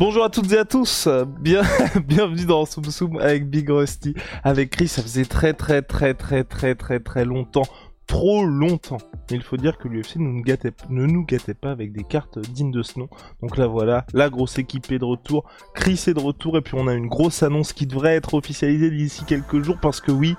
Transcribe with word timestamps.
Bonjour 0.00 0.24
à 0.24 0.30
toutes 0.30 0.50
et 0.52 0.56
à 0.56 0.64
tous, 0.64 1.10
Bien, 1.40 1.60
bienvenue 2.06 2.46
dans 2.46 2.64
Soum 2.64 2.84
Soum 2.86 3.18
avec 3.18 3.50
Big 3.50 3.68
Rusty, 3.68 4.14
avec 4.42 4.70
Chris, 4.70 4.88
ça 4.88 5.02
faisait 5.02 5.26
très 5.26 5.52
très 5.52 5.82
très 5.82 6.14
très 6.14 6.42
très 6.42 6.74
très 6.74 7.00
très 7.00 7.26
longtemps, 7.26 7.66
trop 8.06 8.46
longtemps. 8.46 8.96
Mais 9.30 9.36
il 9.36 9.42
faut 9.42 9.58
dire 9.58 9.76
que 9.76 9.88
l'UFC 9.88 10.16
ne, 10.16 10.30
nous 10.30 10.42
gâtait- 10.42 10.72
ne 10.88 11.04
nous 11.04 11.26
gâtait 11.26 11.52
pas 11.52 11.70
avec 11.70 11.92
des 11.92 12.02
cartes 12.02 12.38
dignes 12.38 12.70
de 12.70 12.82
ce 12.82 12.98
nom. 12.98 13.10
Donc 13.42 13.58
là 13.58 13.66
voilà, 13.66 14.06
la 14.14 14.30
grosse 14.30 14.58
équipe 14.58 14.90
est 14.90 14.98
de 14.98 15.04
retour, 15.04 15.44
Chris 15.74 16.02
est 16.06 16.14
de 16.14 16.20
retour, 16.20 16.56
et 16.56 16.62
puis 16.62 16.76
on 16.78 16.86
a 16.88 16.94
une 16.94 17.08
grosse 17.08 17.42
annonce 17.42 17.74
qui 17.74 17.86
devrait 17.86 18.16
être 18.16 18.32
officialisée 18.32 18.90
d'ici 18.90 19.26
quelques 19.26 19.60
jours, 19.62 19.76
parce 19.82 20.00
que 20.00 20.12
oui, 20.12 20.34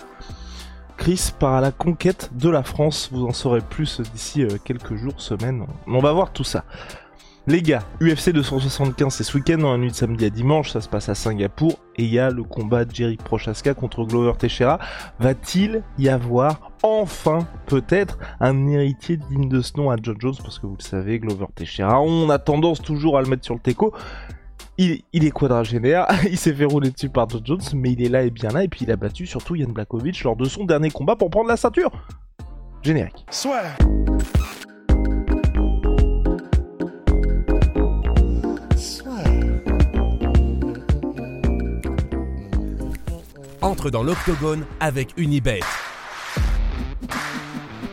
Chris 0.98 1.30
part 1.38 1.54
à 1.54 1.62
la 1.62 1.72
conquête 1.72 2.32
de 2.34 2.50
la 2.50 2.64
France, 2.64 3.10
vous 3.12 3.28
en 3.28 3.32
saurez 3.32 3.62
plus 3.62 4.02
d'ici 4.12 4.42
euh, 4.42 4.58
quelques 4.66 4.96
jours, 4.96 5.22
semaines, 5.22 5.68
on 5.86 6.00
va 6.00 6.14
voir 6.14 6.34
tout 6.34 6.44
ça. 6.44 6.66
Les 7.48 7.64
gars, 7.64 7.82
UFC 8.00 8.30
275 8.30 9.16
c'est 9.16 9.24
ce 9.24 9.36
week-end 9.36 9.58
dans 9.58 9.72
la 9.72 9.80
nuit 9.80 9.90
de 9.90 9.96
samedi 9.96 10.26
à 10.26 10.30
dimanche, 10.30 10.70
ça 10.70 10.80
se 10.80 10.88
passe 10.88 11.10
à 11.10 11.16
Singapour 11.16 11.74
et 11.96 12.04
il 12.04 12.14
y 12.14 12.20
a 12.20 12.30
le 12.30 12.44
combat 12.44 12.86
de 12.86 12.94
Jerry 12.94 13.18
Prochaska 13.18 13.74
contre 13.74 14.04
Glover 14.04 14.34
Teixeira. 14.38 14.78
Va-t-il 15.20 15.82
y 15.98 16.08
avoir 16.08 16.72
enfin 16.84 17.48
peut-être 17.66 18.20
un 18.40 18.68
héritier 18.68 19.18
digne 19.18 19.50
de 19.50 19.62
ce 19.62 19.76
nom 19.76 19.90
à 19.90 19.96
John 20.00 20.18
Jones? 20.20 20.36
Parce 20.44 20.60
que 20.60 20.68
vous 20.68 20.76
le 20.78 20.84
savez, 20.84 21.18
Glover 21.18 21.48
Teixeira, 21.56 22.00
on 22.00 22.30
a 22.30 22.38
tendance 22.38 22.80
toujours 22.80 23.18
à 23.18 23.24
le 23.24 23.28
mettre 23.28 23.44
sur 23.44 23.56
le 23.56 23.60
teco. 23.60 23.92
Il, 24.78 25.02
il 25.12 25.26
est 25.26 25.32
quadragénaire, 25.32 26.06
il 26.30 26.38
s'est 26.38 26.54
fait 26.54 26.66
rouler 26.66 26.92
dessus 26.92 27.10
par 27.10 27.28
John 27.28 27.42
Jones, 27.44 27.62
mais 27.74 27.94
il 27.94 28.04
est 28.04 28.10
là 28.10 28.22
et 28.22 28.30
bien 28.30 28.52
là, 28.52 28.64
et 28.64 28.68
puis 28.68 28.82
il 28.84 28.92
a 28.92 28.96
battu 28.96 29.26
surtout 29.26 29.56
Yann 29.56 29.74
Blakovic 29.74 30.24
lors 30.24 30.36
de 30.36 30.46
son 30.46 30.66
dernier 30.66 30.92
combat 30.92 31.16
pour 31.16 31.32
prendre 31.32 31.48
la 31.48 31.58
ceinture. 31.58 31.92
Générique. 32.84 33.26
Soit. 33.32 33.64
Entre 43.64 43.92
dans 43.92 44.02
l'octogone 44.02 44.66
avec 44.80 45.14
Unibet. 45.18 45.60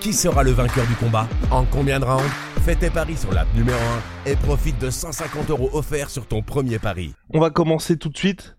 Qui 0.01 0.15
sera 0.15 0.43
le 0.43 0.53
vainqueur 0.53 0.87
du 0.87 0.95
combat 0.95 1.29
En 1.51 1.67
combien 1.67 2.01
de 2.01 2.07
rounds 2.07 2.31
Fais 2.65 2.75
tes 2.75 2.89
paris 2.89 3.19
sur 3.19 3.33
l'app 3.33 3.49
numéro 3.55 3.79
1 4.27 4.31
et 4.31 4.37
profite 4.37 4.81
de 4.81 4.89
150 4.89 5.51
euros 5.51 5.69
offerts 5.75 6.09
sur 6.09 6.27
ton 6.27 6.41
premier 6.41 6.79
pari. 6.79 7.15
On 7.35 7.41
va 7.41 7.51
commencer 7.51 7.99
tout 7.99 8.09
de 8.09 8.17
suite. 8.17 8.57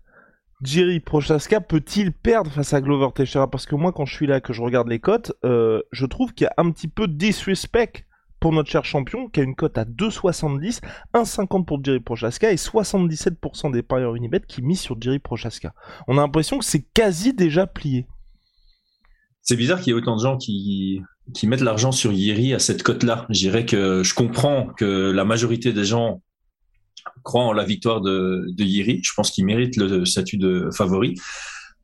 Jerry 0.62 1.00
Prochaska 1.00 1.60
peut-il 1.60 2.12
perdre 2.12 2.52
face 2.52 2.74
à 2.74 2.80
Glover 2.80 3.08
Teixeira? 3.12 3.50
Parce 3.50 3.66
que 3.66 3.74
moi, 3.74 3.92
quand 3.92 4.04
je 4.04 4.14
suis 4.14 4.28
là, 4.28 4.40
que 4.40 4.52
je 4.52 4.62
regarde 4.62 4.86
les 4.86 5.00
cotes, 5.00 5.32
euh, 5.44 5.82
je 5.90 6.06
trouve 6.06 6.32
qu'il 6.32 6.44
y 6.44 6.48
a 6.48 6.54
un 6.58 6.70
petit 6.70 6.86
peu 6.86 7.08
de 7.08 7.14
disrespect 7.14 8.04
pour 8.40 8.52
notre 8.52 8.70
cher 8.70 8.84
champion, 8.84 9.28
qui 9.28 9.40
a 9.40 9.42
une 9.42 9.54
cote 9.54 9.76
à 9.78 9.84
2,70, 9.84 10.80
1,50 11.14 11.64
pour 11.64 11.84
Jerry 11.84 12.00
Prochaska 12.00 12.50
et 12.50 12.56
77% 12.56 13.70
des 13.70 13.82
parieurs 13.82 14.16
Unibet 14.16 14.40
qui 14.48 14.62
misent 14.62 14.80
sur 14.80 15.00
Jerry 15.00 15.18
Prochaska. 15.18 15.74
On 16.08 16.16
a 16.18 16.22
l'impression 16.22 16.58
que 16.58 16.64
c'est 16.64 16.84
quasi 16.94 17.34
déjà 17.34 17.66
plié. 17.66 18.06
C'est 19.42 19.56
bizarre 19.56 19.80
qu'il 19.80 19.88
y 19.88 19.90
ait 19.90 19.98
autant 19.98 20.16
de 20.16 20.22
gens 20.22 20.38
qui, 20.38 21.02
mettent 21.44 21.60
l'argent 21.60 21.92
sur 21.92 22.12
Yeri 22.12 22.54
à 22.54 22.58
cette 22.58 22.82
cote-là. 22.82 23.26
Je 23.28 23.38
dirais 23.38 23.66
que 23.66 24.02
je 24.02 24.14
comprends 24.14 24.66
que 24.66 25.10
la 25.10 25.24
majorité 25.24 25.72
des 25.72 25.84
gens 25.84 26.22
croient 27.22 27.44
en 27.44 27.52
la 27.52 27.64
victoire 27.64 28.00
de, 28.00 28.46
de 28.48 28.64
Yeri. 28.64 29.00
Je 29.02 29.12
pense 29.14 29.30
qu'il 29.30 29.44
mérite 29.44 29.76
le 29.76 30.04
statut 30.04 30.38
de 30.38 30.70
favori. 30.72 31.14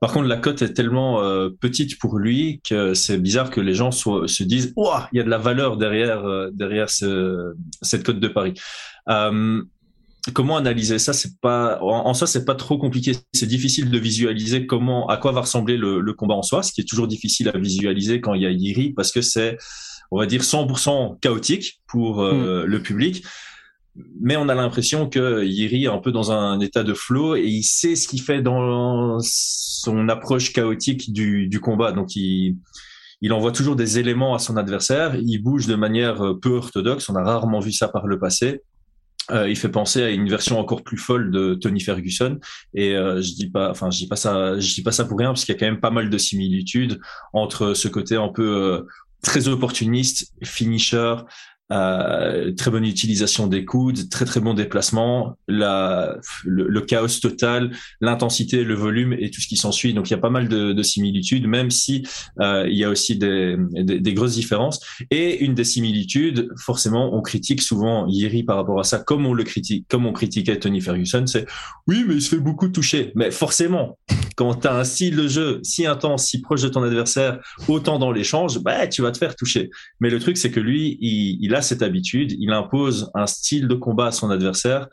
Par 0.00 0.12
contre, 0.12 0.26
la 0.26 0.36
cote 0.36 0.60
est 0.62 0.74
tellement 0.74 1.22
euh, 1.22 1.48
petite 1.48 1.98
pour 1.98 2.18
lui 2.18 2.60
que 2.68 2.92
c'est 2.92 3.18
bizarre 3.18 3.50
que 3.50 3.60
les 3.60 3.74
gens 3.74 3.90
soient, 3.90 4.28
se 4.28 4.42
disent 4.42 4.72
«Ouah, 4.76 5.08
il 5.12 5.16
y 5.16 5.20
a 5.20 5.24
de 5.24 5.30
la 5.30 5.38
valeur 5.38 5.78
derrière, 5.78 6.24
euh, 6.26 6.50
derrière 6.52 6.90
ce, 6.90 7.54
cette 7.80 8.04
cote 8.04 8.20
de 8.20 8.28
Paris 8.28 8.54
euh, 9.08 9.62
Comment 10.34 10.56
analyser 10.56 10.98
ça? 10.98 11.12
C'est 11.12 11.40
pas 11.40 11.78
en, 11.80 12.08
en 12.08 12.14
soi, 12.14 12.26
c'est 12.26 12.44
pas 12.44 12.56
trop 12.56 12.78
compliqué. 12.78 13.12
C'est 13.32 13.46
difficile 13.46 13.90
de 13.90 13.98
visualiser 13.98 14.66
comment, 14.66 15.06
à 15.06 15.16
quoi 15.16 15.30
va 15.32 15.42
ressembler 15.42 15.76
le, 15.76 16.00
le, 16.00 16.12
combat 16.14 16.34
en 16.34 16.42
soi, 16.42 16.64
ce 16.64 16.72
qui 16.72 16.80
est 16.80 16.88
toujours 16.88 17.06
difficile 17.06 17.48
à 17.48 17.56
visualiser 17.56 18.20
quand 18.20 18.34
il 18.34 18.42
y 18.42 18.46
a 18.46 18.50
Yiri 18.50 18.92
parce 18.92 19.12
que 19.12 19.22
c'est, 19.22 19.56
on 20.10 20.18
va 20.18 20.26
dire, 20.26 20.42
100% 20.42 21.20
chaotique 21.20 21.80
pour 21.86 22.22
euh, 22.22 22.64
mm. 22.64 22.66
le 22.66 22.82
public 22.82 23.24
mais 24.20 24.36
on 24.36 24.48
a 24.48 24.54
l'impression 24.54 25.08
que 25.08 25.44
Yiri 25.44 25.84
est 25.84 25.88
un 25.88 25.98
peu 25.98 26.12
dans 26.12 26.32
un 26.32 26.60
état 26.60 26.82
de 26.82 26.94
flow 26.94 27.36
et 27.36 27.44
il 27.44 27.62
sait 27.62 27.96
ce 27.96 28.08
qu'il 28.08 28.22
fait 28.22 28.42
dans 28.42 29.18
son 29.20 30.08
approche 30.08 30.52
chaotique 30.52 31.12
du, 31.12 31.60
combat. 31.60 31.92
Donc 31.92 32.16
il, 32.16 32.56
envoie 33.30 33.52
toujours 33.52 33.76
des 33.76 33.98
éléments 33.98 34.34
à 34.34 34.38
son 34.38 34.56
adversaire. 34.56 35.16
Il 35.16 35.38
bouge 35.38 35.66
de 35.66 35.74
manière 35.74 36.34
peu 36.42 36.50
orthodoxe. 36.50 37.08
On 37.08 37.16
a 37.16 37.22
rarement 37.22 37.60
vu 37.60 37.72
ça 37.72 37.88
par 37.88 38.06
le 38.06 38.18
passé. 38.18 38.60
Euh, 39.32 39.48
il 39.48 39.56
fait 39.56 39.68
penser 39.68 40.02
à 40.04 40.10
une 40.10 40.28
version 40.28 40.58
encore 40.60 40.84
plus 40.84 40.98
folle 40.98 41.32
de 41.32 41.54
Tony 41.54 41.80
Ferguson 41.80 42.38
et 42.74 42.94
euh, 42.94 43.20
je 43.20 43.32
dis 43.32 43.50
pas 43.50 43.70
enfin 43.70 43.90
je 43.90 43.98
dis 43.98 44.06
pas 44.06 44.14
ça 44.14 44.60
je 44.60 44.74
dis 44.74 44.84
pas 44.84 44.92
ça 44.92 45.04
pour 45.04 45.18
rien 45.18 45.30
parce 45.30 45.44
qu'il 45.44 45.52
y 45.52 45.56
a 45.56 45.58
quand 45.58 45.66
même 45.66 45.80
pas 45.80 45.90
mal 45.90 46.10
de 46.10 46.18
similitudes 46.18 47.00
entre 47.32 47.74
ce 47.74 47.88
côté 47.88 48.14
un 48.14 48.28
peu 48.28 48.46
euh, 48.46 48.82
très 49.22 49.48
opportuniste 49.48 50.32
finisher 50.44 51.16
euh, 51.72 52.52
très 52.52 52.70
bonne 52.70 52.84
utilisation 52.84 53.46
des 53.46 53.64
coudes, 53.64 54.08
très 54.08 54.24
très 54.24 54.40
bon 54.40 54.54
déplacement, 54.54 55.36
la, 55.48 56.16
le, 56.44 56.68
le 56.68 56.80
chaos 56.80 57.08
total, 57.20 57.72
l'intensité, 58.00 58.62
le 58.62 58.74
volume 58.74 59.12
et 59.12 59.30
tout 59.30 59.40
ce 59.40 59.48
qui 59.48 59.56
s'ensuit. 59.56 59.92
Donc 59.94 60.08
il 60.08 60.12
y 60.12 60.14
a 60.14 60.18
pas 60.18 60.30
mal 60.30 60.48
de, 60.48 60.72
de 60.72 60.82
similitudes, 60.82 61.46
même 61.46 61.70
si 61.70 62.06
euh, 62.40 62.66
il 62.68 62.76
y 62.76 62.84
a 62.84 62.90
aussi 62.90 63.18
des, 63.18 63.56
des, 63.70 64.00
des, 64.00 64.14
grosses 64.14 64.34
différences. 64.34 64.80
Et 65.10 65.44
une 65.44 65.54
des 65.54 65.64
similitudes, 65.64 66.48
forcément, 66.56 67.14
on 67.16 67.22
critique 67.22 67.62
souvent 67.62 68.06
Yeri 68.06 68.44
par 68.44 68.56
rapport 68.56 68.78
à 68.78 68.84
ça, 68.84 68.98
comme 68.98 69.26
on 69.26 69.34
le 69.34 69.44
critique, 69.44 69.86
comme 69.88 70.06
on 70.06 70.12
critiquait 70.12 70.58
Tony 70.58 70.80
Ferguson, 70.80 71.24
c'est 71.26 71.46
oui, 71.86 72.04
mais 72.06 72.14
il 72.14 72.22
se 72.22 72.30
fait 72.30 72.40
beaucoup 72.40 72.68
toucher. 72.68 73.12
Mais 73.14 73.30
forcément, 73.30 73.98
quand 74.36 74.54
tu 74.54 74.68
as 74.68 74.74
un 74.74 74.84
style 74.84 75.16
de 75.16 75.26
jeu 75.26 75.60
si 75.62 75.86
intense, 75.86 76.26
si 76.26 76.40
proche 76.40 76.62
de 76.62 76.68
ton 76.68 76.82
adversaire, 76.82 77.40
autant 77.68 77.98
dans 77.98 78.12
l'échange, 78.12 78.60
bah 78.60 78.86
tu 78.86 79.02
vas 79.02 79.10
te 79.10 79.18
faire 79.18 79.34
toucher. 79.34 79.70
Mais 79.98 80.10
le 80.10 80.20
truc, 80.20 80.36
c'est 80.36 80.50
que 80.50 80.60
lui, 80.60 80.98
il, 81.00 81.38
il 81.40 81.54
a 81.54 81.62
cette 81.62 81.82
habitude, 81.82 82.32
il 82.38 82.52
impose 82.52 83.10
un 83.14 83.26
style 83.26 83.66
de 83.66 83.74
combat 83.74 84.06
à 84.06 84.12
son 84.12 84.30
adversaire 84.30 84.88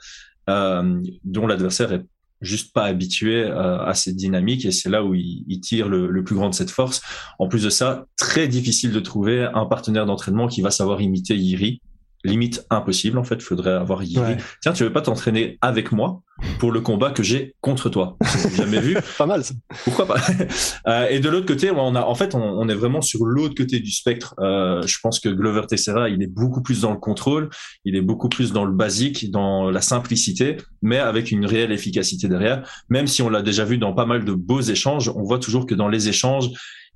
euh, 0.49 1.01
dont 1.23 1.45
l'adversaire 1.45 1.93
est 1.93 2.03
juste 2.41 2.73
pas 2.73 2.83
habitué 2.85 3.43
euh, 3.43 3.83
à 3.85 3.93
cette 3.93 4.15
dynamique 4.15 4.65
et 4.65 4.71
c'est 4.71 4.89
là 4.89 5.03
où 5.03 5.13
il, 5.13 5.45
il 5.47 5.61
tire 5.61 5.87
le, 5.87 6.09
le, 6.09 6.23
plus 6.23 6.35
grand 6.35 6.49
de 6.49 6.55
cette 6.55 6.71
force. 6.71 7.01
En 7.39 7.47
plus 7.47 7.63
de 7.63 7.69
ça, 7.69 8.05
très 8.17 8.47
difficile 8.47 8.91
de 8.91 8.99
trouver 8.99 9.47
un 9.53 9.65
partenaire 9.65 10.05
d'entraînement 10.05 10.47
qui 10.47 10.61
va 10.61 10.71
savoir 10.71 11.01
imiter 11.01 11.35
Yiri. 11.35 11.81
Limite 12.23 12.66
impossible 12.69 13.17
en 13.17 13.23
fait, 13.23 13.41
faudrait 13.41 13.73
avoir 13.73 14.01
Yiri. 14.03 14.22
Ouais. 14.22 14.38
Tiens, 14.61 14.72
tu 14.73 14.84
veux 14.84 14.94
pas 14.94 15.01
t'entraîner 15.01 15.57
avec 15.61 15.91
moi 15.91 16.22
pour 16.57 16.72
le 16.72 16.79
combat 16.81 17.11
que 17.11 17.22
j'ai 17.22 17.53
contre 17.61 17.89
toi? 17.89 18.17
Jamais 18.56 18.79
vu. 18.79 18.95
pas 19.17 19.25
mal. 19.25 19.44
Ça. 19.44 19.53
Pourquoi 19.84 20.07
pas? 20.07 20.16
Euh, 20.88 21.07
Et 21.09 21.19
de 21.19 21.29
l'autre 21.29 21.45
côté, 21.45 21.72
on 21.72 21.95
a, 21.95 22.01
en 22.01 22.16
fait, 22.16 22.35
on, 22.35 22.41
on 22.41 22.67
est 22.67 22.75
vraiment 22.75 23.01
sur 23.01 23.25
l'autre 23.25 23.56
côté 23.56 23.79
du 23.79 23.91
spectre. 23.91 24.35
Euh, 24.39 24.81
je 24.85 24.97
pense 25.01 25.19
que 25.19 25.29
Glover 25.29 25.62
Teixeira, 25.67 26.09
il 26.09 26.22
est 26.22 26.28
beaucoup 26.28 26.62
plus 26.62 26.81
dans 26.81 26.91
le 26.91 26.97
contrôle, 26.97 27.50
il 27.85 27.95
est 27.95 28.01
beaucoup 28.01 28.28
plus 28.29 28.51
dans 28.51 28.66
le 28.66 28.73
basique, 28.73 29.31
dans 29.31 29.69
la 29.72 29.81
simplicité, 29.81 30.57
mais 30.81 30.97
avec 31.00 31.31
une 31.31 31.45
réelle 31.45 31.71
efficacité 31.71 32.27
derrière. 32.27 32.68
Même 32.89 33.07
si 33.07 33.21
on 33.21 33.30
l'a 33.30 33.42
déjà 33.42 33.63
vu 33.65 33.77
dans 33.77 33.94
pas 33.94 34.06
mal 34.06 34.25
de 34.25 34.33
beaux 34.33 34.62
échanges, 34.62 35.09
on 35.15 35.24
voit 35.24 35.39
toujours 35.39 35.65
que 35.65 35.75
dans 35.75 35.88
les 35.88 36.09
échanges, 36.09 36.50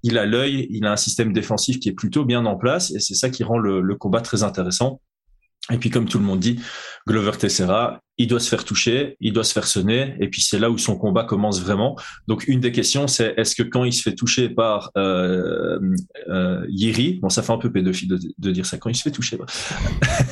il 0.04 0.18
a 0.18 0.25
l'œil, 0.25 0.68
il 0.69 0.86
a 0.86 0.92
un 0.92 0.98
système 0.98 1.34
défensif 1.34 1.80
qui 1.80 1.90
est 1.90 1.94
plutôt 1.94 2.25
bien 2.25 2.46
en 2.46 2.56
place, 2.56 2.92
et 2.92 3.00
c'est 3.00 3.16
ça 3.16 3.30
qui 3.30 3.44
rend 3.44 3.57
le, 3.57 3.81
le 3.81 3.96
combat 3.96 4.22
très 4.22 4.44
intéressant. 4.44 5.01
Et 5.71 5.77
puis, 5.77 5.89
comme 5.89 6.07
tout 6.07 6.18
le 6.18 6.24
monde 6.24 6.39
dit, 6.39 6.59
Glover 7.07 7.31
Teixeira, 7.38 8.01
il 8.18 8.27
doit 8.27 8.39
se 8.39 8.50
faire 8.50 8.63
toucher, 8.63 9.18
il 9.19 9.33
doit 9.33 9.44
se 9.44 9.51
faire 9.51 9.68
sonner, 9.68 10.15
et 10.19 10.30
puis 10.30 10.42
c'est 10.42 10.59
là 10.59 10.71
où 10.71 10.77
son 10.77 10.98
combat 10.98 11.25
commence 11.25 11.62
vraiment. 11.62 11.98
Donc, 12.27 12.48
une 12.48 12.62
des 12.62 12.71
questions, 12.71 13.07
c'est 13.07 13.33
est-ce 13.38 13.54
que 13.54 13.63
quand 13.63 13.83
il 13.83 13.92
se 13.92 14.01
fait 14.01 14.15
toucher 14.15 14.50
par 14.50 14.92
euh, 14.98 15.77
euh, 16.30 16.65
Yiri, 16.69 17.19
bon, 17.21 17.30
ça 17.30 17.44
fait 17.44 17.51
un 17.51 17.57
peu 17.57 17.71
pédophile 17.71 18.07
de, 18.07 18.19
de 18.38 18.51
dire 18.51 18.65
ça, 18.65 18.77
quand 18.77 18.89
il 18.89 18.95
se 18.95 19.04
fait 19.04 19.12
toucher, 19.12 19.38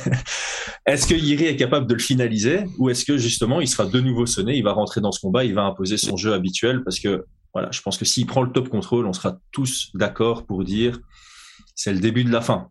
est-ce 0.86 1.06
que 1.06 1.14
Yiri 1.14 1.44
est 1.44 1.56
capable 1.56 1.86
de 1.86 1.94
le 1.94 2.00
finaliser, 2.00 2.64
ou 2.78 2.88
est-ce 2.88 3.04
que 3.04 3.18
justement 3.18 3.60
il 3.60 3.68
sera 3.68 3.84
de 3.84 4.00
nouveau 4.00 4.24
sonné, 4.24 4.56
il 4.56 4.64
va 4.64 4.72
rentrer 4.72 5.02
dans 5.02 5.12
ce 5.12 5.20
combat, 5.20 5.44
il 5.44 5.54
va 5.54 5.64
imposer 5.64 5.98
son 5.98 6.16
jeu 6.16 6.32
habituel, 6.32 6.82
parce 6.82 6.98
que 6.98 7.26
voilà, 7.52 7.70
je 7.72 7.80
pense 7.80 7.96
que 7.96 8.04
s'il 8.04 8.26
prend 8.26 8.42
le 8.42 8.52
top 8.52 8.68
contrôle, 8.68 9.06
on 9.06 9.12
sera 9.12 9.38
tous 9.52 9.90
d'accord 9.94 10.44
pour 10.44 10.64
dire 10.64 10.98
c'est 11.76 11.92
le 11.92 12.00
début 12.00 12.24
de 12.24 12.32
la 12.32 12.40
fin. 12.40 12.68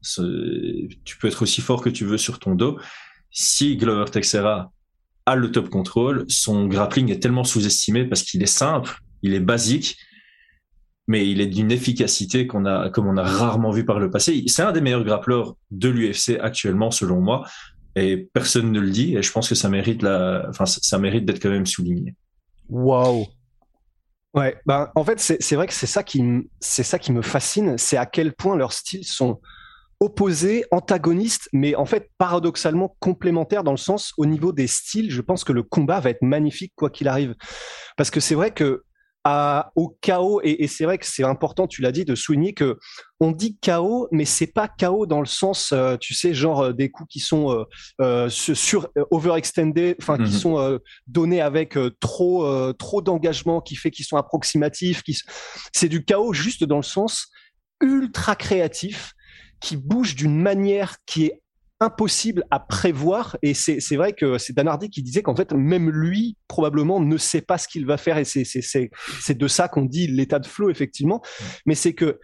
Tu 1.05 1.17
peux 1.17 1.27
être 1.27 1.43
aussi 1.43 1.61
fort 1.61 1.81
que 1.81 1.89
tu 1.89 2.03
veux 2.03 2.17
sur 2.17 2.39
ton 2.39 2.55
dos. 2.55 2.77
si 3.29 3.77
Glover 3.77 4.11
Texera 4.11 4.71
a 5.25 5.35
le 5.35 5.51
top 5.51 5.69
control, 5.69 6.25
son 6.27 6.67
grappling 6.67 7.11
est 7.11 7.19
tellement 7.19 7.43
sous-estimé 7.43 8.05
parce 8.05 8.23
qu'il 8.23 8.43
est 8.43 8.47
simple, 8.47 8.99
il 9.21 9.33
est 9.33 9.39
basique, 9.39 9.97
mais 11.07 11.29
il 11.29 11.39
est 11.39 11.47
d'une 11.47 11.71
efficacité 11.71 12.47
qu'on 12.47 12.65
a, 12.65 12.89
comme 12.89 13.07
on 13.07 13.17
a 13.17 13.23
rarement 13.23 13.71
vu 13.71 13.85
par 13.85 13.99
le 13.99 14.09
passé. 14.09 14.43
C'est 14.47 14.63
un 14.63 14.71
des 14.71 14.81
meilleurs 14.81 15.03
grappleurs 15.03 15.55
de 15.69 15.89
l'UFC 15.89 16.39
actuellement, 16.41 16.89
selon 16.89 17.21
moi, 17.21 17.47
et 17.95 18.27
personne 18.33 18.71
ne 18.71 18.79
le 18.79 18.89
dit. 18.89 19.15
Et 19.15 19.21
je 19.21 19.31
pense 19.31 19.47
que 19.47 19.55
ça 19.55 19.69
mérite 19.69 20.01
la, 20.01 20.47
enfin, 20.49 20.65
ça 20.65 20.97
mérite 20.97 21.25
d'être 21.25 21.41
quand 21.41 21.49
même 21.49 21.67
souligné. 21.67 22.15
Waouh. 22.69 23.27
Ouais, 24.35 24.57
ben 24.65 24.91
en 24.95 25.05
fait 25.05 25.19
c'est 25.19 25.55
vrai 25.55 25.65
que 25.65 25.73
c'est 25.73 25.87
ça 25.87 26.03
qui 26.03 26.21
c'est 26.59 26.83
ça 26.83 26.99
qui 26.99 27.13
me 27.13 27.21
fascine, 27.21 27.77
c'est 27.77 27.95
à 27.95 28.05
quel 28.05 28.33
point 28.33 28.57
leurs 28.57 28.73
styles 28.73 29.05
sont 29.05 29.39
opposés, 30.01 30.65
antagonistes, 30.71 31.47
mais 31.53 31.73
en 31.75 31.85
fait 31.85 32.11
paradoxalement 32.17 32.97
complémentaires 32.99 33.63
dans 33.63 33.71
le 33.71 33.77
sens 33.77 34.13
au 34.17 34.25
niveau 34.25 34.51
des 34.51 34.67
styles. 34.67 35.09
Je 35.09 35.21
pense 35.21 35.45
que 35.45 35.53
le 35.53 35.63
combat 35.63 36.01
va 36.01 36.09
être 36.09 36.21
magnifique 36.21 36.73
quoi 36.75 36.89
qu'il 36.89 37.07
arrive, 37.07 37.33
parce 37.95 38.11
que 38.11 38.19
c'est 38.19 38.35
vrai 38.35 38.51
que 38.51 38.83
au 39.75 39.97
chaos 40.01 40.39
et, 40.43 40.67
c'est 40.67 40.83
vrai 40.85 40.99
que 40.99 41.05
c'est 41.05 41.23
important 41.23 41.65
tu 41.67 41.81
l'as 41.81 41.91
dit 41.91 42.05
de 42.05 42.13
souligner 42.13 42.53
que 42.53 42.77
on 43.19 43.31
dit 43.31 43.57
chaos 43.59 44.07
mais 44.11 44.25
c'est 44.25 44.47
pas 44.47 44.67
chaos 44.67 45.07
dans 45.07 45.19
le 45.19 45.25
sens 45.25 45.71
euh, 45.71 45.97
tu 45.97 46.13
sais 46.13 46.33
genre 46.33 46.61
euh, 46.61 46.73
des 46.73 46.91
coups 46.91 47.09
qui 47.09 47.19
sont 47.19 47.65
euh, 48.01 48.29
sur 48.29 48.89
overextended 49.09 49.95
enfin 49.99 50.17
qui 50.17 50.31
mhm. 50.31 50.39
sont 50.39 50.79
donnés 51.07 51.41
avec 51.41 51.77
trop 51.99 52.73
trop 52.73 53.01
d'engagement 53.01 53.61
qui 53.61 53.75
fait 53.75 53.89
qu'ils 53.89 54.05
sont 54.05 54.17
approximatifs 54.17 55.01
qui 55.01 55.17
c'est 55.73 55.89
du 55.89 56.05
chaos 56.05 56.33
juste 56.33 56.63
dans 56.63 56.77
le 56.77 56.83
sens 56.83 57.29
ultra 57.81 58.35
créatif 58.35 59.13
qui 59.59 59.75
bouge 59.75 60.15
d'une 60.15 60.39
manière 60.39 60.97
qui 61.07 61.25
est 61.25 61.41
impossible 61.85 62.43
à 62.51 62.59
prévoir. 62.59 63.37
Et 63.41 63.53
c'est 63.53 63.95
vrai 63.95 64.13
que 64.13 64.37
c'est 64.37 64.53
Dan 64.53 64.67
Hardy 64.67 64.89
qui 64.89 65.03
disait 65.03 65.21
qu'en 65.21 65.35
fait, 65.35 65.53
même 65.53 65.89
lui, 65.89 66.37
probablement, 66.47 66.99
ne 66.99 67.17
sait 67.17 67.41
pas 67.41 67.57
ce 67.57 67.67
qu'il 67.67 67.85
va 67.85 67.97
faire. 67.97 68.17
Et 68.17 68.25
c'est 68.25 69.37
de 69.37 69.47
ça 69.47 69.67
qu'on 69.67 69.85
dit 69.85 70.07
l'état 70.07 70.39
de 70.39 70.47
flow, 70.47 70.69
effectivement. 70.69 71.21
Mais 71.65 71.75
c'est 71.75 71.93
que 71.93 72.19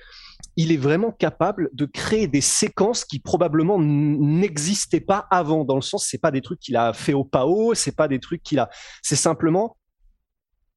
il 0.58 0.72
est 0.72 0.78
vraiment 0.78 1.12
capable 1.12 1.70
de 1.72 1.86
créer 1.86 2.28
des 2.28 2.42
séquences 2.42 3.06
qui 3.06 3.20
probablement 3.20 3.80
n'existaient 3.80 5.00
pas 5.00 5.28
avant. 5.30 5.64
Dans 5.64 5.76
le 5.76 5.82
sens, 5.82 6.08
c'est 6.10 6.18
pas 6.18 6.32
des 6.32 6.42
trucs 6.42 6.60
qu'il 6.60 6.76
a 6.76 6.94
fait 6.94 7.14
au 7.14 7.24
PAO, 7.24 7.74
c'est 7.76 7.96
pas 7.96 8.08
des 8.08 8.20
trucs 8.20 8.44
qu'il 8.44 8.60
a. 8.60 8.70
C'est 9.02 9.16
simplement 9.16 9.78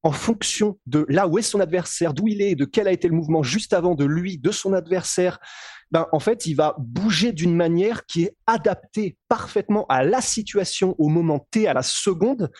en 0.04 0.12
fonction 0.12 0.78
de 0.86 1.06
là 1.08 1.26
où 1.26 1.38
est 1.38 1.42
son 1.42 1.60
adversaire, 1.60 2.12
d'où 2.12 2.28
il 2.28 2.42
est, 2.42 2.54
de 2.54 2.66
quel 2.66 2.86
a 2.86 2.92
été 2.92 3.08
le 3.08 3.14
mouvement 3.14 3.42
juste 3.42 3.72
avant 3.72 3.94
de 3.94 4.04
lui, 4.04 4.36
de 4.36 4.50
son 4.50 4.74
adversaire, 4.74 5.38
ben, 5.94 6.08
en 6.10 6.18
fait, 6.18 6.46
il 6.46 6.54
va 6.54 6.74
bouger 6.76 7.32
d'une 7.32 7.54
manière 7.54 8.04
qui 8.04 8.24
est 8.24 8.36
adaptée 8.48 9.16
parfaitement 9.28 9.86
à 9.88 10.02
la 10.02 10.20
situation 10.20 10.96
au 10.98 11.08
moment 11.08 11.46
T, 11.52 11.68
à 11.68 11.72
la 11.72 11.84
seconde, 11.84 12.50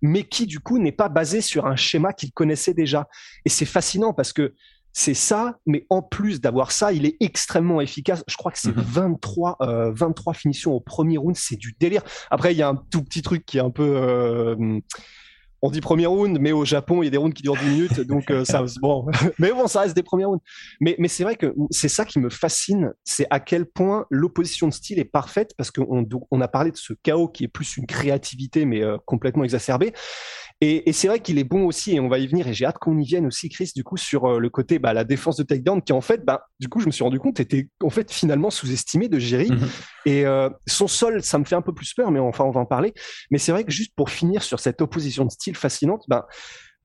mais 0.00 0.22
qui 0.22 0.46
du 0.46 0.60
coup 0.60 0.78
n'est 0.78 0.92
pas 0.92 1.08
basée 1.08 1.40
sur 1.40 1.66
un 1.66 1.74
schéma 1.74 2.12
qu'il 2.12 2.30
connaissait 2.30 2.72
déjà. 2.72 3.08
Et 3.44 3.48
c'est 3.48 3.64
fascinant 3.64 4.12
parce 4.12 4.32
que 4.32 4.54
c'est 4.92 5.12
ça, 5.12 5.58
mais 5.66 5.86
en 5.90 6.02
plus 6.02 6.40
d'avoir 6.40 6.70
ça, 6.70 6.92
il 6.92 7.04
est 7.04 7.16
extrêmement 7.18 7.80
efficace. 7.80 8.22
Je 8.28 8.36
crois 8.36 8.52
que 8.52 8.60
c'est 8.60 8.72
23, 8.72 9.56
mhm. 9.60 9.90
23 9.92 10.30
euh, 10.32 10.36
finitions 10.36 10.72
au 10.72 10.78
premier 10.78 11.16
round, 11.16 11.34
c'est 11.34 11.56
du 11.56 11.74
délire. 11.80 12.04
Après, 12.30 12.54
il 12.54 12.58
y 12.58 12.62
a 12.62 12.68
un 12.68 12.76
tout 12.76 13.02
petit 13.02 13.22
truc 13.22 13.44
qui 13.44 13.58
est 13.58 13.60
un 13.60 13.70
peu 13.70 13.96
euh, 13.96 14.78
on 15.64 15.70
dit 15.70 15.80
premier 15.80 16.04
round, 16.04 16.38
mais 16.38 16.52
au 16.52 16.66
Japon, 16.66 17.02
il 17.02 17.06
y 17.06 17.08
a 17.08 17.10
des 17.10 17.16
rounds 17.16 17.34
qui 17.34 17.42
durent 17.42 17.56
10 17.56 17.66
minutes, 17.66 18.00
donc 18.00 18.30
euh, 18.30 18.44
ça, 18.44 18.62
bon, 18.82 19.06
mais 19.38 19.50
bon, 19.50 19.66
ça 19.66 19.80
reste 19.80 19.96
des 19.96 20.02
premiers 20.02 20.26
rounds. 20.26 20.42
Mais, 20.78 20.94
mais 20.98 21.08
c'est 21.08 21.24
vrai 21.24 21.36
que 21.36 21.54
c'est 21.70 21.88
ça 21.88 22.04
qui 22.04 22.18
me 22.18 22.28
fascine, 22.28 22.92
c'est 23.02 23.26
à 23.30 23.40
quel 23.40 23.64
point 23.64 24.04
l'opposition 24.10 24.68
de 24.68 24.74
style 24.74 24.98
est 24.98 25.06
parfaite, 25.06 25.54
parce 25.56 25.70
qu'on 25.70 26.06
on 26.30 26.40
a 26.42 26.48
parlé 26.48 26.70
de 26.70 26.76
ce 26.76 26.92
chaos 27.02 27.28
qui 27.28 27.44
est 27.44 27.48
plus 27.48 27.78
une 27.78 27.86
créativité, 27.86 28.66
mais 28.66 28.82
euh, 28.82 28.98
complètement 29.06 29.42
exacerbée. 29.42 29.94
Et, 30.66 30.92
c'est 30.94 31.08
vrai 31.08 31.20
qu'il 31.20 31.38
est 31.38 31.44
bon 31.44 31.66
aussi, 31.66 31.94
et 31.94 32.00
on 32.00 32.08
va 32.08 32.18
y 32.18 32.26
venir, 32.26 32.48
et 32.48 32.54
j'ai 32.54 32.64
hâte 32.64 32.78
qu'on 32.78 32.98
y 32.98 33.04
vienne 33.04 33.26
aussi, 33.26 33.50
Chris, 33.50 33.72
du 33.76 33.84
coup, 33.84 33.98
sur 33.98 34.24
euh, 34.24 34.38
le 34.38 34.48
côté 34.48 34.78
bah, 34.78 34.94
la 34.94 35.04
défense 35.04 35.36
de 35.36 35.42
takedown, 35.42 35.82
qui 35.82 35.92
en 35.92 36.00
fait, 36.00 36.24
bah, 36.24 36.46
du 36.58 36.70
coup, 36.70 36.80
je 36.80 36.86
me 36.86 36.90
suis 36.90 37.04
rendu 37.04 37.18
compte, 37.18 37.38
était 37.38 37.68
en 37.82 37.90
fait 37.90 38.10
finalement 38.10 38.48
sous-estimé 38.48 39.08
de 39.08 39.18
Jerry. 39.18 39.50
Mhm. 39.50 39.68
Et 40.06 40.24
euh, 40.24 40.48
son 40.66 40.88
sol, 40.88 41.22
ça 41.22 41.38
me 41.38 41.44
fait 41.44 41.54
un 41.54 41.60
peu 41.60 41.74
plus 41.74 41.92
peur, 41.92 42.10
mais 42.10 42.18
enfin, 42.18 42.44
on 42.44 42.50
va 42.50 42.60
en 42.60 42.66
parler. 42.66 42.94
Mais 43.30 43.36
c'est 43.36 43.52
vrai 43.52 43.64
que 43.64 43.70
juste 43.70 43.92
pour 43.94 44.08
finir 44.08 44.42
sur 44.42 44.58
cette 44.58 44.80
opposition 44.80 45.26
de 45.26 45.30
style 45.30 45.54
fascinante, 45.54 46.04
bah, 46.08 46.26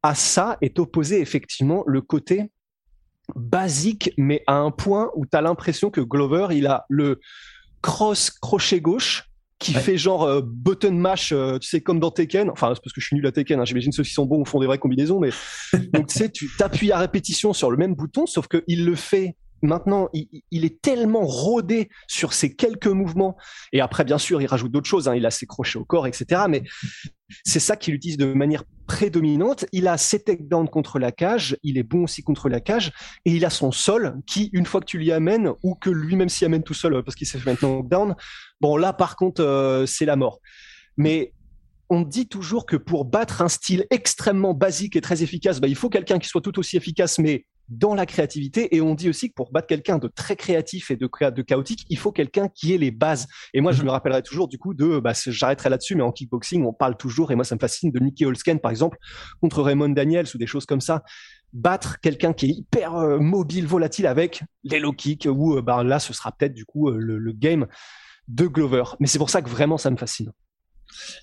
à 0.03 0.13
ça 0.13 0.57
est 0.61 0.77
opposé 0.77 1.21
effectivement 1.21 1.83
le 1.87 2.01
côté 2.01 2.51
basique, 3.35 4.11
mais 4.17 4.43
à 4.45 4.55
un 4.55 4.71
point 4.71 5.09
où 5.15 5.25
tu 5.25 5.37
as 5.37 5.41
l'impression 5.41 5.89
que 5.89 6.01
Glover, 6.01 6.47
il 6.51 6.67
a 6.67 6.85
le 6.89 7.21
cross 7.81 8.29
crochet 8.29 8.81
gauche 8.81 9.28
qui 9.59 9.73
fait 9.73 9.97
genre 9.97 10.23
euh, 10.23 10.41
button 10.41 10.93
mash, 10.93 11.33
euh, 11.33 11.59
tu 11.59 11.67
sais, 11.67 11.81
comme 11.81 11.99
dans 11.99 12.11
Tekken. 12.11 12.49
Enfin, 12.49 12.73
c'est 12.73 12.81
parce 12.81 12.93
que 12.93 13.01
je 13.01 13.05
suis 13.05 13.15
nul 13.15 13.27
à 13.27 13.31
Tekken. 13.31 13.59
Hein. 13.59 13.65
J'imagine 13.65 13.91
ceux 13.91 14.03
qui 14.03 14.13
sont 14.13 14.25
bons 14.25 14.45
font 14.45 14.59
des 14.59 14.65
vraies 14.65 14.77
combinaisons, 14.77 15.19
mais 15.19 15.31
donc 15.93 16.07
tu 16.07 16.17
sais, 16.17 16.29
tu 16.29 16.49
t'appuies 16.57 16.91
à 16.91 16.97
répétition 16.97 17.53
sur 17.53 17.69
le 17.69 17.77
même 17.77 17.93
bouton, 17.93 18.25
sauf 18.25 18.47
que 18.47 18.63
il 18.67 18.85
le 18.85 18.95
fait 18.95 19.35
maintenant, 19.61 20.09
il, 20.13 20.65
est 20.65 20.81
tellement 20.81 21.25
rodé 21.25 21.89
sur 22.07 22.33
ces 22.33 22.55
quelques 22.55 22.87
mouvements. 22.87 23.37
Et 23.73 23.81
après, 23.81 24.05
bien 24.05 24.17
sûr, 24.17 24.41
il 24.41 24.47
rajoute 24.47 24.71
d'autres 24.71 24.87
choses. 24.87 25.07
Hein. 25.07 25.15
Il 25.15 25.25
a 25.25 25.31
ses 25.31 25.45
crochets 25.45 25.79
au 25.79 25.85
corps, 25.85 26.07
etc. 26.07 26.43
Mais 26.49 26.63
c'est 27.43 27.59
ça 27.59 27.75
qu'il 27.75 27.93
utilise 27.93 28.17
de 28.17 28.33
manière 28.33 28.63
prédominante. 28.87 29.65
Il 29.71 29.87
a 29.87 29.97
ses 29.97 30.23
takedowns 30.23 30.69
contre 30.69 30.99
la 30.99 31.11
cage. 31.11 31.57
Il 31.63 31.77
est 31.77 31.83
bon 31.83 32.03
aussi 32.03 32.23
contre 32.23 32.49
la 32.49 32.59
cage. 32.59 32.91
Et 33.25 33.31
il 33.31 33.45
a 33.45 33.49
son 33.49 33.71
sol 33.71 34.15
qui, 34.25 34.49
une 34.53 34.65
fois 34.65 34.81
que 34.81 34.85
tu 34.85 34.97
l'y 34.97 35.11
amènes, 35.11 35.51
ou 35.63 35.75
que 35.75 35.89
lui-même 35.89 36.29
s'y 36.29 36.45
amène 36.45 36.63
tout 36.63 36.73
seul 36.73 37.03
parce 37.03 37.15
qu'il 37.15 37.27
s'est 37.27 37.39
fait 37.39 37.49
maintenant 37.49 37.81
down, 37.81 38.15
Bon, 38.61 38.77
là, 38.77 38.93
par 38.93 39.15
contre, 39.15 39.41
euh, 39.41 39.85
c'est 39.85 40.05
la 40.05 40.15
mort. 40.15 40.39
Mais 40.97 41.33
on 41.89 42.01
dit 42.01 42.27
toujours 42.27 42.65
que 42.65 42.75
pour 42.75 43.05
battre 43.05 43.41
un 43.41 43.49
style 43.49 43.85
extrêmement 43.89 44.53
basique 44.53 44.95
et 44.95 45.01
très 45.01 45.23
efficace, 45.23 45.59
bah, 45.59 45.67
il 45.67 45.75
faut 45.75 45.89
quelqu'un 45.89 46.19
qui 46.19 46.27
soit 46.27 46.41
tout 46.41 46.59
aussi 46.59 46.77
efficace, 46.77 47.17
mais 47.17 47.45
dans 47.67 47.95
la 47.95 48.05
créativité. 48.05 48.75
Et 48.75 48.81
on 48.81 48.95
dit 48.95 49.09
aussi 49.09 49.29
que 49.29 49.33
pour 49.33 49.51
battre 49.51 49.67
quelqu'un 49.67 49.97
de 49.97 50.07
très 50.07 50.35
créatif 50.35 50.91
et 50.91 50.95
de, 50.95 51.09
de 51.29 51.41
chaotique, 51.41 51.85
il 51.89 51.97
faut 51.97 52.11
quelqu'un 52.11 52.47
qui 52.47 52.73
ait 52.73 52.77
les 52.77 52.91
bases. 52.91 53.27
Et 53.53 53.61
moi, 53.61 53.71
je 53.71 53.83
me 53.83 53.89
rappellerai 53.89 54.23
toujours 54.23 54.47
du 54.47 54.57
coup 54.57 54.73
de, 54.73 54.99
bah, 54.99 55.13
j'arrêterai 55.15 55.69
là-dessus, 55.69 55.95
mais 55.95 56.03
en 56.03 56.11
kickboxing, 56.11 56.65
on 56.65 56.73
parle 56.73 56.97
toujours, 56.97 57.31
et 57.31 57.35
moi, 57.35 57.43
ça 57.43 57.55
me 57.55 57.59
fascine, 57.59 57.91
de 57.91 57.99
Nicky 57.99 58.25
Holsken, 58.25 58.59
par 58.59 58.71
exemple, 58.71 58.97
contre 59.41 59.61
Raymond 59.61 59.89
Daniels 59.89 60.27
ou 60.33 60.37
des 60.37 60.47
choses 60.47 60.65
comme 60.65 60.81
ça. 60.81 61.03
Battre 61.53 61.99
quelqu'un 61.99 62.33
qui 62.33 62.45
est 62.45 62.49
hyper 62.49 62.95
euh, 62.95 63.19
mobile, 63.19 63.65
volatile 63.65 64.05
avec 64.05 64.43
les 64.63 64.79
low 64.79 64.91
kicks, 64.91 65.27
ou 65.29 65.57
euh, 65.57 65.61
bah, 65.61 65.83
là, 65.83 65.99
ce 65.99 66.13
sera 66.13 66.31
peut-être 66.31 66.53
du 66.53 66.65
coup 66.65 66.91
le, 66.91 67.17
le 67.17 67.31
game 67.33 67.65
de 68.29 68.47
Glover. 68.47 68.83
Mais 68.99 69.07
c'est 69.07 69.19
pour 69.19 69.29
ça 69.29 69.41
que 69.41 69.49
vraiment 69.49 69.77
ça 69.77 69.91
me 69.91 69.97
fascine. 69.97 70.31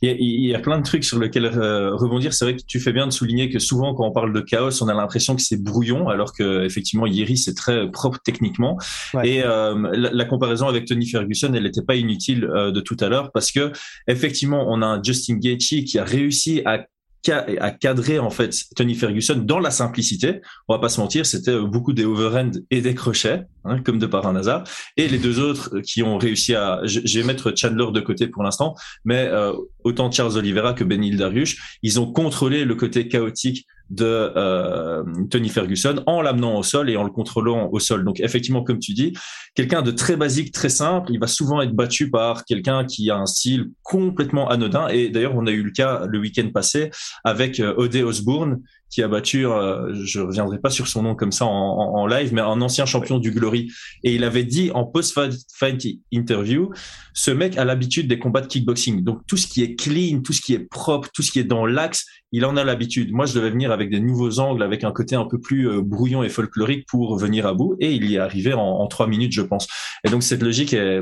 Il 0.03 0.47
y, 0.47 0.55
a, 0.55 0.59
plein 0.59 0.79
de 0.79 0.85
trucs 0.85 1.05
sur 1.05 1.19
lesquels 1.19 1.47
euh, 1.47 1.95
rebondir. 1.95 2.33
C'est 2.33 2.45
vrai 2.45 2.57
que 2.57 2.63
tu 2.67 2.81
fais 2.81 2.93
bien 2.93 3.07
de 3.07 3.13
souligner 3.13 3.51
que 3.51 3.59
souvent, 3.59 3.95
quand 3.95 4.07
on 4.07 4.13
parle 4.13 4.33
de 4.33 4.41
chaos, 4.41 4.83
on 4.83 4.89
a 4.89 4.95
l'impression 4.95 5.35
que 5.35 5.43
c'est 5.43 5.63
brouillon, 5.63 6.09
alors 6.09 6.33
que 6.33 6.65
effectivement, 6.65 7.07
Yeri 7.07 7.37
c'est 7.37 7.55
très 7.55 7.91
propre 7.91 8.19
techniquement. 8.25 8.79
Et 9.25 9.43
euh, 9.43 9.75
la, 9.93 10.25
comparaison 10.25 10.69
avec 10.69 10.87
Tony 10.87 11.07
Ferguson, 11.07 11.53
elle 11.55 11.65
n'était 11.65 11.83
pas 11.83 11.97
inutile 11.97 12.45
euh, 12.45 12.71
de 12.71 12.81
tout 12.81 12.97
à 13.01 13.09
l'heure, 13.09 13.33
parce 13.33 13.51
que 13.51 13.73
effectivement, 14.07 14.67
on 14.69 14.83
a 14.83 14.87
un 14.87 15.03
Justin 15.03 15.37
Gaethje 15.37 15.85
qui 15.85 15.99
a 15.99 16.05
réussi 16.05 16.63
à 16.65 16.87
à 17.33 17.71
cadrer 17.71 18.19
en 18.19 18.31
fait 18.31 18.55
Tony 18.75 18.95
Ferguson 18.95 19.37
dans 19.37 19.59
la 19.59 19.71
simplicité. 19.71 20.41
On 20.69 20.75
va 20.75 20.81
pas 20.81 20.89
se 20.89 21.01
mentir, 21.01 21.27
c'était 21.27 21.53
euh, 21.53 21.67
beaucoup 21.67 21.93
des 21.93 22.05
overhands 22.05 22.53
et 22.71 22.81
des 22.81 22.95
crochets, 22.95 23.45
hein, 23.65 23.81
comme 23.83 23.99
de 23.99 24.07
par 24.07 24.27
un 24.27 24.37
hasard. 24.37 24.65
Et 24.97 25.09
les 25.09 25.19
deux 25.19 25.39
autres 25.39 25.81
qui 25.81 26.03
ont 26.03 26.19
réussi 26.19 26.55
à, 26.55 26.81
je, 26.85 27.01
vais 27.19 27.25
mettre 27.25 27.53
Chandler 27.57 27.87
de 27.93 28.01
côté 28.01 28.27
pour 28.27 28.43
l'instant, 28.43 28.75
mais 29.05 29.29
euh, 29.29 29.53
autant 29.85 30.11
Charles 30.11 30.37
Oliveira 30.37 30.73
que 30.73 30.85
Benil 30.85 31.17
Dariush, 31.17 31.79
ils 31.83 32.01
ont 32.01 32.11
contrôlé 32.11 32.65
le 32.65 32.75
côté 32.75 33.09
chaotique 33.09 33.67
de 33.91 34.05
euh, 34.05 35.05
Tony 35.31 35.49
Ferguson 35.49 36.03
en 36.07 36.23
l'amenant 36.23 36.59
au 36.59 36.63
sol 36.63 36.91
et 36.91 36.97
en 36.97 37.05
le 37.05 37.11
contrôlant 37.11 37.69
au 37.71 37.79
sol. 37.79 38.05
Donc 38.05 38.21
effectivement, 38.21 38.63
comme 38.63 38.79
tu 38.79 38.93
dis, 38.93 39.13
quelqu'un 39.55 39.83
de 39.83 39.91
très 39.91 40.17
basique, 40.17 40.53
très 40.53 40.69
simple, 40.69 41.13
il 41.13 41.21
va 41.21 41.27
souvent 41.27 41.63
être 41.63 41.73
battu 41.73 42.11
par 42.11 42.45
quelqu'un 42.45 42.85
qui 42.85 43.11
a 43.11 43.17
un 43.17 43.27
style 43.27 43.71
complètement 43.83 44.49
anodin. 44.49 44.89
Et 44.89 45.09
d'ailleurs, 45.09 45.37
on 45.37 45.47
a 45.47 45.51
eu 45.51 45.63
le 45.63 45.71
cas 45.71 46.07
le 46.07 46.19
week-end 46.19 46.49
passé 46.53 46.91
avec 47.25 47.61
euh, 47.61 47.75
Ode 47.77 47.97
Osbourne 47.97 48.61
qui 48.91 49.03
a 49.03 49.09
battu, 49.09 49.47
euh, 49.47 49.93
je 50.05 50.21
reviendrai 50.21 50.59
pas 50.59 50.71
sur 50.71 50.87
son 50.87 51.03
nom 51.03 51.15
comme 51.15 51.33
ça 51.33 51.45
en, 51.45 52.07
live, 52.07 52.33
mais 52.33 52.41
un 52.41 52.61
ancien 52.61 52.87
champion 52.87 53.19
du 53.19 53.33
Glory. 53.33 53.71
Et 54.05 54.15
il 54.15 54.25
avait 54.25 54.45
dit 54.45 54.71
en 54.73 54.85
post-fight 54.85 55.87
interview, 56.13 56.71
ce 57.13 57.31
mec 57.31 57.59
a 57.59 57.65
l'habitude 57.65 58.09
des 58.09 58.19
combats 58.19 58.41
de 58.41 58.47
kickboxing. 58.47 59.03
Donc 59.03 59.21
tout 59.27 59.37
ce 59.37 59.47
qui 59.47 59.63
est 59.63 59.75
clean, 59.75 60.21
tout 60.23 60.33
ce 60.33 60.41
qui 60.41 60.55
est 60.55 60.61
propre, 60.61 61.09
tout 61.13 61.23
ce 61.23 61.33
qui 61.33 61.41
est 61.41 61.45
dans 61.45 61.67
l'axe, 61.67 62.07
il 62.33 62.45
en 62.45 62.57
a 62.57 62.65
l'habitude. 62.65 63.13
Moi, 63.13 63.27
je 63.27 63.35
devais 63.35 63.51
venir 63.51 63.73
avec 63.73 63.91
des 63.91 64.01
nouveaux 64.01 64.39
angles, 64.39 64.63
avec 64.63 64.85
un 64.85 64.93
côté 64.93 65.17
un 65.17 65.25
peu 65.25 65.39
plus 65.39 65.69
euh, 65.69 65.83
brouillon 65.83 66.23
et 66.23 66.29
folklorique 66.29 66.87
pour 66.87 67.17
venir 67.19 67.47
à 67.47 67.55
bout. 67.55 67.77
Et 67.81 67.93
il 67.93 68.05
y 68.05 68.17
est 68.17 68.19
arrivé 68.19 68.55
en, 68.55 68.87
trois 68.87 69.07
minutes, 69.07 69.33
je 69.33 69.43
pense. 69.43 69.67
Et 70.05 70.11
donc 70.11 70.23
cette 70.23 70.43
logique 70.43 70.73
est, 70.73 71.01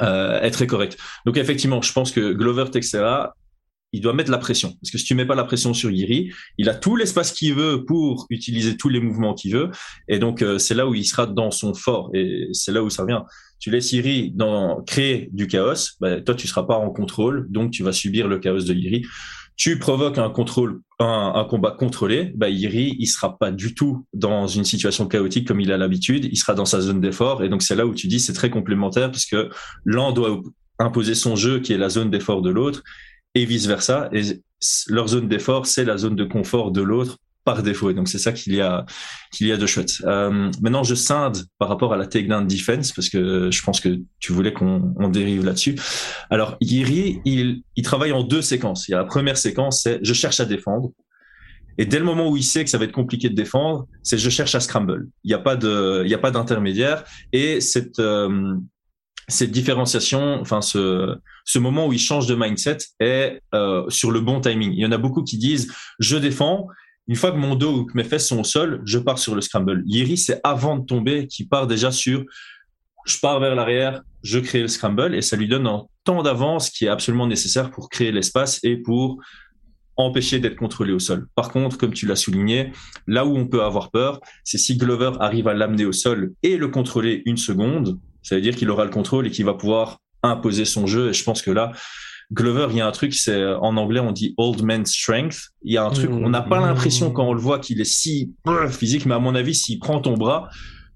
euh, 0.00 0.40
est 0.40 0.50
très 0.50 0.66
correcte. 0.66 0.98
Donc 1.26 1.36
effectivement, 1.36 1.82
je 1.82 1.92
pense 1.92 2.12
que 2.12 2.32
Glover 2.32 2.66
Texera 2.70 3.34
il 3.92 4.00
doit 4.00 4.14
mettre 4.14 4.30
la 4.30 4.38
pression. 4.38 4.74
Parce 4.80 4.90
que 4.90 4.98
si 4.98 5.04
tu 5.04 5.14
mets 5.14 5.26
pas 5.26 5.34
la 5.34 5.44
pression 5.44 5.74
sur 5.74 5.90
Yiri, 5.90 6.32
il 6.58 6.68
a 6.68 6.74
tout 6.74 6.96
l'espace 6.96 7.32
qu'il 7.32 7.54
veut 7.54 7.84
pour 7.84 8.26
utiliser 8.30 8.76
tous 8.76 8.88
les 8.88 9.00
mouvements 9.00 9.34
qu'il 9.34 9.52
veut. 9.52 9.70
Et 10.08 10.18
donc, 10.18 10.42
euh, 10.42 10.58
c'est 10.58 10.74
là 10.74 10.86
où 10.86 10.94
il 10.94 11.04
sera 11.04 11.26
dans 11.26 11.50
son 11.50 11.74
fort. 11.74 12.10
Et 12.14 12.48
c'est 12.52 12.72
là 12.72 12.82
où 12.82 12.90
ça 12.90 13.04
vient. 13.04 13.24
tu 13.60 13.70
laisses 13.70 13.92
Yiri 13.92 14.32
dans, 14.34 14.82
créer 14.82 15.28
du 15.32 15.46
chaos, 15.46 15.96
bah, 16.00 16.20
toi, 16.20 16.34
tu 16.34 16.48
seras 16.48 16.64
pas 16.64 16.76
en 16.76 16.90
contrôle, 16.90 17.46
donc 17.50 17.70
tu 17.70 17.82
vas 17.82 17.92
subir 17.92 18.28
le 18.28 18.38
chaos 18.38 18.60
de 18.60 18.74
Yiri. 18.74 19.04
Tu 19.56 19.78
provoques 19.78 20.16
un 20.16 20.30
contrôle, 20.30 20.80
un, 20.98 21.44
combat 21.48 21.72
contrôlé, 21.72 22.32
bah, 22.34 22.48
Yiri, 22.48 22.96
il 22.98 23.06
sera 23.06 23.36
pas 23.38 23.52
du 23.52 23.74
tout 23.74 24.06
dans 24.14 24.46
une 24.46 24.64
situation 24.64 25.06
chaotique 25.06 25.46
comme 25.46 25.60
il 25.60 25.70
a 25.70 25.76
l'habitude, 25.76 26.24
il 26.24 26.36
sera 26.36 26.54
dans 26.54 26.64
sa 26.64 26.80
zone 26.80 27.00
d'effort, 27.00 27.44
et 27.44 27.48
donc 27.50 27.62
c'est 27.62 27.76
là 27.76 27.86
où 27.86 27.94
tu 27.94 28.08
dis 28.08 28.18
c'est 28.18 28.32
très 28.32 28.50
complémentaire 28.50 29.10
puisque 29.10 29.36
l'un 29.84 30.12
doit 30.12 30.40
imposer 30.78 31.14
son 31.14 31.36
jeu 31.36 31.60
qui 31.60 31.72
est 31.72 31.78
la 31.78 31.90
zone 31.90 32.10
d'effort 32.10 32.42
de 32.42 32.50
l'autre, 32.50 32.82
et 33.34 33.44
vice 33.44 33.66
versa, 33.66 34.08
et 34.12 34.22
leur 34.88 35.08
zone 35.08 35.28
d'effort, 35.28 35.66
c'est 35.66 35.84
la 35.84 35.96
zone 35.96 36.16
de 36.16 36.24
confort 36.24 36.70
de 36.70 36.82
l'autre 36.82 37.18
par 37.44 37.62
défaut. 37.62 37.90
Et 37.90 37.94
donc 37.94 38.08
c'est 38.08 38.18
ça 38.18 38.32
qu'il 38.32 38.54
y 38.54 38.60
a 38.60 38.86
qu'il 39.32 39.46
y 39.48 39.52
a 39.52 39.56
de 39.56 39.66
chouette. 39.66 39.94
Euh, 40.04 40.50
maintenant, 40.60 40.84
je 40.84 40.94
scinde 40.94 41.44
par 41.58 41.68
rapport 41.68 41.92
à 41.92 41.96
la 41.96 42.06
takedown 42.06 42.46
defense 42.46 42.92
parce 42.92 43.08
que 43.08 43.50
je 43.50 43.62
pense 43.62 43.80
que 43.80 44.00
tu 44.20 44.32
voulais 44.32 44.52
qu'on 44.52 44.94
on 44.96 45.08
dérive 45.08 45.44
là-dessus. 45.44 45.76
Alors 46.30 46.56
Yiri, 46.60 47.20
il, 47.24 47.62
il 47.76 47.82
travaille 47.82 48.12
en 48.12 48.22
deux 48.22 48.42
séquences. 48.42 48.88
Il 48.88 48.92
y 48.92 48.94
a 48.94 48.98
la 48.98 49.04
première 49.04 49.36
séquence, 49.36 49.82
c'est 49.82 49.98
je 50.02 50.14
cherche 50.14 50.40
à 50.40 50.44
défendre. 50.44 50.92
Et 51.78 51.86
dès 51.86 51.98
le 51.98 52.04
moment 52.04 52.28
où 52.28 52.36
il 52.36 52.44
sait 52.44 52.64
que 52.64 52.70
ça 52.70 52.78
va 52.78 52.84
être 52.84 52.92
compliqué 52.92 53.30
de 53.30 53.34
défendre, 53.34 53.86
c'est 54.02 54.18
je 54.18 54.28
cherche 54.28 54.54
à 54.54 54.60
scramble. 54.60 55.08
Il 55.24 55.28
n'y 55.28 55.34
a 55.34 55.38
pas 55.38 55.56
de, 55.56 56.02
il 56.04 56.10
y 56.10 56.14
a 56.14 56.18
pas 56.18 56.30
d'intermédiaire. 56.30 57.04
Et 57.32 57.60
cette 57.60 57.98
euh, 57.98 58.54
cette 59.28 59.50
différenciation, 59.50 60.40
enfin 60.40 60.60
ce, 60.60 61.18
moment 61.56 61.86
où 61.86 61.92
il 61.92 61.98
change 61.98 62.26
de 62.26 62.34
mindset 62.34 62.78
est 63.00 63.40
euh, 63.54 63.84
sur 63.88 64.10
le 64.10 64.20
bon 64.20 64.40
timing. 64.40 64.72
Il 64.72 64.80
y 64.80 64.86
en 64.86 64.92
a 64.92 64.98
beaucoup 64.98 65.22
qui 65.22 65.38
disent 65.38 65.72
je 65.98 66.16
défends 66.16 66.66
une 67.08 67.16
fois 67.16 67.32
que 67.32 67.36
mon 67.36 67.56
dos 67.56 67.78
ou 67.78 67.84
que 67.84 67.96
mes 67.96 68.04
fesses 68.04 68.28
sont 68.28 68.40
au 68.40 68.44
sol, 68.44 68.80
je 68.84 68.98
pars 68.98 69.18
sur 69.18 69.34
le 69.34 69.40
scramble. 69.40 69.82
Yeri, 69.86 70.16
c'est 70.16 70.40
avant 70.44 70.76
de 70.78 70.86
tomber 70.86 71.26
qui 71.26 71.46
part 71.46 71.66
déjà 71.66 71.90
sur 71.90 72.24
je 73.04 73.18
pars 73.18 73.40
vers 73.40 73.54
l'arrière, 73.56 74.02
je 74.22 74.38
crée 74.38 74.60
le 74.60 74.68
scramble 74.68 75.14
et 75.14 75.22
ça 75.22 75.36
lui 75.36 75.48
donne 75.48 75.66
un 75.66 75.86
temps 76.04 76.22
d'avance 76.22 76.70
qui 76.70 76.84
est 76.84 76.88
absolument 76.88 77.26
nécessaire 77.26 77.70
pour 77.70 77.88
créer 77.88 78.12
l'espace 78.12 78.60
et 78.62 78.76
pour 78.76 79.20
empêcher 79.96 80.38
d'être 80.38 80.56
contrôlé 80.56 80.92
au 80.92 80.98
sol. 80.98 81.26
Par 81.34 81.50
contre, 81.50 81.76
comme 81.76 81.92
tu 81.92 82.06
l'as 82.06 82.16
souligné, 82.16 82.72
là 83.06 83.26
où 83.26 83.36
on 83.36 83.46
peut 83.46 83.62
avoir 83.62 83.90
peur, 83.90 84.20
c'est 84.44 84.58
si 84.58 84.76
Glover 84.76 85.12
arrive 85.20 85.48
à 85.48 85.54
l'amener 85.54 85.84
au 85.84 85.92
sol 85.92 86.32
et 86.42 86.56
le 86.56 86.68
contrôler 86.68 87.22
une 87.26 87.36
seconde, 87.36 87.98
ça 88.22 88.34
veut 88.34 88.40
dire 88.40 88.56
qu'il 88.56 88.70
aura 88.70 88.84
le 88.84 88.90
contrôle 88.90 89.26
et 89.26 89.30
qu'il 89.30 89.44
va 89.44 89.54
pouvoir 89.54 89.98
imposer 90.22 90.64
son 90.64 90.86
jeu. 90.86 91.10
Et 91.10 91.12
je 91.12 91.24
pense 91.24 91.42
que 91.42 91.50
là, 91.50 91.72
Glover, 92.32 92.68
il 92.70 92.78
y 92.78 92.80
a 92.80 92.86
un 92.86 92.92
truc, 92.92 93.12
c'est 93.14 93.44
en 93.44 93.76
anglais 93.76 94.00
on 94.00 94.12
dit 94.12 94.34
old 94.38 94.62
man 94.62 94.86
strength. 94.86 95.50
Il 95.62 95.72
y 95.74 95.76
a 95.76 95.84
un 95.84 95.90
truc, 95.90 96.10
on 96.10 96.30
n'a 96.30 96.40
pas 96.40 96.60
l'impression 96.60 97.10
quand 97.10 97.24
on 97.24 97.34
le 97.34 97.40
voit 97.40 97.58
qu'il 97.58 97.80
est 97.80 97.84
si 97.84 98.32
physique, 98.70 99.04
mais 99.04 99.14
à 99.14 99.18
mon 99.18 99.34
avis, 99.34 99.54
s'il 99.54 99.78
prend 99.78 100.00
ton 100.00 100.14
bras, 100.14 100.48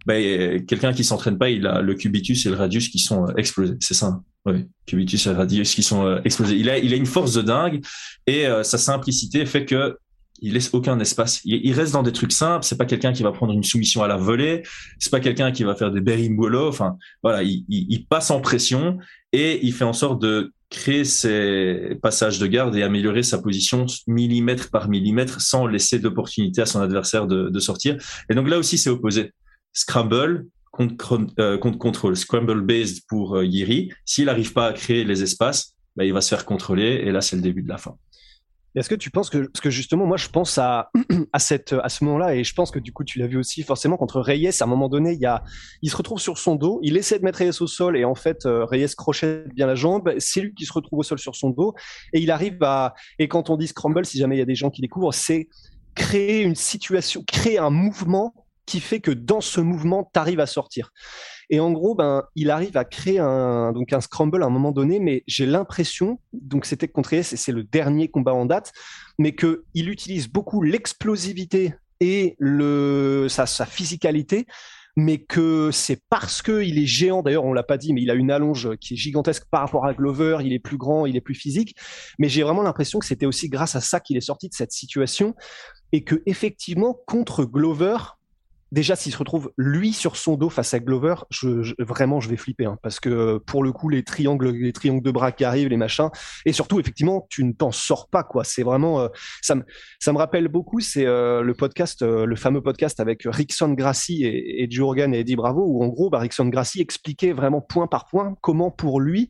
ben, 0.06 0.64
quelqu'un 0.64 0.92
qui 0.92 1.02
s'entraîne 1.02 1.36
pas, 1.36 1.50
il 1.50 1.66
a 1.66 1.82
le 1.82 1.94
cubitus 1.94 2.46
et 2.46 2.50
le 2.50 2.56
radius 2.56 2.88
qui 2.88 3.00
sont 3.00 3.26
euh, 3.26 3.34
explosés. 3.36 3.74
C'est 3.80 3.94
ça. 3.94 4.06
Hein. 4.06 4.22
oui, 4.46 4.68
cubitus 4.86 5.26
et 5.26 5.32
radius 5.32 5.74
qui 5.74 5.82
sont 5.82 6.06
euh, 6.06 6.20
explosés. 6.24 6.56
Il 6.56 6.70
a, 6.70 6.78
il 6.78 6.92
a 6.92 6.96
une 6.96 7.06
force 7.06 7.34
de 7.34 7.42
dingue 7.42 7.84
et 8.28 8.46
euh, 8.46 8.62
sa 8.62 8.78
simplicité 8.78 9.44
fait 9.46 9.64
que 9.64 9.98
il 10.40 10.54
laisse 10.54 10.70
aucun 10.72 10.98
espace. 11.00 11.40
Il, 11.44 11.72
reste 11.72 11.92
dans 11.92 12.02
des 12.02 12.12
trucs 12.12 12.32
simples. 12.32 12.64
C'est 12.64 12.76
pas 12.76 12.84
quelqu'un 12.84 13.12
qui 13.12 13.22
va 13.22 13.32
prendre 13.32 13.52
une 13.52 13.62
soumission 13.62 14.02
à 14.02 14.08
la 14.08 14.16
volée. 14.16 14.62
C'est 14.98 15.10
pas 15.10 15.20
quelqu'un 15.20 15.52
qui 15.52 15.64
va 15.64 15.74
faire 15.74 15.90
des 15.90 16.00
berimbolo. 16.00 16.68
Enfin, 16.68 16.96
voilà, 17.22 17.42
il, 17.42 17.64
il, 17.68 18.06
passe 18.06 18.30
en 18.30 18.40
pression 18.40 18.98
et 19.32 19.64
il 19.64 19.72
fait 19.72 19.84
en 19.84 19.92
sorte 19.92 20.20
de 20.20 20.52
créer 20.70 21.04
ses 21.04 21.96
passages 22.02 22.38
de 22.38 22.46
garde 22.46 22.74
et 22.76 22.82
améliorer 22.82 23.22
sa 23.22 23.38
position 23.38 23.86
millimètre 24.06 24.70
par 24.70 24.88
millimètre 24.88 25.40
sans 25.40 25.66
laisser 25.66 25.98
d'opportunité 25.98 26.60
à 26.62 26.66
son 26.66 26.80
adversaire 26.80 27.26
de, 27.26 27.48
de, 27.48 27.60
sortir. 27.60 27.96
Et 28.28 28.34
donc 28.34 28.48
là 28.48 28.58
aussi, 28.58 28.78
c'est 28.78 28.90
opposé. 28.90 29.32
Scramble 29.72 30.46
contre, 30.72 31.20
euh, 31.38 31.58
contre 31.58 31.78
contrôle. 31.78 32.16
Scramble 32.16 32.62
based 32.62 33.04
pour 33.08 33.36
euh, 33.36 33.44
Yiri. 33.44 33.90
S'il 34.04 34.26
n'arrive 34.26 34.52
pas 34.52 34.66
à 34.66 34.72
créer 34.72 35.04
les 35.04 35.22
espaces, 35.22 35.74
bah, 35.96 36.04
il 36.04 36.12
va 36.12 36.20
se 36.20 36.28
faire 36.28 36.44
contrôler 36.44 37.02
et 37.04 37.12
là, 37.12 37.20
c'est 37.20 37.36
le 37.36 37.42
début 37.42 37.62
de 37.62 37.68
la 37.68 37.78
fin. 37.78 37.96
Est-ce 38.76 38.90
que 38.90 38.94
tu 38.94 39.10
penses 39.10 39.30
que, 39.30 39.38
parce 39.38 39.60
que 39.60 39.70
justement, 39.70 40.04
moi, 40.04 40.18
je 40.18 40.28
pense 40.28 40.58
à, 40.58 40.90
à, 41.32 41.38
cette, 41.38 41.72
à 41.72 41.88
ce 41.88 42.04
moment-là, 42.04 42.34
et 42.34 42.44
je 42.44 42.54
pense 42.54 42.70
que 42.70 42.78
du 42.78 42.92
coup, 42.92 43.04
tu 43.04 43.18
l'as 43.18 43.26
vu 43.26 43.38
aussi 43.38 43.62
forcément 43.62 43.96
contre 43.96 44.20
Reyes, 44.20 44.50
à 44.60 44.64
un 44.64 44.66
moment 44.66 44.88
donné, 44.88 45.12
il, 45.12 45.20
y 45.20 45.26
a, 45.26 45.42
il 45.80 45.90
se 45.90 45.96
retrouve 45.96 46.20
sur 46.20 46.36
son 46.36 46.56
dos, 46.56 46.78
il 46.82 46.96
essaie 46.96 47.18
de 47.18 47.24
mettre 47.24 47.38
Reyes 47.38 47.62
au 47.62 47.66
sol, 47.66 47.96
et 47.96 48.04
en 48.04 48.14
fait, 48.14 48.44
euh, 48.44 48.66
Reyes 48.66 48.94
crochette 48.94 49.48
bien 49.54 49.66
la 49.66 49.74
jambe, 49.74 50.12
c'est 50.18 50.42
lui 50.42 50.54
qui 50.54 50.66
se 50.66 50.72
retrouve 50.72 50.98
au 50.98 51.02
sol 51.02 51.18
sur 51.18 51.34
son 51.34 51.50
dos, 51.50 51.74
et 52.12 52.20
il 52.20 52.30
arrive 52.30 52.62
à, 52.62 52.94
et 53.18 53.28
quand 53.28 53.48
on 53.48 53.56
dit 53.56 53.66
scramble, 53.66 54.04
si 54.04 54.18
jamais 54.18 54.36
il 54.36 54.40
y 54.40 54.42
a 54.42 54.46
des 54.46 54.54
gens 54.54 54.70
qui 54.70 54.82
découvrent, 54.82 55.14
c'est 55.14 55.48
créer 55.94 56.42
une 56.42 56.54
situation, 56.54 57.24
créer 57.26 57.58
un 57.58 57.70
mouvement 57.70 58.34
qui 58.66 58.80
fait 58.80 59.00
que 59.00 59.10
dans 59.10 59.40
ce 59.40 59.60
mouvement, 59.60 60.10
tu 60.12 60.18
arrives 60.18 60.40
à 60.40 60.46
sortir. 60.46 60.90
Et 61.48 61.60
en 61.60 61.70
gros, 61.70 61.94
ben, 61.94 62.24
il 62.34 62.50
arrive 62.50 62.76
à 62.76 62.84
créer 62.84 63.20
un, 63.20 63.72
donc 63.72 63.92
un 63.92 64.00
scramble 64.00 64.42
à 64.42 64.46
un 64.46 64.50
moment 64.50 64.72
donné, 64.72 64.98
mais 64.98 65.22
j'ai 65.26 65.46
l'impression, 65.46 66.18
donc 66.32 66.66
c'était 66.66 66.88
contre 66.88 67.14
et 67.14 67.22
c'est 67.22 67.52
le 67.52 67.62
dernier 67.62 68.08
combat 68.08 68.34
en 68.34 68.46
date, 68.46 68.72
mais 69.18 69.34
qu'il 69.34 69.88
utilise 69.88 70.28
beaucoup 70.28 70.62
l'explosivité 70.62 71.74
et 72.00 72.36
le, 72.38 73.26
sa, 73.28 73.46
sa 73.46 73.64
physicalité 73.64 74.46
mais 74.96 75.18
que 75.18 75.70
c'est 75.72 76.00
parce 76.08 76.40
que 76.40 76.62
il 76.62 76.78
est 76.78 76.86
géant. 76.86 77.22
D'ailleurs, 77.22 77.44
on 77.44 77.52
l'a 77.52 77.62
pas 77.62 77.76
dit, 77.76 77.92
mais 77.92 78.02
il 78.02 78.10
a 78.10 78.14
une 78.14 78.30
allonge 78.30 78.76
qui 78.78 78.94
est 78.94 78.96
gigantesque 78.96 79.44
par 79.50 79.60
rapport 79.60 79.84
à 79.84 79.92
Glover. 79.92 80.38
Il 80.42 80.54
est 80.54 80.58
plus 80.58 80.78
grand, 80.78 81.04
il 81.04 81.16
est 81.16 81.20
plus 81.20 81.34
physique. 81.34 81.76
Mais 82.18 82.30
j'ai 82.30 82.42
vraiment 82.42 82.62
l'impression 82.62 82.98
que 82.98 83.04
c'était 83.04 83.26
aussi 83.26 83.50
grâce 83.50 83.76
à 83.76 83.82
ça 83.82 84.00
qu'il 84.00 84.16
est 84.16 84.22
sorti 84.22 84.48
de 84.48 84.54
cette 84.54 84.72
situation 84.72 85.34
et 85.92 86.02
que 86.02 86.22
effectivement 86.24 86.98
contre 87.06 87.44
Glover, 87.44 87.98
déjà 88.72 88.96
s'il 88.96 89.12
se 89.12 89.18
retrouve 89.18 89.52
lui 89.56 89.92
sur 89.92 90.16
son 90.16 90.36
dos 90.36 90.50
face 90.50 90.74
à 90.74 90.80
Glover, 90.80 91.14
vraiment 91.78 92.20
je 92.20 92.28
vais 92.28 92.36
flipper 92.36 92.66
hein, 92.66 92.78
parce 92.82 93.00
que 93.00 93.38
pour 93.38 93.62
le 93.62 93.72
coup 93.72 93.88
les 93.88 94.02
triangles, 94.02 94.50
les 94.50 94.72
triangles 94.72 95.02
de 95.02 95.10
bras 95.10 95.32
qui 95.32 95.44
arrivent, 95.44 95.68
les 95.68 95.76
machins, 95.76 96.10
et 96.44 96.52
surtout 96.52 96.80
effectivement 96.80 97.26
tu 97.30 97.44
ne 97.44 97.52
t'en 97.52 97.70
sors 97.70 98.08
pas 98.08 98.24
quoi. 98.24 98.44
C'est 98.44 98.62
vraiment 98.62 99.00
euh, 99.00 99.08
ça 99.42 99.54
me 99.54 99.62
ça 100.00 100.12
me 100.12 100.18
rappelle 100.18 100.48
beaucoup 100.48 100.80
c'est 100.80 101.06
euh, 101.06 101.42
le 101.42 101.54
podcast, 101.54 102.02
euh, 102.02 102.26
le 102.26 102.36
fameux 102.36 102.62
podcast 102.62 102.98
avec 103.00 103.22
Rickson 103.24 103.72
Grassi 103.72 104.24
et, 104.24 104.62
et 104.62 104.70
Joe 104.70 104.96
et 104.96 105.18
Eddie 105.18 105.36
Bravo 105.36 105.64
où 105.64 105.84
en 105.84 105.88
gros 105.88 106.10
bah, 106.10 106.18
Rickson 106.18 106.48
Grassi 106.48 106.80
expliquait 106.80 107.32
vraiment 107.32 107.60
point 107.60 107.86
par 107.86 108.06
point 108.06 108.34
comment 108.40 108.70
pour 108.70 109.00
lui, 109.00 109.28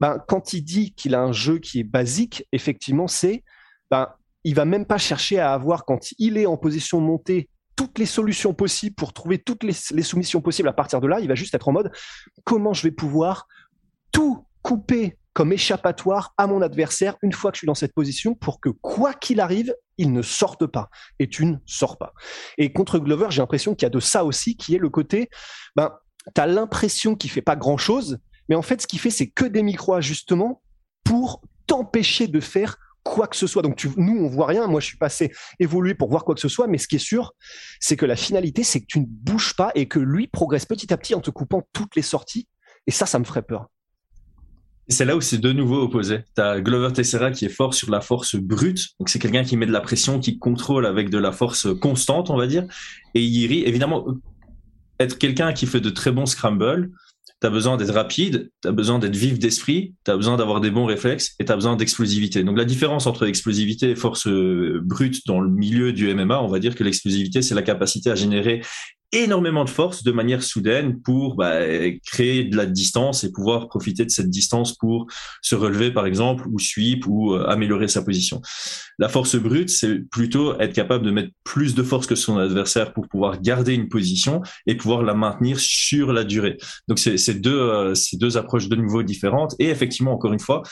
ben, 0.00 0.18
quand 0.28 0.52
il 0.52 0.62
dit 0.62 0.94
qu'il 0.94 1.14
a 1.14 1.22
un 1.22 1.32
jeu 1.32 1.58
qui 1.58 1.80
est 1.80 1.84
basique, 1.84 2.46
effectivement 2.52 3.06
c'est 3.06 3.44
ben, 3.90 4.08
il 4.44 4.54
va 4.54 4.64
même 4.64 4.86
pas 4.86 4.98
chercher 4.98 5.40
à 5.40 5.52
avoir 5.52 5.84
quand 5.84 6.12
il 6.18 6.38
est 6.38 6.46
en 6.46 6.56
position 6.56 7.00
montée 7.00 7.48
toutes 7.76 7.98
les 7.98 8.06
solutions 8.06 8.54
possibles 8.54 8.96
pour 8.96 9.12
trouver 9.12 9.38
toutes 9.38 9.62
les, 9.62 9.72
soumissions 9.72 10.40
possibles 10.40 10.68
à 10.68 10.72
partir 10.72 11.00
de 11.00 11.06
là. 11.06 11.20
Il 11.20 11.28
va 11.28 11.34
juste 11.34 11.54
être 11.54 11.68
en 11.68 11.72
mode 11.72 11.92
comment 12.44 12.72
je 12.72 12.82
vais 12.82 12.90
pouvoir 12.90 13.46
tout 14.12 14.46
couper 14.62 15.18
comme 15.34 15.52
échappatoire 15.52 16.32
à 16.38 16.46
mon 16.46 16.62
adversaire 16.62 17.16
une 17.22 17.32
fois 17.32 17.50
que 17.50 17.56
je 17.56 17.60
suis 17.60 17.66
dans 17.66 17.74
cette 17.74 17.92
position 17.92 18.34
pour 18.34 18.58
que 18.58 18.70
quoi 18.70 19.12
qu'il 19.12 19.38
arrive, 19.38 19.74
il 19.98 20.12
ne 20.12 20.22
sorte 20.22 20.66
pas. 20.66 20.88
Et 21.18 21.28
tu 21.28 21.44
ne 21.44 21.56
sors 21.66 21.98
pas. 21.98 22.14
Et 22.56 22.72
contre 22.72 22.98
Glover, 22.98 23.26
j'ai 23.28 23.42
l'impression 23.42 23.74
qu'il 23.74 23.84
y 23.84 23.86
a 23.86 23.90
de 23.90 24.00
ça 24.00 24.24
aussi 24.24 24.56
qui 24.56 24.74
est 24.74 24.78
le 24.78 24.88
côté, 24.88 25.28
ben, 25.76 25.92
tu 26.34 26.40
as 26.40 26.46
l'impression 26.46 27.14
qu'il 27.14 27.30
fait 27.30 27.42
pas 27.42 27.54
grand 27.54 27.76
chose, 27.76 28.18
mais 28.48 28.54
en 28.54 28.62
fait, 28.62 28.80
ce 28.80 28.86
qu'il 28.86 28.98
fait, 28.98 29.10
c'est 29.10 29.28
que 29.28 29.44
des 29.44 29.62
micro-ajustements 29.62 30.62
pour 31.04 31.42
t'empêcher 31.66 32.28
de 32.28 32.40
faire 32.40 32.78
quoi 33.06 33.26
que 33.26 33.36
ce 33.36 33.46
soit. 33.46 33.62
Donc 33.62 33.86
nous, 33.96 34.18
on 34.18 34.28
voit 34.28 34.46
rien. 34.46 34.66
Moi, 34.66 34.80
je 34.80 34.86
suis 34.86 34.98
passé 34.98 35.32
évoluer 35.60 35.94
pour 35.94 36.10
voir 36.10 36.24
quoi 36.24 36.34
que 36.34 36.40
ce 36.40 36.48
soit. 36.48 36.66
Mais 36.66 36.78
ce 36.78 36.88
qui 36.88 36.96
est 36.96 36.98
sûr, 36.98 37.32
c'est 37.80 37.96
que 37.96 38.06
la 38.06 38.16
finalité, 38.16 38.64
c'est 38.64 38.80
que 38.80 38.86
tu 38.86 39.00
ne 39.00 39.06
bouges 39.06 39.54
pas 39.54 39.70
et 39.74 39.86
que 39.86 39.98
lui 39.98 40.26
progresse 40.26 40.66
petit 40.66 40.92
à 40.92 40.96
petit 40.96 41.14
en 41.14 41.20
te 41.20 41.30
coupant 41.30 41.62
toutes 41.72 41.96
les 41.96 42.02
sorties. 42.02 42.48
Et 42.86 42.90
ça, 42.90 43.06
ça 43.06 43.18
me 43.18 43.24
ferait 43.24 43.42
peur. 43.42 43.66
C'est 44.88 45.04
là 45.04 45.16
où 45.16 45.20
c'est 45.20 45.38
de 45.38 45.52
nouveau 45.52 45.82
opposé. 45.82 46.20
Tu 46.36 46.42
as 46.42 46.60
Glover 46.60 46.92
Teixeira 46.92 47.32
qui 47.32 47.44
est 47.44 47.50
fort 47.50 47.74
sur 47.74 47.90
la 47.90 48.00
force 48.00 48.36
brute. 48.36 48.86
Donc 49.00 49.08
c'est 49.08 49.18
quelqu'un 49.18 49.42
qui 49.42 49.56
met 49.56 49.66
de 49.66 49.72
la 49.72 49.80
pression, 49.80 50.20
qui 50.20 50.38
contrôle 50.38 50.86
avec 50.86 51.10
de 51.10 51.18
la 51.18 51.32
force 51.32 51.66
constante, 51.80 52.30
on 52.30 52.36
va 52.36 52.46
dire. 52.46 52.66
Et 53.14 53.22
Yiri, 53.22 53.64
évidemment, 53.64 54.06
être 55.00 55.18
quelqu'un 55.18 55.52
qui 55.52 55.66
fait 55.66 55.80
de 55.80 55.90
très 55.90 56.12
bons 56.12 56.26
scrambles, 56.26 56.90
tu 57.40 57.46
as 57.46 57.50
besoin 57.50 57.76
d'être 57.76 57.92
rapide, 57.92 58.50
tu 58.62 58.68
as 58.68 58.72
besoin 58.72 58.98
d'être 58.98 59.16
vif 59.16 59.38
d'esprit, 59.38 59.94
tu 60.04 60.10
as 60.10 60.16
besoin 60.16 60.36
d'avoir 60.36 60.60
des 60.60 60.70
bons 60.70 60.86
réflexes 60.86 61.34
et 61.38 61.44
tu 61.44 61.52
as 61.52 61.54
besoin 61.54 61.76
d'explosivité. 61.76 62.42
Donc 62.44 62.56
la 62.56 62.64
différence 62.64 63.06
entre 63.06 63.26
explosivité 63.26 63.90
et 63.90 63.96
force 63.96 64.26
euh, 64.26 64.80
brute 64.82 65.26
dans 65.26 65.40
le 65.40 65.50
milieu 65.50 65.92
du 65.92 66.12
MMA, 66.14 66.40
on 66.40 66.48
va 66.48 66.58
dire 66.58 66.74
que 66.74 66.84
l'explosivité, 66.84 67.42
c'est 67.42 67.54
la 67.54 67.62
capacité 67.62 68.10
à 68.10 68.14
générer 68.14 68.62
énormément 69.12 69.64
de 69.64 69.70
force 69.70 70.02
de 70.02 70.12
manière 70.12 70.42
soudaine 70.42 71.00
pour 71.00 71.36
bah, 71.36 71.60
créer 72.04 72.44
de 72.44 72.56
la 72.56 72.66
distance 72.66 73.24
et 73.24 73.32
pouvoir 73.32 73.68
profiter 73.68 74.04
de 74.04 74.10
cette 74.10 74.30
distance 74.30 74.76
pour 74.76 75.06
se 75.42 75.54
relever 75.54 75.92
par 75.92 76.06
exemple 76.06 76.46
ou 76.50 76.58
sweep 76.58 77.06
ou 77.06 77.34
euh, 77.34 77.46
améliorer 77.46 77.88
sa 77.88 78.02
position. 78.02 78.42
La 78.98 79.08
force 79.08 79.36
brute, 79.36 79.70
c'est 79.70 79.98
plutôt 80.10 80.58
être 80.58 80.72
capable 80.72 81.04
de 81.04 81.10
mettre 81.10 81.30
plus 81.44 81.74
de 81.74 81.82
force 81.82 82.06
que 82.06 82.14
son 82.14 82.38
adversaire 82.38 82.92
pour 82.92 83.08
pouvoir 83.08 83.40
garder 83.40 83.74
une 83.74 83.88
position 83.88 84.42
et 84.66 84.74
pouvoir 84.74 85.02
la 85.02 85.14
maintenir 85.14 85.60
sur 85.60 86.12
la 86.12 86.24
durée. 86.24 86.56
Donc 86.88 86.98
c'est 86.98 87.40
deux, 87.40 87.58
euh, 87.58 87.94
deux 88.14 88.36
approches 88.36 88.68
de 88.68 88.76
niveau 88.76 89.02
différentes 89.02 89.54
et 89.58 89.68
effectivement 89.68 90.12
encore 90.12 90.32
une 90.32 90.40
fois, 90.40 90.62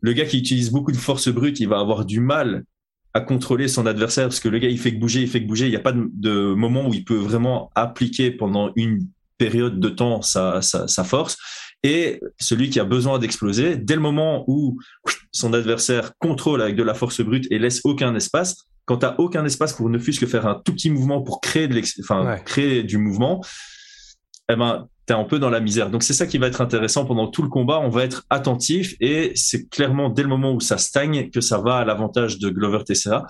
le 0.00 0.12
gars 0.12 0.24
qui 0.24 0.38
utilise 0.38 0.70
beaucoup 0.70 0.92
de 0.92 0.96
force 0.96 1.28
brute, 1.28 1.60
il 1.60 1.68
va 1.68 1.78
avoir 1.78 2.04
du 2.04 2.20
mal 2.20 2.64
à 3.14 3.20
contrôler 3.20 3.68
son 3.68 3.86
adversaire 3.86 4.26
parce 4.26 4.40
que 4.40 4.48
le 4.48 4.58
gars 4.58 4.68
il 4.68 4.78
fait 4.78 4.94
que 4.94 4.98
bouger, 4.98 5.22
il 5.22 5.28
fait 5.28 5.42
que 5.42 5.46
bouger. 5.46 5.66
Il 5.66 5.70
n'y 5.70 5.76
a 5.76 5.80
pas 5.80 5.92
de, 5.94 6.54
moment 6.54 6.88
où 6.88 6.94
il 6.94 7.04
peut 7.04 7.16
vraiment 7.16 7.70
appliquer 7.74 8.30
pendant 8.30 8.72
une 8.76 9.06
période 9.38 9.80
de 9.80 9.88
temps 9.88 10.22
sa, 10.22 10.60
force. 11.04 11.36
Et 11.82 12.20
celui 12.38 12.68
qui 12.68 12.78
a 12.78 12.84
besoin 12.84 13.18
d'exploser, 13.18 13.76
dès 13.76 13.94
le 13.94 14.02
moment 14.02 14.44
où 14.46 14.78
son 15.32 15.54
adversaire 15.54 16.12
contrôle 16.18 16.60
avec 16.60 16.76
de 16.76 16.82
la 16.82 16.94
force 16.94 17.22
brute 17.22 17.46
et 17.50 17.58
laisse 17.58 17.80
aucun 17.84 18.14
espace, 18.14 18.66
quand 18.84 18.98
tu 18.98 19.06
aucun 19.18 19.44
espace 19.44 19.72
pour 19.72 19.88
ne 19.88 19.98
fût-ce 19.98 20.20
que 20.20 20.26
faire 20.26 20.46
un 20.46 20.60
tout 20.62 20.72
petit 20.72 20.90
mouvement 20.90 21.22
pour 21.22 21.40
créer, 21.40 21.68
de 21.68 21.80
enfin, 22.00 22.36
créer 22.44 22.82
du 22.82 22.98
mouvement, 22.98 23.42
eh 24.50 24.56
ben, 24.56 24.88
tu 25.10 25.16
es 25.16 25.18
un 25.18 25.24
peu 25.24 25.38
dans 25.38 25.50
la 25.50 25.60
misère. 25.60 25.90
Donc 25.90 26.02
c'est 26.02 26.12
ça 26.12 26.26
qui 26.26 26.38
va 26.38 26.46
être 26.46 26.60
intéressant 26.60 27.04
pendant 27.04 27.26
tout 27.26 27.42
le 27.42 27.48
combat. 27.48 27.80
On 27.80 27.88
va 27.88 28.04
être 28.04 28.24
attentif 28.30 28.94
et 29.00 29.32
c'est 29.34 29.68
clairement 29.68 30.08
dès 30.08 30.22
le 30.22 30.28
moment 30.28 30.52
où 30.52 30.60
ça 30.60 30.78
stagne 30.78 31.30
que 31.30 31.40
ça 31.40 31.58
va 31.58 31.76
à 31.76 31.84
l'avantage 31.84 32.38
de 32.38 32.48
Glover 32.48 32.84
Tessera. 32.84 33.26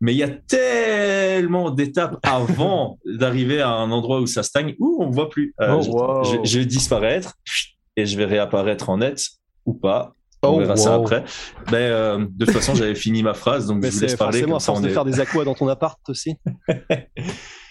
Mais 0.00 0.14
il 0.14 0.18
y 0.18 0.22
a 0.22 0.28
tellement 0.28 1.70
d'étapes 1.70 2.18
avant 2.22 2.98
d'arriver 3.04 3.60
à 3.60 3.70
un 3.70 3.90
endroit 3.90 4.20
où 4.20 4.26
ça 4.26 4.42
stagne 4.42 4.74
où 4.78 4.98
on 5.00 5.08
ne 5.08 5.14
voit 5.14 5.28
plus. 5.28 5.54
Euh, 5.60 5.82
oh, 5.90 6.22
je, 6.44 6.58
vais 6.58 6.64
disparaître 6.64 7.34
et 7.96 8.06
je 8.06 8.16
vais 8.16 8.24
réapparaître 8.24 8.88
en 8.88 8.98
net 8.98 9.20
ou 9.66 9.74
pas. 9.74 10.14
On 10.42 10.50
oh, 10.50 10.58
verra 10.60 10.76
ça 10.76 10.94
après. 10.94 11.24
Mais 11.72 11.88
euh, 11.88 12.24
de 12.30 12.44
toute 12.44 12.54
façon, 12.54 12.76
j'avais 12.76 12.94
fini 12.94 13.24
ma 13.24 13.34
phrase, 13.34 13.66
donc 13.66 13.84
je 13.84 13.90
vous 13.90 14.00
laisse 14.00 14.14
parler. 14.14 14.40
C'est 14.40 14.48
force 14.48 14.80
de 14.80 14.88
faire 14.88 15.04
des 15.04 15.18
aquas 15.18 15.44
dans 15.44 15.54
ton 15.54 15.66
appart 15.66 15.98
aussi. 16.08 16.36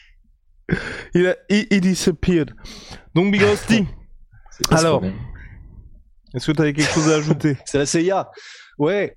il, 1.13 1.27
a, 1.27 1.35
il, 1.49 1.81
disappeared. 1.81 2.53
Donc, 3.15 3.31
Big 3.31 3.41
Rusty. 3.41 3.85
Alors, 4.71 5.03
est-ce 6.33 6.47
que 6.47 6.51
tu 6.51 6.61
avais 6.61 6.73
quelque 6.73 6.91
chose 6.91 7.09
à 7.09 7.15
ajouter 7.15 7.57
C'est 7.65 7.77
la 7.77 7.85
CIA. 7.85 8.29
Ouais. 8.77 9.15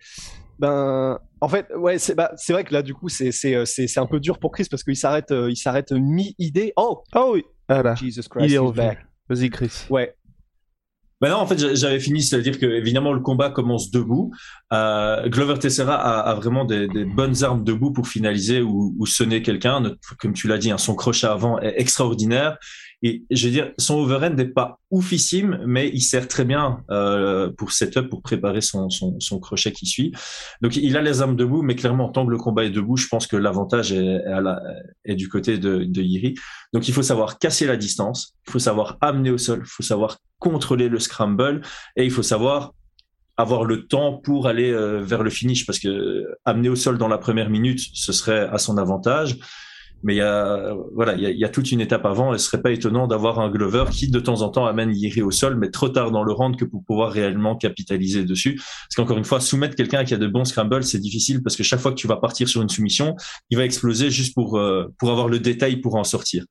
Ben, 0.58 1.18
en 1.40 1.48
fait, 1.48 1.66
ouais, 1.74 1.98
c'est 1.98 2.14
bah, 2.14 2.32
vrai 2.50 2.64
que 2.64 2.72
là, 2.72 2.82
du 2.82 2.94
coup, 2.94 3.08
c'est 3.08 3.32
euh, 3.54 3.64
un 3.96 4.06
peu 4.06 4.20
dur 4.20 4.38
pour 4.38 4.52
Chris 4.52 4.66
parce 4.70 4.84
qu'il 4.84 4.96
s'arrête 4.96 5.30
euh, 5.30 5.50
il 5.50 5.56
s'arrête 5.56 5.92
mi-idée. 5.92 6.72
Oh 6.76 7.02
Oh 7.14 7.30
oui 7.34 7.44
ah 7.68 7.94
Jesus 7.94 8.22
Christ, 8.28 8.56
Vas-y, 9.28 9.48
Chris. 9.48 9.86
Ouais. 9.88 10.14
Ben 11.20 11.30
non, 11.30 11.36
en 11.36 11.46
fait, 11.46 11.74
j'avais 11.76 12.00
fini, 12.00 12.22
c'est-à-dire 12.22 12.58
que 12.58 12.64
évidemment 12.64 13.12
le 13.12 13.20
combat 13.20 13.50
commence 13.50 13.90
debout. 13.90 14.32
Euh, 14.72 15.28
Glover 15.28 15.58
Tessera 15.58 15.94
a, 15.94 16.34
vraiment 16.34 16.64
des, 16.64 16.86
bonnes 17.04 17.44
armes 17.44 17.62
debout 17.62 17.92
pour 17.92 18.08
finaliser 18.08 18.62
ou, 18.62 18.94
ou 18.98 19.06
sonner 19.06 19.42
quelqu'un. 19.42 19.82
Comme 20.18 20.32
tu 20.32 20.48
l'as 20.48 20.56
dit, 20.56 20.70
hein, 20.70 20.78
son 20.78 20.94
crochet 20.94 21.26
avant 21.26 21.60
est 21.60 21.74
extraordinaire. 21.78 22.58
Et 23.02 23.24
je 23.30 23.46
veux 23.46 23.52
dire, 23.52 23.72
son 23.78 23.94
overhand 23.94 24.34
n'est 24.36 24.44
pas 24.44 24.78
oufissime, 24.90 25.60
mais 25.66 25.88
il 25.88 26.02
sert 26.02 26.28
très 26.28 26.44
bien 26.44 26.82
euh, 26.90 27.50
pour 27.50 27.72
setup, 27.72 28.10
pour 28.10 28.20
préparer 28.20 28.60
son, 28.60 28.90
son, 28.90 29.18
son, 29.20 29.40
crochet 29.40 29.72
qui 29.72 29.86
suit. 29.86 30.12
Donc 30.60 30.76
il 30.76 30.96
a 30.96 31.02
les 31.02 31.22
armes 31.22 31.36
debout, 31.36 31.62
mais 31.62 31.76
clairement, 31.76 32.10
tant 32.10 32.26
que 32.26 32.30
le 32.30 32.36
combat 32.36 32.64
est 32.64 32.70
debout, 32.70 32.96
je 32.96 33.08
pense 33.08 33.26
que 33.26 33.36
l'avantage 33.36 33.92
est, 33.92 34.20
est, 35.04 35.14
du 35.14 35.28
côté 35.28 35.56
de, 35.56 35.84
de 35.84 36.02
Yiri. 36.02 36.34
Donc 36.74 36.88
il 36.88 36.94
faut 36.94 37.02
savoir 37.02 37.38
casser 37.38 37.66
la 37.66 37.78
distance, 37.78 38.34
il 38.46 38.52
faut 38.52 38.58
savoir 38.58 38.98
amener 39.00 39.30
au 39.30 39.38
sol, 39.38 39.60
il 39.62 39.68
faut 39.68 39.82
savoir 39.82 40.18
contrôler 40.38 40.88
le 40.88 40.98
scramble, 40.98 41.62
et 41.96 42.04
il 42.04 42.10
faut 42.10 42.22
savoir 42.22 42.74
avoir 43.38 43.64
le 43.64 43.86
temps 43.86 44.18
pour 44.18 44.46
aller 44.46 44.70
euh, 44.70 45.00
vers 45.00 45.22
le 45.22 45.30
finish, 45.30 45.64
parce 45.64 45.78
que 45.78 46.26
amener 46.44 46.68
au 46.68 46.76
sol 46.76 46.98
dans 46.98 47.08
la 47.08 47.18
première 47.18 47.48
minute, 47.48 47.80
ce 47.94 48.12
serait 48.12 48.46
à 48.48 48.58
son 48.58 48.76
avantage 48.76 49.38
mais 50.02 50.14
il 50.14 50.18
y 50.18 50.22
a 50.22 50.74
voilà 50.94 51.14
il 51.14 51.38
y 51.38 51.44
a, 51.44 51.48
toute 51.48 51.70
une 51.72 51.80
étape 51.80 52.06
avant. 52.06 52.34
Et 52.34 52.38
ce 52.38 52.46
serait 52.46 52.62
pas 52.62 52.70
étonnant 52.70 53.06
d'avoir 53.06 53.38
un 53.38 53.50
Glover 53.50 53.84
qui 53.90 54.10
de 54.10 54.20
temps 54.20 54.42
en 54.42 54.48
temps 54.48 54.66
amène 54.66 54.94
Yiri 54.94 55.22
au 55.22 55.30
sol, 55.30 55.56
mais 55.56 55.70
trop 55.70 55.88
tard 55.88 56.10
dans 56.10 56.22
le 56.22 56.32
round 56.32 56.56
que 56.56 56.64
pour 56.64 56.84
pouvoir 56.84 57.12
réellement 57.12 57.56
capitaliser 57.56 58.24
dessus. 58.24 58.56
Parce 58.56 58.96
qu'encore 58.96 59.18
une 59.18 59.24
fois, 59.24 59.40
soumettre 59.40 59.76
quelqu'un 59.76 60.04
qui 60.04 60.14
a 60.14 60.16
de 60.16 60.26
bons 60.26 60.44
scrambles, 60.44 60.84
c'est 60.84 60.98
difficile 60.98 61.42
parce 61.42 61.56
que 61.56 61.62
chaque 61.62 61.80
fois 61.80 61.92
que 61.92 61.96
tu 61.96 62.06
vas 62.06 62.16
partir 62.16 62.48
sur 62.48 62.62
une 62.62 62.68
soumission, 62.68 63.16
il 63.50 63.58
va 63.58 63.64
exploser 63.64 64.10
juste 64.10 64.34
pour 64.34 64.58
euh, 64.58 64.86
pour 64.98 65.10
avoir 65.10 65.28
le 65.28 65.38
détail 65.38 65.76
pour 65.76 65.96
en 65.96 66.04
sortir. 66.04 66.44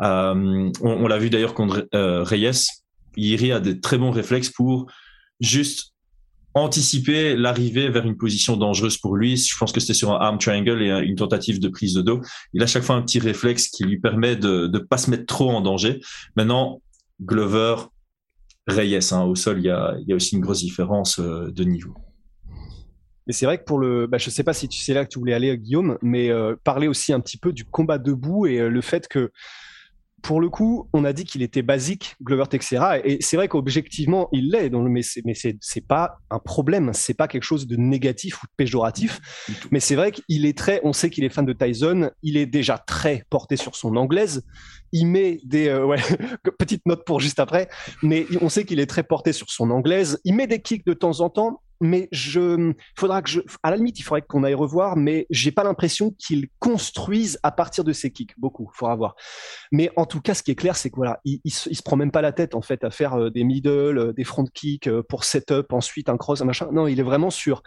Euh, 0.00 0.70
on, 0.80 1.06
l'a 1.06 1.18
vu 1.18 1.30
d'ailleurs 1.30 1.54
contre 1.54 1.86
euh, 1.94 2.22
Reyes. 2.22 2.66
Yiri 3.16 3.52
a 3.52 3.60
des 3.60 3.80
très 3.80 3.98
bons 3.98 4.10
réflexes 4.10 4.50
pour 4.50 4.90
juste 5.40 5.92
anticiper 6.54 7.36
l'arrivée 7.36 7.88
vers 7.88 8.04
une 8.04 8.16
position 8.16 8.56
dangereuse 8.56 8.98
pour 8.98 9.16
lui. 9.16 9.36
Je 9.36 9.56
pense 9.56 9.72
que 9.72 9.80
c'était 9.80 9.94
sur 9.94 10.12
un 10.12 10.16
arm 10.16 10.38
triangle 10.38 10.82
et 10.82 10.90
une 11.06 11.16
tentative 11.16 11.60
de 11.60 11.68
prise 11.68 11.94
de 11.94 12.02
dos. 12.02 12.20
Il 12.52 12.62
a 12.62 12.66
chaque 12.66 12.82
fois 12.82 12.96
un 12.96 13.02
petit 13.02 13.18
réflexe 13.18 13.68
qui 13.68 13.84
lui 13.84 14.00
permet 14.00 14.36
de 14.36 14.68
ne 14.72 14.78
pas 14.78 14.98
se 14.98 15.10
mettre 15.10 15.26
trop 15.26 15.50
en 15.50 15.60
danger. 15.60 16.00
Maintenant, 16.36 16.82
Glover, 17.22 17.76
Reyes, 18.66 19.12
hein, 19.12 19.22
au 19.22 19.34
sol, 19.34 19.58
il 19.58 19.64
y, 19.64 19.70
a, 19.70 19.96
aussi 20.14 20.36
une 20.36 20.42
grosse 20.42 20.60
différence 20.60 21.18
euh, 21.18 21.50
de 21.50 21.64
niveau. 21.64 21.94
Mais 23.26 23.32
c'est 23.32 23.46
vrai 23.46 23.58
que 23.58 23.64
pour 23.64 23.78
le, 23.78 24.06
bah, 24.06 24.18
je 24.18 24.30
sais 24.30 24.42
pas 24.42 24.54
si 24.54 24.68
tu 24.68 24.80
sais 24.80 24.94
là 24.94 25.04
que 25.04 25.10
tu 25.10 25.18
voulais 25.18 25.34
aller, 25.34 25.56
Guillaume, 25.56 25.98
mais 26.02 26.30
euh, 26.30 26.56
parler 26.64 26.88
aussi 26.88 27.12
un 27.12 27.20
petit 27.20 27.36
peu 27.36 27.52
du 27.52 27.64
combat 27.64 27.98
debout 27.98 28.46
et 28.46 28.58
euh, 28.58 28.68
le 28.68 28.80
fait 28.80 29.06
que 29.08 29.30
pour 30.22 30.40
le 30.40 30.48
coup, 30.48 30.88
on 30.92 31.04
a 31.04 31.12
dit 31.12 31.24
qu'il 31.24 31.42
était 31.42 31.62
basique, 31.62 32.16
Glover 32.22 32.44
Texera, 32.48 32.98
et 32.98 33.18
c'est 33.20 33.36
vrai 33.36 33.48
qu'objectivement, 33.48 34.28
il 34.32 34.50
l'est, 34.50 34.70
mais 35.24 35.34
c'est 35.34 35.86
pas 35.86 36.18
un 36.30 36.38
problème, 36.38 36.92
c'est 36.94 37.14
pas 37.14 37.28
quelque 37.28 37.44
chose 37.44 37.66
de 37.66 37.76
négatif 37.76 38.42
ou 38.42 38.46
de 38.46 38.52
péjoratif, 38.56 39.20
mais 39.70 39.80
c'est 39.80 39.94
vrai 39.94 40.12
qu'il 40.12 40.46
est 40.46 40.56
très, 40.56 40.80
on 40.84 40.92
sait 40.92 41.10
qu'il 41.10 41.24
est 41.24 41.28
fan 41.28 41.44
de 41.44 41.52
Tyson, 41.52 42.10
il 42.22 42.36
est 42.36 42.46
déjà 42.46 42.78
très 42.78 43.24
porté 43.30 43.56
sur 43.56 43.76
son 43.76 43.96
anglaise, 43.96 44.44
il 44.92 45.06
met 45.06 45.40
des 45.44 45.68
euh, 45.68 45.84
ouais, 45.84 46.00
petite 46.58 46.84
note 46.86 47.04
pour 47.04 47.20
juste 47.20 47.40
après, 47.40 47.68
mais 48.02 48.26
on 48.40 48.48
sait 48.48 48.64
qu'il 48.64 48.80
est 48.80 48.86
très 48.86 49.02
porté 49.02 49.32
sur 49.32 49.50
son 49.50 49.70
anglaise, 49.70 50.20
il 50.24 50.34
met 50.34 50.46
des 50.46 50.60
kicks 50.60 50.86
de 50.86 50.94
temps 50.94 51.20
en 51.20 51.30
temps, 51.30 51.62
mais 51.80 52.08
je, 52.12 52.72
faudra 52.96 53.22
que 53.22 53.30
je, 53.30 53.40
à 53.62 53.70
la 53.70 53.76
limite, 53.76 53.98
il 53.98 54.02
faudrait 54.02 54.22
qu'on 54.22 54.44
aille 54.44 54.54
revoir, 54.54 54.96
mais 54.96 55.26
j'ai 55.30 55.50
pas 55.50 55.64
l'impression 55.64 56.10
qu'il 56.18 56.48
construise 56.58 57.38
à 57.42 57.52
partir 57.52 57.84
de 57.84 57.92
ses 57.92 58.10
kicks. 58.10 58.38
Beaucoup, 58.38 58.70
faudra 58.74 58.94
voir. 58.96 59.16
Mais 59.72 59.90
en 59.96 60.04
tout 60.04 60.20
cas, 60.20 60.34
ce 60.34 60.42
qui 60.42 60.50
est 60.50 60.56
clair, 60.56 60.76
c'est 60.76 60.90
que 60.90 60.96
voilà, 60.96 61.20
il, 61.24 61.40
se 61.50 61.82
prend 61.82 61.96
même 61.96 62.10
pas 62.10 62.22
la 62.22 62.32
tête 62.32 62.54
en 62.54 62.60
fait 62.60 62.84
à 62.84 62.90
faire 62.90 63.14
euh, 63.14 63.30
des 63.30 63.44
middle, 63.44 63.98
euh, 63.98 64.12
des 64.12 64.24
front 64.24 64.44
kicks 64.44 64.88
euh, 64.88 65.02
pour 65.02 65.24
setup, 65.24 65.72
ensuite 65.72 66.08
un 66.08 66.16
cross, 66.16 66.42
un 66.42 66.44
machin. 66.44 66.68
Non, 66.72 66.86
il 66.86 67.00
est 67.00 67.04
vraiment 67.04 67.30
sur 67.30 67.62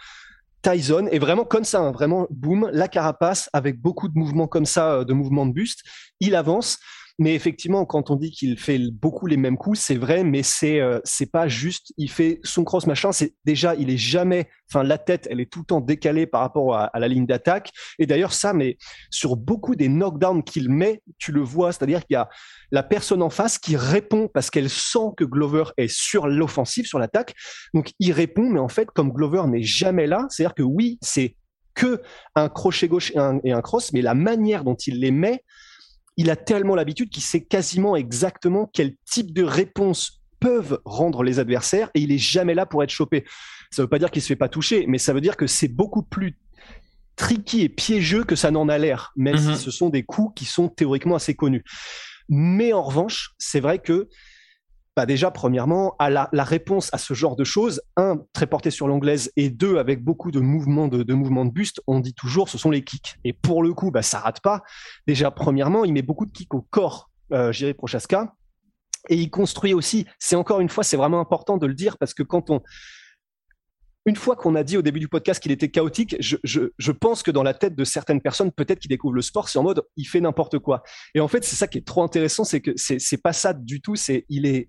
Tyson 0.61 1.07
et 1.11 1.19
vraiment 1.19 1.43
comme 1.43 1.63
ça, 1.63 1.81
hein, 1.81 1.91
vraiment 1.91 2.27
boum, 2.29 2.69
la 2.71 2.87
carapace 2.87 3.49
avec 3.51 3.81
beaucoup 3.81 4.07
de 4.07 4.17
mouvements 4.17 4.47
comme 4.47 4.65
ça, 4.65 5.03
de 5.03 5.13
mouvements 5.13 5.45
de 5.45 5.53
buste. 5.53 5.83
Il 6.19 6.35
avance. 6.35 6.77
Mais 7.19 7.35
effectivement, 7.35 7.85
quand 7.85 8.09
on 8.09 8.15
dit 8.15 8.31
qu'il 8.31 8.57
fait 8.57 8.79
beaucoup 8.91 9.27
les 9.27 9.37
mêmes 9.37 9.57
coups, 9.57 9.79
c'est 9.79 9.95
vrai, 9.95 10.23
mais 10.23 10.41
c'est 10.41 10.79
euh, 10.79 10.99
c'est 11.03 11.31
pas 11.31 11.47
juste. 11.47 11.93
Il 11.97 12.09
fait 12.09 12.39
son 12.43 12.63
cross 12.63 12.87
machin. 12.87 13.11
C'est 13.11 13.35
déjà, 13.45 13.75
il 13.75 13.91
est 13.91 13.97
jamais. 13.97 14.49
Enfin, 14.67 14.83
la 14.83 14.97
tête, 14.97 15.27
elle 15.29 15.39
est 15.39 15.51
tout 15.51 15.59
le 15.59 15.65
temps 15.65 15.81
décalée 15.81 16.25
par 16.25 16.41
rapport 16.41 16.75
à, 16.75 16.89
la 16.95 17.07
ligne 17.07 17.27
d'attaque. 17.27 17.69
Et 17.99 18.07
d'ailleurs, 18.07 18.33
ça, 18.33 18.53
mais 18.53 18.77
sur 19.11 19.35
beaucoup 19.35 19.75
des 19.75 19.89
knockdowns 19.89 20.43
qu'il 20.43 20.69
met, 20.69 21.03
tu 21.19 21.31
le 21.31 21.41
vois, 21.41 21.71
c'est-à-dire 21.71 22.03
qu'il 22.05 22.15
y 22.15 22.17
a 22.17 22.29
la 22.71 22.81
personne 22.81 23.21
en 23.21 23.29
face 23.29 23.59
qui 23.59 23.75
répond 23.75 24.27
parce 24.33 24.49
qu'elle 24.49 24.69
sent 24.69 25.11
que 25.15 25.23
Glover 25.23 25.65
est 25.77 25.93
sur 25.93 26.27
l'offensive, 26.27 26.87
sur 26.87 26.97
l'attaque. 26.97 27.35
Donc, 27.75 27.91
il 27.99 28.11
répond, 28.11 28.49
mais 28.49 28.59
en 28.59 28.69
fait, 28.69 28.89
comme 28.89 29.11
Glover 29.11 29.43
n'est 29.47 29.61
jamais 29.61 30.07
là, 30.07 30.25
c'est-à-dire 30.29 30.55
que 30.55 30.63
oui, 30.63 30.97
c'est 31.01 31.35
que 31.75 32.01
un 32.35 32.49
crochet 32.49 32.87
gauche 32.87 33.11
et 33.11 33.19
un, 33.19 33.39
et 33.43 33.51
un 33.51 33.61
cross, 33.61 33.93
mais 33.93 34.01
la 34.01 34.15
manière 34.15 34.63
dont 34.63 34.75
il 34.75 34.99
les 34.99 35.11
met, 35.11 35.43
il 36.17 36.29
a 36.29 36.35
tellement 36.35 36.75
l'habitude 36.75 37.09
qu'il 37.09 37.23
sait 37.23 37.43
quasiment 37.43 37.95
exactement 37.95 38.69
quel 38.71 38.95
type 39.05 39.33
de 39.33 39.43
réponse 39.43 40.21
peuvent 40.39 40.79
rendre 40.85 41.23
les 41.23 41.39
adversaires 41.39 41.89
et 41.93 42.01
il 42.01 42.11
est 42.11 42.17
jamais 42.17 42.53
là 42.53 42.65
pour 42.65 42.83
être 42.83 42.89
chopé. 42.89 43.23
Ça 43.71 43.81
veut 43.81 43.87
pas 43.87 43.99
dire 43.99 44.11
qu'il 44.11 44.21
se 44.21 44.27
fait 44.27 44.35
pas 44.35 44.49
toucher, 44.49 44.85
mais 44.87 44.97
ça 44.97 45.13
veut 45.13 45.21
dire 45.21 45.37
que 45.37 45.47
c'est 45.47 45.67
beaucoup 45.67 46.03
plus 46.03 46.37
tricky 47.15 47.61
et 47.61 47.69
piégeux 47.69 48.23
que 48.23 48.35
ça 48.35 48.51
n'en 48.51 48.69
a 48.69 48.77
l'air, 48.77 49.13
même 49.15 49.37
si 49.37 49.49
mhm. 49.49 49.55
ce 49.55 49.71
sont 49.71 49.89
des 49.89 50.03
coups 50.03 50.33
qui 50.35 50.45
sont 50.45 50.67
théoriquement 50.67 51.15
assez 51.15 51.35
connus. 51.35 51.63
Mais 52.29 52.73
en 52.73 52.83
revanche, 52.83 53.31
c'est 53.37 53.59
vrai 53.59 53.79
que 53.79 54.09
bah 54.95 55.05
déjà, 55.05 55.31
premièrement, 55.31 55.95
à 55.97 56.09
la, 56.09 56.29
réponse 56.43 56.89
à 56.93 56.97
ce 56.97 57.13
genre 57.13 57.35
de 57.35 57.43
choses, 57.43 57.81
un, 57.97 58.17
très 58.31 58.45
porté 58.45 58.69
sur 58.69 58.87
l'anglaise, 58.87 59.31
et 59.35 59.49
deux, 59.49 59.77
avec 59.77 60.03
beaucoup 60.03 60.31
de 60.31 60.39
mouvements 60.39 60.87
de, 60.87 61.01
de 61.01 61.13
mouvements 61.13 61.45
de 61.45 61.51
buste, 61.51 61.81
on 61.87 61.99
dit 61.99 62.13
toujours 62.13 62.47
ce 62.47 62.57
sont 62.57 62.69
les 62.69 62.83
kicks. 62.83 63.15
Et 63.23 63.33
pour 63.33 63.63
le 63.63 63.73
coup, 63.73 63.89
bah, 63.89 64.03
ça 64.03 64.19
rate 64.19 64.41
pas. 64.41 64.61
Déjà, 65.07 65.31
premièrement, 65.31 65.83
il 65.83 65.93
met 65.93 66.03
beaucoup 66.03 66.25
de 66.25 66.31
kicks 66.31 66.53
au 66.53 66.61
corps, 66.61 67.09
euh, 67.31 67.51
Jiri 67.51 67.73
Prochaska, 67.73 68.35
et 69.09 69.15
il 69.15 69.29
construit 69.29 69.73
aussi, 69.73 70.05
c'est 70.19 70.35
encore 70.35 70.59
une 70.59 70.69
fois, 70.69 70.83
c'est 70.83 70.97
vraiment 70.97 71.19
important 71.19 71.57
de 71.57 71.65
le 71.65 71.73
dire, 71.73 71.97
parce 71.97 72.13
que 72.13 72.23
quand 72.23 72.49
on, 72.49 72.61
une 74.05 74.15
fois 74.15 74.35
qu'on 74.35 74.55
a 74.55 74.63
dit 74.63 74.77
au 74.77 74.81
début 74.81 74.99
du 74.99 75.07
podcast 75.07 75.41
qu'il 75.41 75.51
était 75.51 75.69
chaotique, 75.69 76.15
je, 76.19 76.91
pense 76.91 77.23
que 77.23 77.31
dans 77.31 77.43
la 77.43 77.53
tête 77.53 77.75
de 77.75 77.83
certaines 77.83 78.21
personnes, 78.21 78.51
peut-être 78.51 78.79
qui 78.79 78.87
découvrent 78.87 79.15
le 79.15 79.21
sport, 79.21 79.49
c'est 79.49 79.59
en 79.59 79.63
mode 79.63 79.83
il 79.95 80.05
fait 80.05 80.21
n'importe 80.21 80.59
quoi. 80.59 80.83
Et 81.15 81.19
en 81.19 81.27
fait, 81.27 81.43
c'est 81.43 81.55
ça 81.55 81.67
qui 81.67 81.77
est 81.77 81.85
trop 81.85 82.03
intéressant, 82.03 82.43
c'est 82.43 82.61
que 82.61 82.71
c'est 82.75 83.21
pas 83.21 83.33
ça 83.33 83.53
du 83.53 83.81
tout. 83.81 83.95
C'est 83.95 84.25
il 84.29 84.45
est 84.45 84.67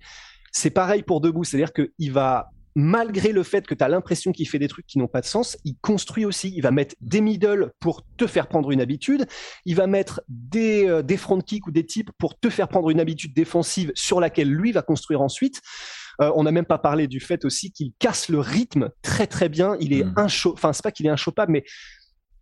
c'est 0.53 0.71
pareil 0.71 1.03
pour 1.03 1.21
debout, 1.21 1.43
c'est-à-dire 1.43 1.73
qu'il 1.73 2.13
va 2.13 2.51
malgré 2.77 3.33
le 3.33 3.43
fait 3.43 3.67
que 3.67 3.75
tu 3.75 3.85
as 3.85 3.89
l'impression 3.89 4.33
qu'il 4.33 4.49
fait 4.49 4.59
des 4.59 4.69
trucs 4.69 4.87
qui 4.87 4.99
n'ont 4.99 5.09
pas 5.09 5.21
de 5.21 5.27
sens, 5.27 5.57
il 5.65 5.77
construit 5.81 6.25
aussi. 6.25 6.53
Il 6.57 6.63
va 6.63 6.71
mettre 6.71 6.95
des 7.01 7.21
middle 7.21 7.71
pour 7.81 8.05
te 8.17 8.27
faire 8.27 8.49
prendre 8.49 8.71
une 8.71 8.81
habitude. 8.81 9.27
Il 9.65 9.77
va 9.77 9.87
mettre 9.87 10.23
des, 10.29 10.89
euh, 10.89 11.03
des 11.03 11.17
front 11.17 11.41
kicks 11.41 11.67
ou 11.67 11.71
des 11.71 11.87
types 11.87 12.11
pour 12.19 12.39
te 12.39 12.51
faire 12.51 12.69
prendre 12.69 12.91
une 12.91 13.01
habitude 13.01 13.35
défensive 13.35 13.93
sur 13.95 14.21
laquelle 14.21 14.51
lui 14.51 14.73
va 14.73 14.83
construire 14.83 15.21
ensuite. 15.21 15.61
Euh, 16.21 16.31
on 16.35 16.45
n'a 16.45 16.53
même 16.53 16.65
pas 16.65 16.79
parlé 16.79 17.07
du 17.07 17.21
fait 17.21 17.45
aussi 17.45 17.73
qu'il 17.73 17.93
casse 17.99 18.29
le 18.29 18.39
rythme 18.41 18.91
très 19.03 19.27
très 19.27 19.49
bien. 19.49 19.77
Il 19.81 19.93
est 19.93 20.05
mmh. 20.05 20.29
enfin 20.53 20.73
c'est 20.73 20.83
pas 20.83 20.93
qu'il 20.93 21.07
est 21.07 21.11
inchopable, 21.11 21.53
mais 21.53 21.65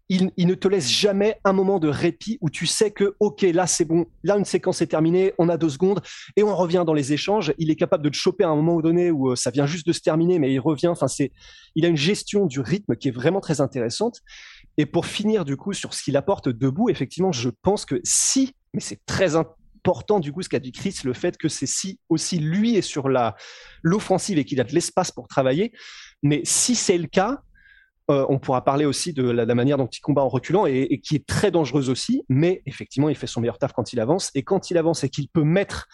il, 0.09 0.47
ne 0.47 0.55
te 0.55 0.69
laisse 0.69 0.91
jamais 0.91 1.37
un 1.45 1.53
moment 1.53 1.79
de 1.79 1.89
répit 1.89 2.39
où 2.41 2.51
tu 2.51 2.67
sais 2.67 2.91
que, 2.91 3.15
OK, 3.21 3.43
là, 3.43 3.67
c'est 3.67 3.85
bon, 3.85 4.07
là, 4.25 4.37
une 4.37 4.45
séquence 4.45 4.83
est 4.83 4.89
terminée, 4.89 5.33
on 5.39 5.49
a 5.49 5.57
deux 5.57 5.71
secondes 5.71 6.03
et 6.37 6.43
on 6.43 6.55
revient 6.55 6.85
dans 6.87 6.93
les 6.93 7.13
échanges. 7.13 7.55
Il 7.59 7.71
est 7.71 7.77
capable 7.77 8.05
de 8.05 8.11
te 8.11 8.17
choper 8.17 8.45
à 8.45 8.49
un 8.49 8.57
moment 8.57 8.81
donné 8.81 9.11
où 9.11 9.31
euh, 9.31 9.37
ça 9.37 9.51
vient 9.51 9.67
juste 9.67 9.87
de 9.87 9.93
se 9.93 10.01
terminer, 10.01 10.39
mais 10.39 10.53
il 10.53 10.59
revient. 10.59 10.89
Enfin, 10.89 11.09
c'est, 11.09 11.33
il 11.75 11.87
a 11.87 11.89
une 11.89 11.97
gestion 11.97 12.47
du 12.47 12.61
rythme 12.61 12.95
qui 12.97 13.09
est 13.09 13.13
vraiment 13.13 13.41
très 13.41 13.61
intéressante. 13.61 14.21
Et 14.77 14.87
pour 14.87 15.07
finir, 15.07 15.45
du 15.45 15.57
coup, 15.57 15.73
sur 15.73 15.95
ce 15.95 16.03
qu'il 16.03 16.17
apporte 16.17 16.49
debout, 16.49 16.91
effectivement, 16.91 17.33
je 17.33 17.51
pense 17.63 17.85
que 17.87 18.01
si, 18.05 18.55
mais 18.75 18.81
c'est 18.81 19.05
très 19.07 19.37
important, 19.85 20.21
du 20.21 20.33
coup, 20.33 20.43
ce 20.43 20.49
qu'a 20.49 20.61
dit 20.61 20.71
Chris, 20.71 20.95
le 21.05 21.13
fait 21.13 21.37
que 21.37 21.49
c'est 21.49 21.67
si 21.67 21.99
aussi 22.09 22.39
lui 22.39 22.77
est 22.77 22.83
sur 22.83 23.09
la, 23.09 23.35
l'offensive 23.83 24.39
et 24.39 24.45
qu'il 24.45 24.61
a 24.61 24.65
de 24.65 24.73
l'espace 24.73 25.11
pour 25.11 25.27
travailler. 25.27 25.73
Mais 26.23 26.41
si 26.45 26.77
c'est 26.77 26.99
le 26.99 27.09
cas, 27.09 27.41
euh, 28.11 28.25
on 28.29 28.39
pourra 28.39 28.65
parler 28.65 28.85
aussi 28.85 29.13
de 29.13 29.29
la, 29.29 29.55
manière 29.55 29.79
dont 29.79 29.89
il 29.89 30.01
combat 30.01 30.23
en 30.23 30.29
reculant 30.29 30.67
et, 30.67 31.01
qui 31.03 31.17
est 31.17 31.27
très 31.27 31.51
dangereuse 31.51 31.91
aussi, 31.91 32.25
mais 32.29 32.63
effectivement, 32.67 33.09
il 33.09 33.17
fait 33.17 33.27
son 33.27 33.41
meilleur 33.41 33.59
taf 33.59 33.73
quand 33.73 33.93
il 33.93 33.99
avance. 33.99 34.31
Et 34.35 34.45
quand 34.45 34.71
il 34.71 34.79
avance 34.79 35.03
et 35.03 35.09
qu'il 35.09 35.29
peut 35.29 35.45
mettre 35.45 35.89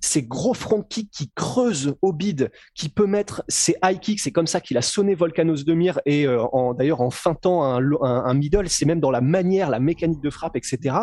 ses 0.00 0.22
gros 0.22 0.52
front 0.52 0.82
kicks 0.82 1.10
qui 1.10 1.30
creusent 1.34 1.94
au 2.02 2.12
bide, 2.12 2.50
qui 2.74 2.88
peut 2.88 3.06
mettre 3.06 3.44
ses 3.48 3.76
high 3.82 3.98
kicks, 3.98 4.20
c'est 4.20 4.32
comme 4.32 4.48
ça 4.48 4.60
qu'il 4.60 4.76
a 4.76 4.82
sonné 4.82 5.14
Volcanos 5.14 5.64
de 5.64 5.72
Mire 5.72 6.00
et 6.04 6.26
euh, 6.26 6.44
d'ailleurs 6.76 7.00
en 7.00 7.10
feintant 7.10 7.62
un 7.64 8.34
middle, 8.34 8.68
c'est 8.68 8.84
même 8.84 9.00
dans 9.00 9.10
la 9.10 9.22
manière, 9.22 9.70
la 9.70 9.80
mécanique 9.80 10.20
de 10.20 10.30
frappe, 10.30 10.56
etc 10.56 10.96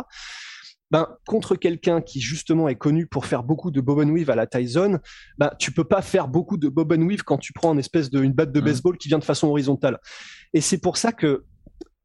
ben, 0.92 1.08
contre 1.26 1.56
quelqu'un 1.56 2.02
qui 2.02 2.22
justement 2.22 2.68
est 2.68 2.76
connu 2.76 3.08
pour 3.08 3.26
faire 3.26 3.44
beaucoup 3.44 3.72
de 3.72 3.82
bob 3.82 4.00
weave 4.00 4.30
à 4.30 4.36
la 4.36 4.46
Tyson, 4.46 5.00
ben, 5.38 5.52
tu 5.58 5.72
peux 5.72 5.84
pas 5.84 6.02
faire 6.02 6.28
beaucoup 6.28 6.58
de 6.58 6.70
bob 6.70 6.92
weave 6.92 7.24
quand 7.24 7.38
tu 7.38 7.54
prends 7.54 7.74
une 7.74 7.80
espèce 7.80 8.10
de 8.10 8.22
une 8.22 8.34
batte 8.34 8.52
de 8.52 8.62
mmh. 8.62 8.66
baseball 8.66 8.98
qui 8.98 9.08
vient 9.08 9.20
de 9.20 9.24
façon 9.24 9.48
horizontale. 9.48 10.00
Et 10.54 10.62
c'est 10.62 10.80
pour 10.80 10.98
ça 10.98 11.12
que 11.12 11.46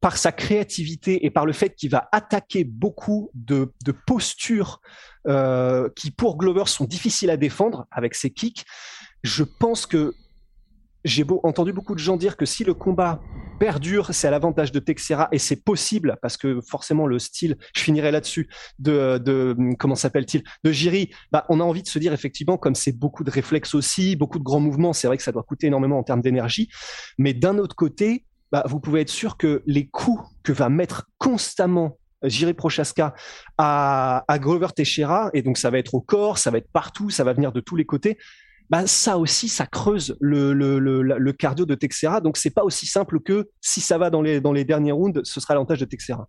par 0.01 0.19
sa 0.19 0.31
créativité 0.31 1.27
et 1.27 1.31
par 1.31 1.47
le 1.47 1.53
fait 1.53 1.75
qu'il 1.75 1.91
va 1.91 2.09
attaquer 2.13 2.65
beaucoup 2.65 3.31
de, 3.35 3.73
de 3.85 3.93
postures 4.07 4.81
euh, 5.27 5.89
qui 5.97 6.11
pour 6.11 6.37
Glover 6.37 6.67
sont 6.67 6.85
difficiles 6.85 7.31
à 7.31 7.37
défendre 7.37 7.87
avec 7.91 8.15
ses 8.15 8.31
kicks, 8.31 8.65
je 9.25 9.43
pense 9.43 9.87
que 9.87 10.15
j'ai 11.07 11.25
entendu 11.45 11.73
beaucoup 11.73 11.95
de 11.95 12.01
gens 12.01 12.17
dire 12.17 12.37
que 12.37 12.45
si 12.45 12.65
le 12.65 12.75
combat 12.75 13.23
perdure, 13.61 14.09
c'est 14.13 14.27
à 14.27 14.31
l'avantage 14.31 14.73
de 14.73 14.81
Texera 14.81 15.29
et 15.33 15.39
c'est 15.39 15.65
possible 15.65 16.17
parce 16.21 16.37
que 16.37 16.61
forcément 16.61 17.07
le 17.07 17.19
style, 17.19 17.57
je 17.75 17.81
finirai 17.81 18.11
là-dessus, 18.11 18.49
de, 18.79 19.19
de 19.19 19.57
comment 19.79 19.95
s'appelle-t-il, 19.95 20.43
de 20.65 20.73
Jiri, 20.73 21.11
bah, 21.33 21.47
on 21.49 21.61
a 21.61 21.63
envie 21.63 21.83
de 21.83 21.89
se 21.89 21.99
dire 21.99 22.13
effectivement 22.13 22.59
comme 22.59 22.75
c'est 22.75 22.93
beaucoup 22.93 23.25
de 23.25 23.31
réflexes 23.31 23.75
aussi, 23.75 24.17
beaucoup 24.17 24.39
de 24.39 24.45
grands 24.45 24.61
mouvements, 24.61 24.93
c'est 24.93 25.07
vrai 25.07 25.17
que 25.17 25.23
ça 25.23 25.33
doit 25.33 25.45
coûter 25.45 25.69
énormément 25.69 25.99
en 25.99 26.03
termes 26.03 26.21
d'énergie, 26.21 26.69
mais 27.19 27.33
d'un 27.33 27.59
autre 27.59 27.77
côté, 27.77 28.25
bah, 28.53 28.65
vous 28.67 28.81
pouvez 28.81 29.01
être 29.03 29.11
sûr 29.11 29.37
que 29.37 29.63
les 29.67 29.87
coups 29.87 30.23
que 30.43 30.53
va 30.53 30.69
mettre 30.69 31.09
constamment 31.19 31.99
Jiri 32.23 32.55
Prochaska 32.55 33.15
à, 33.59 34.25
Grover 34.41 34.69
Teixeira, 34.75 35.31
et 35.35 35.43
donc 35.43 35.59
ça 35.59 35.71
va 35.71 35.79
être 35.79 35.95
au 35.95 36.01
corps, 36.01 36.39
ça 36.39 36.51
va 36.51 36.59
être 36.59 36.71
partout, 36.73 37.11
ça 37.11 37.25
va 37.25 37.33
venir 37.33 37.53
de 37.53 37.61
tous 37.61 37.77
les 37.77 37.85
côtés, 37.85 38.19
bah, 38.71 38.87
ça 38.87 39.19
aussi, 39.19 39.49
ça 39.49 39.67
creuse 39.67 40.17
le, 40.21 40.53
le, 40.53 40.79
le, 40.79 41.03
le 41.03 41.33
cardio 41.33 41.67
de 41.67 41.75
Texera. 41.75 42.21
Donc, 42.21 42.37
c'est 42.37 42.51
pas 42.51 42.65
aussi 42.65 42.87
simple 42.87 43.21
que 43.21 43.49
si 43.61 43.81
ça 43.81 43.99
va 43.99 44.11
dans 44.11 44.23
les, 44.23 44.41
dans 44.41 44.53
les 44.53 44.65
derniers 44.65 44.93
rounds, 44.93 45.21
ce 45.25 45.41
sera 45.41 45.55
l'avantage 45.55 45.81
de 45.81 45.85
Texera. 45.85 46.29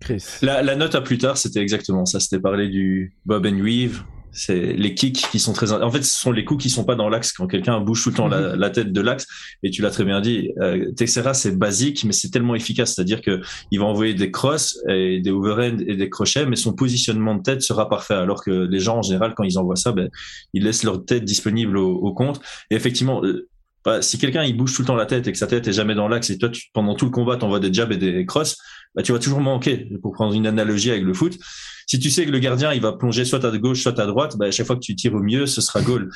Chris. 0.00 0.24
La, 0.42 0.62
la, 0.62 0.74
note 0.74 0.94
à 0.94 1.00
plus 1.00 1.18
tard, 1.18 1.36
c'était 1.36 1.60
exactement 1.60 2.06
ça. 2.06 2.20
C'était 2.20 2.40
parler 2.40 2.68
du 2.68 3.16
Bob 3.24 3.46
and 3.46 3.60
Weave, 3.60 4.02
c'est 4.32 4.72
les 4.72 4.94
kicks 4.94 5.28
qui 5.30 5.38
sont 5.38 5.52
très. 5.52 5.72
En 5.72 5.90
fait, 5.90 6.02
ce 6.02 6.20
sont 6.20 6.32
les 6.32 6.44
coups 6.44 6.62
qui 6.62 6.70
sont 6.70 6.84
pas 6.84 6.94
dans 6.94 7.08
l'axe 7.08 7.32
quand 7.32 7.46
quelqu'un 7.46 7.80
bouge 7.80 8.02
tout 8.02 8.10
le 8.10 8.14
temps 8.16 8.28
la, 8.28 8.56
mhm. 8.56 8.72
tête 8.72 8.92
de 8.92 9.00
l'axe. 9.00 9.26
Et 9.62 9.70
tu 9.70 9.82
l'as 9.82 9.90
très 9.90 10.04
bien 10.04 10.20
dit. 10.20 10.50
Euh, 10.60 10.90
Texera, 10.92 11.34
c'est 11.34 11.56
basique, 11.56 12.04
mais 12.04 12.12
c'est 12.12 12.30
tellement 12.30 12.54
efficace. 12.54 12.94
C'est-à-dire 12.94 13.20
que 13.20 13.40
il 13.70 13.78
va 13.78 13.84
envoyer 13.84 14.14
des 14.14 14.30
crosses 14.30 14.78
et 14.88 15.20
des 15.20 15.30
overhand 15.30 15.78
et 15.86 15.96
des 15.96 16.08
crochets, 16.08 16.46
mais 16.46 16.56
son 16.56 16.72
positionnement 16.72 17.34
de 17.34 17.42
tête 17.42 17.62
sera 17.62 17.88
parfait. 17.88 18.14
Alors 18.14 18.42
que 18.42 18.50
les 18.50 18.80
gens 18.80 18.98
en 18.98 19.02
général, 19.02 19.34
quand 19.36 19.44
ils 19.44 19.58
envoient 19.58 19.76
ça, 19.76 19.92
ben, 19.92 20.08
ils 20.54 20.64
laissent 20.64 20.84
leur 20.84 21.04
tête 21.04 21.24
disponible 21.24 21.76
au, 21.76 21.90
au 21.90 22.14
compte. 22.14 22.40
Et 22.70 22.74
effectivement, 22.74 23.22
euh, 23.22 23.48
bah, 23.84 24.00
si 24.00 24.18
quelqu'un 24.18 24.44
il 24.44 24.56
bouge 24.56 24.74
tout 24.74 24.82
le 24.82 24.86
temps 24.86 24.94
la 24.94 25.06
tête 25.06 25.26
et 25.26 25.32
que 25.32 25.38
sa 25.38 25.46
tête 25.46 25.66
est 25.66 25.72
jamais 25.72 25.94
dans 25.94 26.06
l'axe 26.06 26.30
et 26.30 26.38
toi 26.38 26.48
tu, 26.48 26.70
pendant 26.72 26.94
tout 26.94 27.04
le 27.04 27.10
combat 27.10 27.36
t'envoies 27.36 27.58
des 27.58 27.72
jabs 27.72 27.90
et 27.90 27.96
des 27.96 28.24
crosses, 28.24 28.56
bah, 28.94 29.02
tu 29.02 29.12
vas 29.12 29.18
toujours 29.18 29.40
manquer. 29.40 29.88
Pour 30.02 30.12
prendre 30.12 30.34
une 30.34 30.46
analogie 30.46 30.90
avec 30.90 31.02
le 31.02 31.14
foot, 31.14 31.38
si 31.86 31.98
tu 31.98 32.10
sais 32.10 32.24
que 32.26 32.30
le 32.30 32.38
gardien 32.38 32.72
il 32.72 32.80
va 32.80 32.92
plonger 32.92 33.24
soit 33.24 33.44
à 33.44 33.58
gauche 33.58 33.82
soit 33.82 33.98
à 33.98 34.06
droite, 34.06 34.36
bah, 34.36 34.46
à 34.46 34.50
chaque 34.50 34.66
fois 34.66 34.76
que 34.76 34.80
tu 34.80 34.94
tires 34.94 35.14
au 35.14 35.22
mieux, 35.22 35.46
ce 35.46 35.60
sera 35.60 35.82
goal. 35.82 36.10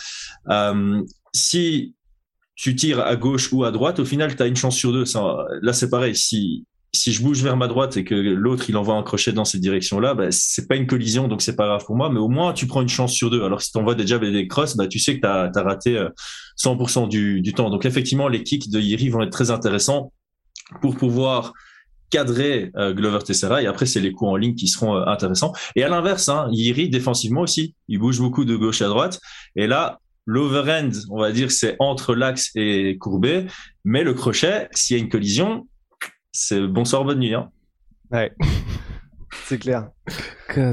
Euh, 0.51 1.03
si 1.35 1.95
tu 2.55 2.75
tires 2.75 3.01
à 3.01 3.17
gauche 3.17 3.53
ou 3.53 3.65
à 3.65 3.71
droite, 3.71 3.99
au 3.99 4.05
final 4.05 4.35
tu 4.35 4.43
as 4.43 4.47
une 4.47 4.57
chance 4.57 4.77
sur 4.77 4.93
deux. 4.93 5.05
Ça, 5.05 5.45
là 5.63 5.73
c'est 5.73 5.91
pareil. 5.91 6.17
Si 6.17 6.65
si 6.95 7.13
je 7.13 7.23
bouge 7.23 7.43
vers 7.43 7.57
ma 7.57 7.69
droite 7.69 7.97
et 7.97 8.05
que 8.05 8.15
l'autre 8.15 8.71
il 8.71 8.77
envoie 8.77 8.95
un 8.95 9.03
crochet 9.03 9.33
dans 9.33 9.45
cette 9.45 9.61
direction-là, 9.61 10.15
bah, 10.15 10.29
c'est 10.31 10.67
pas 10.67 10.77
une 10.77 10.87
collision, 10.87 11.29
donc 11.29 11.43
c'est 11.43 11.57
pas 11.57 11.67
grave 11.67 11.85
pour 11.85 11.97
moi. 11.97 12.11
Mais 12.11 12.19
au 12.19 12.29
moins 12.29 12.53
tu 12.53 12.67
prends 12.67 12.83
une 12.83 12.89
chance 12.89 13.13
sur 13.13 13.31
deux. 13.31 13.45
Alors 13.45 13.63
si 13.63 13.71
tu 13.71 13.79
envoies 13.79 13.95
des 13.95 14.07
jabs 14.07 14.25
des 14.25 14.49
crosses, 14.49 14.77
bah, 14.77 14.89
tu 14.89 14.99
sais 14.99 15.19
que 15.19 15.21
tu 15.21 15.27
as, 15.27 15.63
raté 15.63 16.03
100% 16.59 17.05
euh, 17.05 17.09
du, 17.09 17.41
du, 17.43 17.53
temps. 17.53 17.71
Donc 17.71 17.85
effectivement, 17.85 18.29
les 18.29 18.43
kicks 18.43 18.71
de 18.71 18.81
Yiri 18.81 19.11
vont 19.11 19.23
être 19.23 19.31
très 19.31 19.51
intéressants 19.51 20.13
pour 20.81 20.97
pouvoir 20.97 21.53
cadrer 22.11 22.71
euh, 22.77 22.93
Glover 22.93 23.19
Tessera 23.25 23.63
et 23.63 23.67
après 23.67 23.87
c'est 23.87 24.01
les 24.01 24.13
coups 24.13 24.31
en 24.31 24.37
ligne 24.37 24.55
qui 24.55 24.69
seront 24.69 24.97
euh, 24.97 25.05
intéressants 25.07 25.53
et 25.75 25.83
à 25.83 25.89
l'inverse 25.89 26.29
hein, 26.29 26.49
Yiri 26.53 26.89
défensivement 26.89 27.43
aussi 27.43 27.75
il 27.89 27.99
bouge 27.99 28.21
beaucoup 28.21 28.45
de 28.45 28.55
gauche 28.57 28.81
à 28.83 28.89
droite 28.89 29.21
et 29.57 29.67
là 29.67 29.99
l'overhand 30.25 30.91
on 31.11 31.21
va 31.21 31.33
dire 31.33 31.51
c'est 31.51 31.77
entre 31.79 32.15
l'axe 32.15 32.51
et 32.55 32.97
courbé 32.99 33.47
mais 33.85 34.05
le 34.05 34.15
crochet 34.15 34.69
s'il 34.73 34.97
y 34.97 35.01
a 35.01 35.03
une 35.03 35.09
collision 35.11 35.67
c'est 36.39 36.61
bonsoir, 36.61 37.03
bonne 37.03 37.21
nuit. 37.21 37.35
Hein. 37.35 37.51
Ouais. 38.11 38.31
C'est 39.45 39.59
clair. 39.59 39.91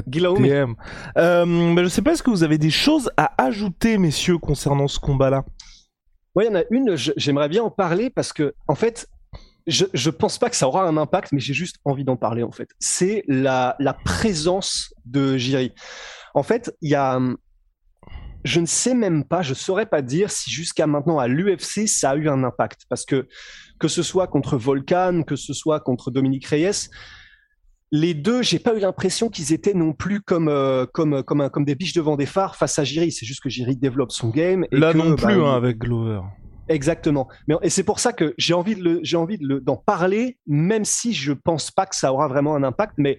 Guillaume. 0.06 0.76
Euh, 1.16 1.82
je 1.82 1.88
sais 1.88 2.02
pas, 2.02 2.12
est-ce 2.12 2.22
que 2.22 2.30
vous 2.30 2.42
avez 2.42 2.58
des 2.58 2.70
choses 2.70 3.10
à 3.16 3.32
ajouter, 3.42 3.98
messieurs, 3.98 4.38
concernant 4.38 4.88
ce 4.88 4.98
combat-là? 4.98 5.44
Oui, 6.34 6.44
il 6.44 6.48
y 6.48 6.56
en 6.56 6.58
a 6.58 6.64
une, 6.70 6.96
j'aimerais 6.96 7.48
bien 7.48 7.62
en 7.62 7.70
parler 7.70 8.10
parce 8.10 8.32
que, 8.32 8.54
en 8.66 8.74
fait, 8.74 9.08
je, 9.66 9.86
je 9.92 10.10
pense 10.10 10.38
pas 10.38 10.50
que 10.50 10.56
ça 10.56 10.68
aura 10.68 10.86
un 10.86 10.96
impact, 10.96 11.32
mais 11.32 11.40
j'ai 11.40 11.54
juste 11.54 11.76
envie 11.84 12.04
d'en 12.04 12.16
parler, 12.16 12.42
en 12.42 12.52
fait. 12.52 12.68
C'est 12.78 13.24
la, 13.28 13.76
la 13.78 13.94
présence 13.94 14.92
de 15.04 15.36
Jiri. 15.36 15.72
En 16.34 16.42
fait, 16.42 16.74
il 16.82 16.90
y 16.90 16.94
a, 16.94 17.20
je 18.44 18.60
ne 18.60 18.66
sais 18.66 18.94
même 18.94 19.24
pas, 19.24 19.42
je 19.42 19.54
saurais 19.54 19.86
pas 19.86 20.02
dire 20.02 20.30
si 20.30 20.50
jusqu'à 20.50 20.86
maintenant 20.86 21.18
à 21.18 21.28
l'UFC 21.28 21.86
ça 21.88 22.10
a 22.10 22.16
eu 22.16 22.28
un 22.28 22.44
impact 22.44 22.82
parce 22.88 23.06
que 23.06 23.26
que 23.78 23.88
ce 23.88 24.02
soit 24.02 24.26
contre 24.26 24.56
Volcan, 24.56 25.22
que 25.26 25.36
ce 25.36 25.52
soit 25.52 25.80
contre 25.80 26.10
Dominique 26.10 26.46
Reyes, 26.46 26.88
les 27.90 28.12
deux, 28.12 28.42
j'ai 28.42 28.58
pas 28.58 28.74
eu 28.74 28.80
l'impression 28.80 29.28
qu'ils 29.30 29.52
étaient 29.52 29.72
non 29.72 29.92
plus 29.92 30.20
comme 30.20 30.48
euh, 30.48 30.84
comme 30.92 31.22
comme 31.22 31.48
comme 31.48 31.64
des 31.64 31.74
biches 31.74 31.92
devant 31.94 32.16
des 32.16 32.26
phares 32.26 32.56
face 32.56 32.78
à 32.78 32.84
Jiri. 32.84 33.12
C'est 33.12 33.26
juste 33.26 33.40
que 33.40 33.48
Jiri 33.48 33.76
développe 33.76 34.12
son 34.12 34.30
game. 34.30 34.64
Et 34.72 34.76
Là 34.76 34.92
non 34.92 35.14
plus 35.14 35.36
bah, 35.36 35.50
hein, 35.50 35.56
avec 35.56 35.78
Glover. 35.78 36.20
Exactement. 36.68 37.28
Et 37.62 37.70
c'est 37.70 37.84
pour 37.84 38.00
ça 38.00 38.12
que 38.12 38.34
j'ai 38.38 38.54
envie 38.54 38.74
de 38.76 39.00
j'ai 39.02 39.16
envie 39.16 39.38
de 39.38 39.58
d'en 39.58 39.76
parler, 39.76 40.38
même 40.46 40.84
si 40.84 41.12
je 41.12 41.32
pense 41.32 41.70
pas 41.70 41.86
que 41.86 41.96
ça 41.96 42.12
aura 42.12 42.28
vraiment 42.28 42.54
un 42.56 42.62
impact. 42.62 42.94
Mais 42.98 43.18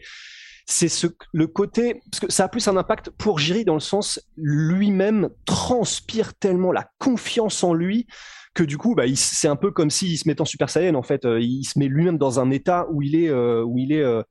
c'est 0.65 0.89
ce, 0.89 1.08
le 1.31 1.47
côté, 1.47 2.01
parce 2.12 2.19
que 2.19 2.31
ça 2.31 2.45
a 2.45 2.47
plus 2.47 2.67
un 2.67 2.75
impact 2.75 3.12
pour 3.12 3.38
Jiri 3.38 3.65
dans 3.65 3.75
le 3.75 3.79
sens, 3.79 4.19
lui-même 4.36 5.29
transpire 5.45 6.34
tellement 6.34 6.71
la 6.71 6.89
confiance 6.97 7.63
en 7.63 7.73
lui 7.73 8.08
que 8.55 8.63
du 8.63 8.77
coup, 8.77 8.95
bah, 8.95 9.03
c'est 9.15 9.49
un 9.49 9.58
peu 9.58 9.69
comme 9.69 9.91
s'il 9.91 10.17
se 10.17 10.27
mettait 10.27 10.41
en 10.41 10.45
Super 10.45 10.69
Saiyan 10.69 10.95
en 10.95 11.03
fait. 11.03 11.25
Euh, 11.25 11.39
il 11.39 11.65
se 11.65 11.77
met 11.77 11.88
lui-même 11.88 12.17
dans 12.17 12.39
un 12.39 12.49
état 12.49 12.88
où 12.89 13.01
il 13.01 13.15
est, 13.15 13.29
euh, 13.29 13.63
où 13.63 13.77
il 13.77 13.91
est, 13.91 14.01
euh, 14.01 14.23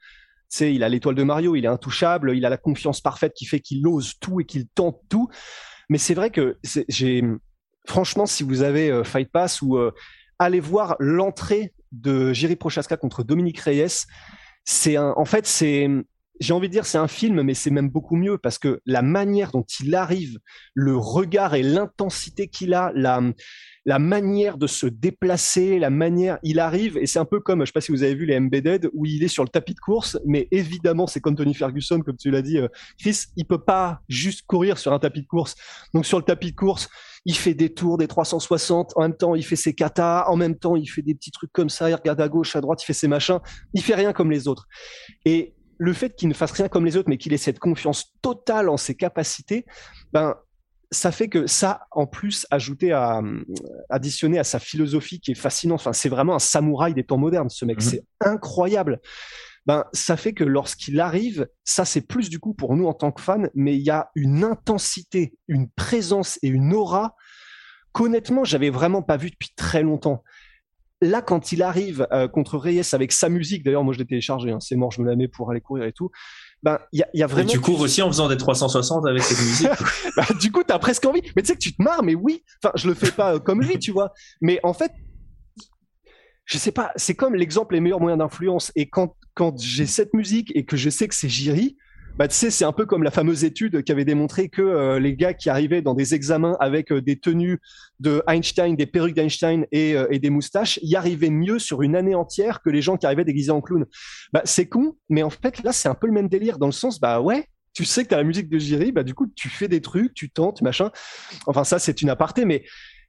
il 0.60 0.82
a 0.82 0.88
l'étoile 0.88 1.14
de 1.14 1.22
Mario, 1.22 1.54
il 1.54 1.64
est 1.64 1.68
intouchable, 1.68 2.34
il 2.34 2.44
a 2.46 2.48
la 2.48 2.56
confiance 2.56 3.00
parfaite 3.00 3.34
qui 3.34 3.44
fait 3.44 3.60
qu'il 3.60 3.86
ose 3.86 4.14
tout 4.20 4.40
et 4.40 4.44
qu'il 4.44 4.66
tente 4.68 4.98
tout. 5.08 5.28
Mais 5.88 5.98
c'est 5.98 6.14
vrai 6.14 6.30
que 6.30 6.56
j'ai, 6.88 7.22
franchement, 7.86 8.26
si 8.26 8.42
vous 8.42 8.62
avez 8.62 9.02
Fight 9.04 9.30
Pass 9.30 9.62
ou 9.62 9.78
allez 10.38 10.60
voir 10.60 10.96
l'entrée 10.98 11.72
de 11.92 12.32
Jiri 12.32 12.56
Prochaska 12.56 12.96
contre 12.96 13.22
Dominique 13.22 13.60
Reyes, 13.60 14.06
c'est 14.64 14.96
un, 14.96 15.12
en 15.16 15.24
fait, 15.24 15.46
c'est 15.46 15.88
j'ai 16.40 16.52
envie 16.52 16.68
de 16.68 16.72
dire 16.72 16.86
c'est 16.86 16.98
un 16.98 17.08
film, 17.08 17.42
mais 17.42 17.54
c'est 17.54 17.70
même 17.70 17.88
beaucoup 17.88 18.16
mieux 18.16 18.38
parce 18.38 18.58
que 18.58 18.80
la 18.86 19.02
manière 19.02 19.52
dont 19.52 19.64
il 19.80 19.94
arrive, 19.94 20.38
le 20.74 20.96
regard 20.96 21.54
et 21.54 21.62
l'intensité 21.62 22.48
qu'il 22.48 22.74
a, 22.74 22.92
la, 22.94 23.98
manière 23.98 24.58
de 24.58 24.66
se 24.66 24.86
déplacer, 24.86 25.78
la 25.78 25.90
manière, 25.90 26.38
il 26.42 26.58
arrive 26.58 26.96
et 26.96 27.06
c'est 27.06 27.18
un 27.18 27.24
peu 27.24 27.40
comme, 27.40 27.60
je 27.60 27.66
sais 27.66 27.72
pas 27.72 27.80
si 27.80 27.92
vous 27.92 28.02
avez 28.02 28.14
vu 28.14 28.26
les 28.26 28.36
Embedded 28.36 28.90
où 28.94 29.06
il 29.06 29.22
est 29.22 29.28
sur 29.28 29.44
le 29.44 29.48
tapis 29.48 29.74
de 29.74 29.80
course, 29.80 30.18
mais 30.26 30.48
évidemment 30.50 31.06
c'est 31.06 31.20
comme 31.20 31.36
Tony 31.36 31.54
Ferguson, 31.54 32.00
comme 32.00 32.16
tu 32.16 32.30
l'as 32.30 32.42
dit, 32.42 32.58
euh, 32.58 32.68
Chris, 32.98 33.26
il 33.36 33.44
peut 33.44 33.62
pas 33.62 34.00
juste 34.08 34.42
courir 34.46 34.78
sur 34.78 34.92
un 34.92 34.98
tapis 34.98 35.22
de 35.22 35.28
course. 35.28 35.54
Donc 35.92 36.04
sur 36.04 36.18
le 36.18 36.24
tapis 36.24 36.50
de 36.50 36.56
course, 36.56 36.88
il 37.24 37.36
fait 37.36 37.54
des 37.54 37.72
tours 37.72 37.98
des 37.98 38.06
360, 38.06 38.92
en 38.96 39.02
même 39.02 39.16
temps 39.16 39.34
il 39.34 39.44
fait 39.44 39.56
ses 39.56 39.74
katas, 39.74 40.26
en 40.28 40.36
même 40.36 40.56
temps 40.56 40.76
il 40.76 40.86
fait 40.86 41.02
des 41.02 41.14
petits 41.14 41.30
trucs 41.30 41.52
comme 41.52 41.70
ça, 41.70 41.88
il 41.88 41.94
regarde 41.94 42.20
à 42.20 42.28
gauche, 42.28 42.54
à 42.56 42.60
droite, 42.60 42.82
il 42.82 42.86
fait 42.86 42.92
ses 42.92 43.08
machins, 43.08 43.38
il 43.72 43.82
fait 43.82 43.94
rien 43.94 44.12
comme 44.12 44.30
les 44.30 44.46
autres. 44.48 44.66
Et 45.24 45.54
le 45.78 45.92
fait 45.92 46.14
qu'il 46.14 46.28
ne 46.28 46.34
fasse 46.34 46.52
rien 46.52 46.68
comme 46.68 46.84
les 46.84 46.96
autres, 46.96 47.08
mais 47.08 47.18
qu'il 47.18 47.32
ait 47.32 47.38
cette 47.38 47.58
confiance 47.58 48.12
totale 48.22 48.68
en 48.68 48.76
ses 48.76 48.94
capacités, 48.94 49.64
ben, 50.12 50.36
ça 50.90 51.10
fait 51.10 51.28
que 51.28 51.46
ça, 51.46 51.86
en 51.90 52.06
plus, 52.06 52.46
ajouté 52.50 52.92
à, 52.92 53.20
additionné 53.90 54.38
à 54.38 54.44
sa 54.44 54.58
philosophie 54.60 55.20
qui 55.20 55.32
est 55.32 55.36
fascinante. 55.36 55.80
Enfin, 55.80 55.92
c'est 55.92 56.08
vraiment 56.08 56.36
un 56.36 56.38
samouraï 56.38 56.94
des 56.94 57.04
temps 57.04 57.18
modernes, 57.18 57.50
ce 57.50 57.64
mec. 57.64 57.78
Mhm. 57.78 57.82
C'est 57.82 58.04
incroyable. 58.20 59.00
Ben, 59.66 59.84
ça 59.92 60.16
fait 60.16 60.34
que 60.34 60.44
lorsqu'il 60.44 61.00
arrive, 61.00 61.48
ça 61.64 61.84
c'est 61.84 62.02
plus 62.02 62.28
du 62.28 62.38
coup 62.38 62.52
pour 62.52 62.76
nous 62.76 62.86
en 62.86 62.92
tant 62.92 63.12
que 63.12 63.20
fans, 63.20 63.44
mais 63.54 63.76
il 63.76 63.82
y 63.82 63.90
a 63.90 64.10
une 64.14 64.44
intensité, 64.44 65.38
une 65.48 65.70
présence 65.70 66.38
et 66.42 66.48
une 66.48 66.74
aura 66.74 67.16
qu'honnêtement, 67.92 68.44
j'avais 68.44 68.70
vraiment 68.70 69.02
pas 69.02 69.16
vu 69.16 69.30
depuis 69.30 69.50
très 69.56 69.82
longtemps. 69.82 70.22
Là, 71.00 71.22
quand 71.22 71.52
il 71.52 71.62
arrive 71.62 72.06
euh, 72.12 72.28
contre 72.28 72.58
Reyes 72.58 72.94
avec 72.94 73.12
sa 73.12 73.28
musique, 73.28 73.62
d'ailleurs, 73.64 73.84
moi 73.84 73.94
je 73.94 73.98
l'ai 73.98 74.06
téléchargé, 74.06 74.50
hein, 74.50 74.60
c'est 74.60 74.76
mort, 74.76 74.90
je 74.90 75.00
me 75.00 75.08
la 75.08 75.16
mets 75.16 75.28
pour 75.28 75.50
aller 75.50 75.60
courir 75.60 75.84
et 75.84 75.92
tout 75.92 76.10
ben 76.64 76.78
il 76.92 77.04
y 77.12 77.22
a, 77.22 77.26
vraiment. 77.26 77.46
Et 77.46 77.52
tu 77.52 77.60
cours 77.60 77.80
aussi 77.80 78.00
en 78.00 78.08
faisant 78.08 78.26
des 78.26 78.38
360 78.38 79.06
avec 79.06 79.22
cette 79.22 79.38
musique. 79.38 79.68
bah, 80.16 80.24
du 80.40 80.50
coup, 80.50 80.62
t'as 80.64 80.78
presque 80.78 81.04
envie. 81.04 81.20
Mais 81.36 81.42
tu 81.42 81.48
sais 81.48 81.54
que 81.54 81.58
tu 81.58 81.76
te 81.76 81.82
marres, 81.82 82.02
mais 82.02 82.14
oui. 82.14 82.42
Enfin, 82.62 82.72
je 82.74 82.88
le 82.88 82.94
fais 82.94 83.10
pas 83.10 83.34
euh, 83.34 83.38
comme 83.38 83.60
lui, 83.60 83.78
tu 83.78 83.92
vois. 83.92 84.12
Mais 84.40 84.60
en 84.62 84.72
fait, 84.72 84.90
je 86.46 86.56
sais 86.56 86.72
pas. 86.72 86.90
C'est 86.96 87.14
comme 87.14 87.34
l'exemple 87.34 87.74
les 87.74 87.80
meilleurs 87.80 88.00
moyens 88.00 88.18
d'influence. 88.18 88.72
Et 88.76 88.88
quand 88.88 89.14
quand 89.34 89.60
j'ai 89.60 89.86
cette 89.86 90.14
musique 90.14 90.52
et 90.54 90.64
que 90.64 90.76
je 90.76 90.90
sais 90.90 91.08
que 91.08 91.14
c'est 91.14 91.28
Jiri, 91.28 91.76
bah, 92.16 92.28
tu 92.28 92.36
sais, 92.36 92.50
c'est 92.50 92.64
un 92.64 92.72
peu 92.72 92.86
comme 92.86 93.02
la 93.02 93.10
fameuse 93.10 93.42
étude 93.42 93.82
qui 93.82 93.90
avait 93.90 94.04
démontré 94.04 94.48
que 94.48 94.62
euh, 94.62 95.00
les 95.00 95.16
gars 95.16 95.34
qui 95.34 95.50
arrivaient 95.50 95.82
dans 95.82 95.94
des 95.94 96.14
examens 96.14 96.56
avec 96.60 96.92
euh, 96.92 97.02
des 97.02 97.18
tenues 97.18 97.58
de 97.98 98.22
Einstein, 98.28 98.76
des 98.76 98.86
perruques 98.86 99.16
d'Einstein 99.16 99.66
et, 99.72 99.96
euh, 99.96 100.06
et, 100.10 100.20
des 100.20 100.30
moustaches, 100.30 100.78
y 100.82 100.94
arrivaient 100.94 101.30
mieux 101.30 101.58
sur 101.58 101.82
une 101.82 101.96
année 101.96 102.14
entière 102.14 102.62
que 102.62 102.70
les 102.70 102.82
gens 102.82 102.96
qui 102.96 103.06
arrivaient 103.06 103.24
déguisés 103.24 103.50
en 103.50 103.60
clown. 103.60 103.84
Bah, 104.32 104.42
c'est 104.44 104.66
con, 104.66 104.96
mais 105.08 105.24
en 105.24 105.30
fait, 105.30 105.64
là, 105.64 105.72
c'est 105.72 105.88
un 105.88 105.94
peu 105.94 106.06
le 106.06 106.12
même 106.12 106.28
délire 106.28 106.58
dans 106.58 106.66
le 106.66 106.72
sens, 106.72 107.00
bah 107.00 107.20
ouais, 107.20 107.48
tu 107.72 107.84
sais 107.84 108.04
que 108.04 108.10
tu 108.10 108.14
as 108.14 108.18
la 108.18 108.24
musique 108.24 108.48
de 108.48 108.58
Jiri, 108.58 108.92
bah 108.92 109.02
du 109.02 109.14
coup, 109.14 109.26
tu 109.34 109.48
fais 109.48 109.66
des 109.66 109.80
trucs, 109.80 110.14
tu 110.14 110.30
tentes, 110.30 110.62
machin. 110.62 110.92
Enfin, 111.48 111.64
ça, 111.64 111.80
c'est 111.80 112.00
une 112.00 112.10
aparté, 112.10 112.44
mais 112.44 112.64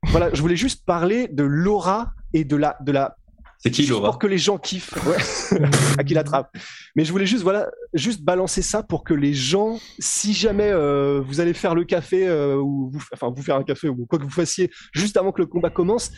voilà, 0.07 0.31
je 0.33 0.41
voulais 0.41 0.55
juste 0.55 0.83
parler 0.83 1.27
de 1.27 1.43
l'aura 1.43 2.13
et 2.33 2.43
de 2.43 2.55
la, 2.55 2.75
de 2.81 2.91
la 2.91 3.17
c'est 3.59 3.71
qui 3.71 3.85
Laura 3.85 4.09
Pour 4.09 4.19
que 4.19 4.27
les 4.27 4.37
gens 4.37 4.57
kiffent. 4.57 4.93
à 5.97 6.03
qui 6.03 6.13
l'attrape. 6.13 6.55
Mais 6.95 7.05
je 7.05 7.11
voulais 7.11 7.25
juste, 7.25 7.43
voilà, 7.43 7.69
juste 7.93 8.21
balancer 8.21 8.61
ça 8.61 8.83
pour 8.83 9.03
que 9.03 9.13
les 9.13 9.33
gens, 9.33 9.79
si 9.99 10.33
jamais 10.33 10.69
euh, 10.69 11.21
vous 11.25 11.39
allez 11.39 11.53
faire 11.53 11.75
le 11.75 11.83
café 11.83 12.27
euh, 12.27 12.57
ou 12.57 12.89
vous, 12.91 13.01
enfin 13.13 13.31
vous 13.35 13.41
faire 13.41 13.55
un 13.55 13.63
café 13.63 13.87
ou 13.87 14.05
quoi 14.05 14.19
que 14.19 14.23
vous 14.23 14.29
fassiez 14.29 14.69
juste 14.93 15.17
avant 15.17 15.31
que 15.31 15.41
le 15.41 15.47
combat 15.47 15.69
commence, 15.69 16.11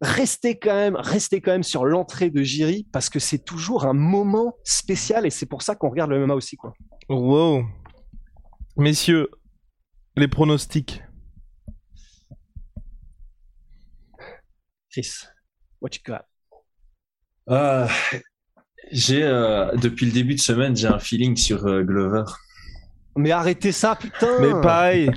restez 0.00 0.58
quand 0.58 0.74
même, 0.74 0.96
restez 0.96 1.40
quand 1.40 1.52
même 1.52 1.62
sur 1.62 1.84
l'entrée 1.84 2.30
de 2.30 2.42
Jiri 2.42 2.86
parce 2.92 3.10
que 3.10 3.18
c'est 3.18 3.44
toujours 3.44 3.86
un 3.86 3.92
moment 3.92 4.54
spécial 4.64 5.26
et 5.26 5.30
c'est 5.30 5.46
pour 5.46 5.62
ça 5.62 5.74
qu'on 5.74 5.90
regarde 5.90 6.10
le 6.10 6.24
MMA 6.26 6.34
aussi, 6.34 6.56
quoi. 6.56 6.72
Wow. 7.08 7.64
Messieurs, 8.76 9.28
les 10.16 10.28
pronostics. 10.28 11.02
Chris, 14.90 15.26
what 15.80 15.90
you 15.94 16.00
got? 16.04 16.24
Euh, 17.50 17.86
j'ai 18.90 19.22
euh, 19.22 19.70
depuis 19.76 20.06
le 20.06 20.12
début 20.12 20.34
de 20.34 20.40
semaine, 20.40 20.76
j'ai 20.76 20.88
un 20.88 20.98
feeling 20.98 21.36
sur 21.36 21.66
euh, 21.66 21.82
Glover. 21.82 22.24
Mais 23.16 23.30
arrêtez 23.30 23.72
ça, 23.72 23.96
putain. 23.96 24.40
Mais 24.40 24.50
pareil. 24.60 25.10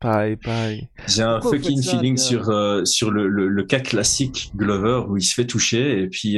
Pareil, 0.00 0.36
pareil. 0.36 0.88
J'ai 1.08 1.22
un 1.22 1.40
fucking 1.40 1.82
feeling 1.82 2.16
sur 2.18 2.44
sur 2.86 3.10
le, 3.10 3.26
le, 3.26 3.62
cas 3.64 3.80
classique 3.80 4.52
Glover 4.54 5.06
où 5.08 5.16
il 5.16 5.22
se 5.22 5.34
fait 5.34 5.46
toucher 5.46 6.02
et 6.02 6.08
puis 6.08 6.36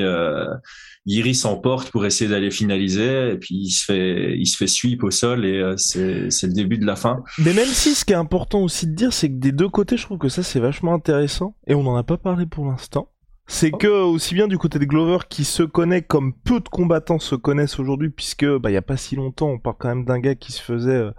Iris 1.07 1.41
s'emporte 1.41 1.91
pour 1.91 2.07
essayer 2.07 2.31
d'aller 2.31 2.53
finaliser 2.53 3.33
et 3.33 3.37
puis 3.37 3.57
il 3.57 3.71
se 3.71 3.85
fait 3.85 4.37
il 4.39 4.47
se 4.47 4.57
fait 4.57 4.69
sweep 4.69 5.03
au 5.03 5.11
sol 5.11 5.45
et 5.45 5.75
c'est 5.79 6.31
c'est 6.31 6.47
le 6.47 6.53
début 6.53 6.79
de 6.79 6.87
la 6.87 6.95
fin. 6.95 7.25
Mais 7.39 7.55
même 7.55 7.67
si 7.67 7.97
ce 7.97 8.05
qui 8.05 8.13
est 8.13 8.17
important 8.17 8.63
aussi 8.63 8.87
de 8.87 8.95
dire 8.95 9.13
c'est 9.13 9.31
que 9.31 9.39
des 9.39 9.53
deux 9.53 9.69
côtés 9.69 9.97
je 9.97 10.05
trouve 10.05 10.19
que 10.19 10.29
ça 10.29 10.45
c'est 10.45 10.61
vachement 10.61 10.95
intéressant 10.95 11.57
et 11.67 11.75
on 11.75 11.83
n'en 11.83 11.97
a 11.97 12.05
pas 12.05 12.19
parlé 12.19 12.47
pour 12.47 12.67
l'instant 12.67 13.11
c'est 13.47 13.71
oh. 13.73 13.77
que 13.77 13.87
aussi 13.87 14.35
bien 14.35 14.49
du 14.49 14.59
côté 14.59 14.79
de 14.79 14.85
Glover 14.85 15.19
qui 15.29 15.45
se 15.45 15.63
connaît 15.63 16.03
comme 16.03 16.33
peu 16.33 16.61
de 16.61 16.69
combattants 16.69 17.19
se 17.19 17.35
connaissent 17.35 17.79
aujourd'hui 17.79 18.11
puisque 18.11 18.47
bah 18.47 18.71
il 18.71 18.75
y 18.75 18.79
a 18.79 18.83
pas 18.83 18.97
si 18.97 19.17
longtemps 19.17 19.49
on 19.49 19.59
parle 19.59 19.77
quand 19.79 19.89
même 19.89 20.05
d'un 20.05 20.19
gars 20.19 20.35
qui 20.35 20.53
se 20.53 20.63
faisait 20.63 20.91
euh, 20.91 21.11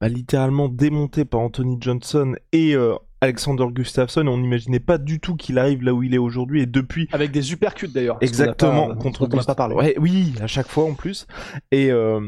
bah, 0.00 0.08
littéralement 0.08 0.68
démonter 0.68 1.24
par 1.24 1.40
Anthony 1.40 1.78
Johnson 1.80 2.34
et 2.52 2.74
euh, 2.74 2.94
Alexander 3.22 3.66
Gustafsson 3.70 4.26
on 4.26 4.38
n'imaginait 4.38 4.80
pas 4.80 4.98
du 4.98 5.20
tout 5.20 5.36
qu'il 5.36 5.58
arrive 5.58 5.82
là 5.82 5.94
où 5.94 6.02
il 6.02 6.14
est 6.14 6.18
aujourd'hui 6.18 6.62
et 6.62 6.66
depuis 6.66 7.08
avec 7.12 7.32
des 7.32 7.42
supercuts 7.42 7.88
d'ailleurs 7.88 8.18
exactement 8.20 8.94
contre 8.94 9.22
on 9.22 9.44
pas 9.44 9.54
parlé. 9.54 9.74
Ouais, 9.74 9.94
oui 9.98 10.34
à 10.40 10.46
chaque 10.46 10.68
fois 10.68 10.84
en 10.84 10.94
plus. 10.94 11.26
Et 11.70 11.90
euh, 11.90 12.20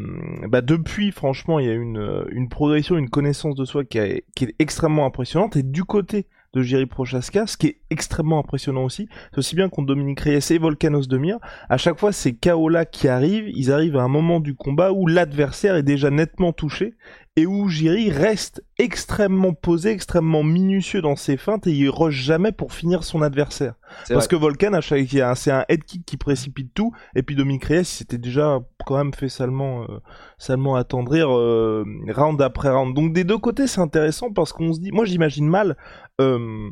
bah 0.48 0.60
depuis 0.60 1.12
franchement 1.12 1.58
il 1.58 1.66
y 1.66 1.70
a 1.70 1.74
une 1.74 2.26
une 2.30 2.48
progression 2.48 2.96
une 2.96 3.08
connaissance 3.08 3.54
de 3.54 3.64
soi 3.64 3.84
qui, 3.84 3.98
qui 4.34 4.44
est 4.44 4.54
extrêmement 4.58 5.06
impressionnante. 5.06 5.56
Et 5.56 5.62
du 5.62 5.84
côté 5.84 6.26
de 6.52 6.62
Jerry 6.62 6.86
Prochaska, 6.86 7.46
ce 7.46 7.56
qui 7.56 7.68
est 7.68 7.80
extrêmement 7.90 8.38
impressionnant 8.38 8.84
aussi, 8.84 9.08
c'est 9.30 9.38
aussi 9.38 9.56
bien 9.56 9.68
contre 9.68 9.86
Dominique 9.86 10.20
Reyes 10.20 10.40
et 10.50 10.58
Volcanos 10.58 11.08
de 11.08 11.18
Mir, 11.18 11.38
à 11.68 11.76
chaque 11.76 11.98
fois 11.98 12.12
ces 12.12 12.34
KO-là 12.34 12.84
qui 12.84 13.08
arrivent, 13.08 13.48
ils 13.48 13.72
arrivent 13.72 13.96
à 13.96 14.02
un 14.02 14.08
moment 14.08 14.40
du 14.40 14.54
combat 14.54 14.92
où 14.92 15.06
l'adversaire 15.06 15.76
est 15.76 15.82
déjà 15.82 16.10
nettement 16.10 16.52
touché, 16.52 16.94
et 17.36 17.46
où 17.46 17.68
Jiri 17.68 18.10
reste 18.10 18.62
extrêmement 18.78 19.54
posé, 19.54 19.90
extrêmement 19.90 20.42
minutieux 20.42 21.00
dans 21.00 21.16
ses 21.16 21.38
feintes 21.38 21.66
et 21.66 21.72
il 21.72 21.88
rush 21.88 22.14
jamais 22.14 22.52
pour 22.52 22.74
finir 22.74 23.04
son 23.04 23.22
adversaire. 23.22 23.74
Parce 24.08 24.28
que 24.28 24.36
Volcan, 24.36 24.78
c'est 24.82 25.50
un 25.50 25.64
head 25.68 25.84
kick 25.84 26.04
qui 26.04 26.18
précipite 26.18 26.74
tout, 26.74 26.92
et 27.14 27.22
puis 27.22 27.34
Dominique 27.34 27.64
Reyes 27.64 27.84
s'était 27.84 28.18
déjà 28.18 28.60
quand 28.84 28.98
même 28.98 29.14
fait 29.14 29.30
salement, 29.30 29.84
euh, 29.84 30.00
salement 30.36 30.76
attendrir 30.76 31.34
euh, 31.34 31.84
round 32.08 32.40
après 32.42 32.70
round. 32.70 32.94
Donc 32.94 33.14
des 33.14 33.24
deux 33.24 33.38
côtés, 33.38 33.66
c'est 33.66 33.80
intéressant 33.80 34.30
parce 34.30 34.52
qu'on 34.52 34.74
se 34.74 34.80
dit, 34.80 34.92
moi 34.92 35.06
j'imagine 35.06 35.48
mal 35.48 35.76
euh, 36.20 36.68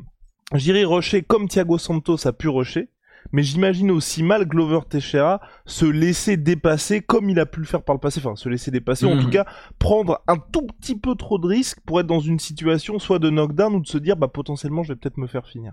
Jiri 0.54 0.84
rusher 0.84 1.22
comme 1.22 1.48
Thiago 1.48 1.78
Santos 1.78 2.26
a 2.26 2.32
pu 2.32 2.48
rusher, 2.48 2.90
mais 3.32 3.42
j'imagine 3.42 3.90
aussi 3.90 4.22
mal 4.22 4.46
Glover 4.46 4.80
Teixeira 4.88 5.40
se 5.66 5.84
laisser 5.84 6.36
dépasser 6.36 7.00
comme 7.00 7.30
il 7.30 7.38
a 7.38 7.46
pu 7.46 7.60
le 7.60 7.66
faire 7.66 7.82
par 7.82 7.94
le 7.94 8.00
passé, 8.00 8.20
enfin 8.24 8.36
se 8.36 8.48
laisser 8.48 8.70
dépasser, 8.70 9.06
en 9.06 9.18
tout 9.18 9.26
mhm. 9.26 9.30
cas 9.30 9.46
prendre 9.78 10.22
un 10.26 10.36
tout 10.36 10.66
petit 10.66 10.96
peu 10.96 11.14
trop 11.14 11.38
de 11.38 11.46
risques 11.46 11.78
pour 11.86 12.00
être 12.00 12.06
dans 12.06 12.20
une 12.20 12.38
situation 12.38 12.98
soit 12.98 13.18
de 13.18 13.30
knockdown 13.30 13.74
ou 13.74 13.80
de 13.80 13.86
se 13.86 13.98
dire 13.98 14.16
bah 14.16 14.28
potentiellement 14.28 14.82
je 14.82 14.92
vais 14.92 14.96
peut-être 14.96 15.18
me 15.18 15.26
faire 15.26 15.46
finir. 15.46 15.72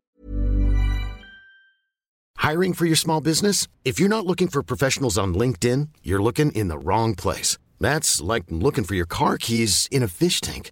Hiring 2.44 2.74
for 2.74 2.86
your 2.86 2.96
small 2.96 3.20
business? 3.20 3.68
If 3.84 4.00
you're 4.00 4.10
not 4.10 4.26
looking 4.26 4.48
for 4.48 4.64
professionals 4.64 5.18
on 5.18 5.34
LinkedIn, 5.34 5.90
you're 6.04 6.22
looking 6.22 6.52
in 6.54 6.70
the 6.70 6.78
wrong 6.78 7.14
place. 7.14 7.58
That's 7.82 8.22
like 8.22 8.46
looking 8.50 8.86
for 8.86 8.96
your 8.96 9.08
car 9.08 9.38
keys 9.38 9.88
in 9.92 10.02
a 10.02 10.08
fish 10.08 10.40
tank. 10.40 10.72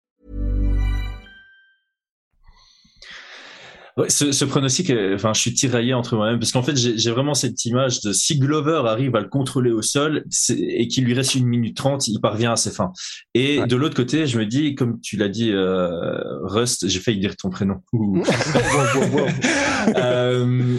Ouais, 4.01 4.09
ce, 4.09 4.31
ce, 4.31 4.45
pronostic, 4.45 4.89
euh, 4.89 5.13
enfin, 5.13 5.31
je 5.33 5.41
suis 5.41 5.53
tiraillé 5.53 5.93
entre 5.93 6.15
moi-même 6.15 6.39
parce 6.39 6.51
qu'en 6.51 6.63
fait, 6.63 6.75
j'ai 6.75 7.11
vraiment 7.11 7.35
cette 7.35 7.65
image 7.65 8.01
de 8.01 8.13
si 8.13 8.39
Glover 8.39 8.81
arrive 8.87 9.15
à 9.15 9.19
le 9.19 9.27
contrôler 9.27 9.71
au 9.71 9.83
sol 9.83 10.23
et 10.49 10.87
qu'il 10.87 11.03
lui 11.03 11.13
reste 11.13 11.35
une 11.35 11.45
minute 11.45 11.77
trente, 11.77 12.07
il 12.07 12.19
parvient 12.19 12.53
à 12.53 12.55
ses 12.55 12.71
fins. 12.71 12.91
Et 13.35 13.59
ouais. 13.59 13.67
de 13.67 13.75
l'autre 13.75 13.95
côté, 13.95 14.25
je 14.25 14.39
me 14.39 14.47
dis, 14.47 14.73
comme 14.73 14.99
tu 15.01 15.17
l'as 15.17 15.29
dit, 15.29 15.51
euh, 15.51 16.17
Rust, 16.43 16.87
j'ai 16.87 16.99
failli 16.99 17.19
dire 17.19 17.35
ton 17.35 17.51
prénom. 17.51 17.75
euh, 19.95 20.77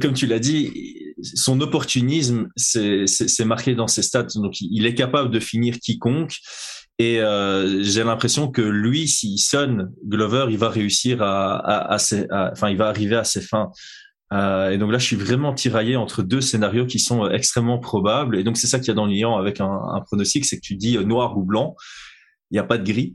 comme 0.00 0.12
tu 0.12 0.26
l'as 0.26 0.38
dit, 0.38 1.14
son 1.22 1.60
opportunisme, 1.60 2.48
c'est 2.56 3.44
marqué 3.44 3.74
dans 3.74 3.88
ses 3.88 4.02
stats. 4.02 4.28
Donc, 4.36 4.60
il 4.60 4.86
est 4.86 4.94
capable 4.94 5.30
de 5.30 5.40
finir 5.40 5.80
quiconque. 5.80 6.36
Et 6.98 7.20
euh, 7.20 7.82
j'ai 7.82 8.04
l'impression 8.04 8.50
que 8.50 8.62
lui, 8.62 9.08
s'il 9.08 9.38
sonne 9.38 9.92
Glover, 10.06 10.46
il 10.50 10.58
va 10.58 10.68
réussir 10.68 11.22
à, 11.22 11.56
à, 11.56 11.96
à, 11.96 12.52
enfin, 12.52 12.70
il 12.70 12.76
va 12.76 12.88
arriver 12.88 13.16
à 13.16 13.24
ses 13.24 13.40
fins. 13.40 13.70
Euh, 14.32 14.70
et 14.70 14.78
donc 14.78 14.92
là, 14.92 14.98
je 14.98 15.04
suis 15.04 15.16
vraiment 15.16 15.52
tiraillé 15.52 15.96
entre 15.96 16.22
deux 16.22 16.40
scénarios 16.40 16.86
qui 16.86 16.98
sont 16.98 17.28
extrêmement 17.28 17.78
probables. 17.78 18.36
Et 18.36 18.44
donc 18.44 18.56
c'est 18.56 18.66
ça 18.66 18.78
qu'il 18.78 18.88
y 18.88 18.90
a 18.90 18.94
dans 18.94 19.06
l'Iran 19.06 19.38
avec 19.38 19.60
un, 19.60 19.66
un, 19.94 20.00
pronostic, 20.00 20.44
c'est 20.44 20.56
que 20.56 20.62
tu 20.62 20.76
dis 20.76 20.96
noir 20.98 21.36
ou 21.36 21.44
blanc, 21.44 21.74
il 22.50 22.54
n'y 22.54 22.58
a 22.58 22.64
pas 22.64 22.78
de 22.78 22.84
gris. 22.84 23.14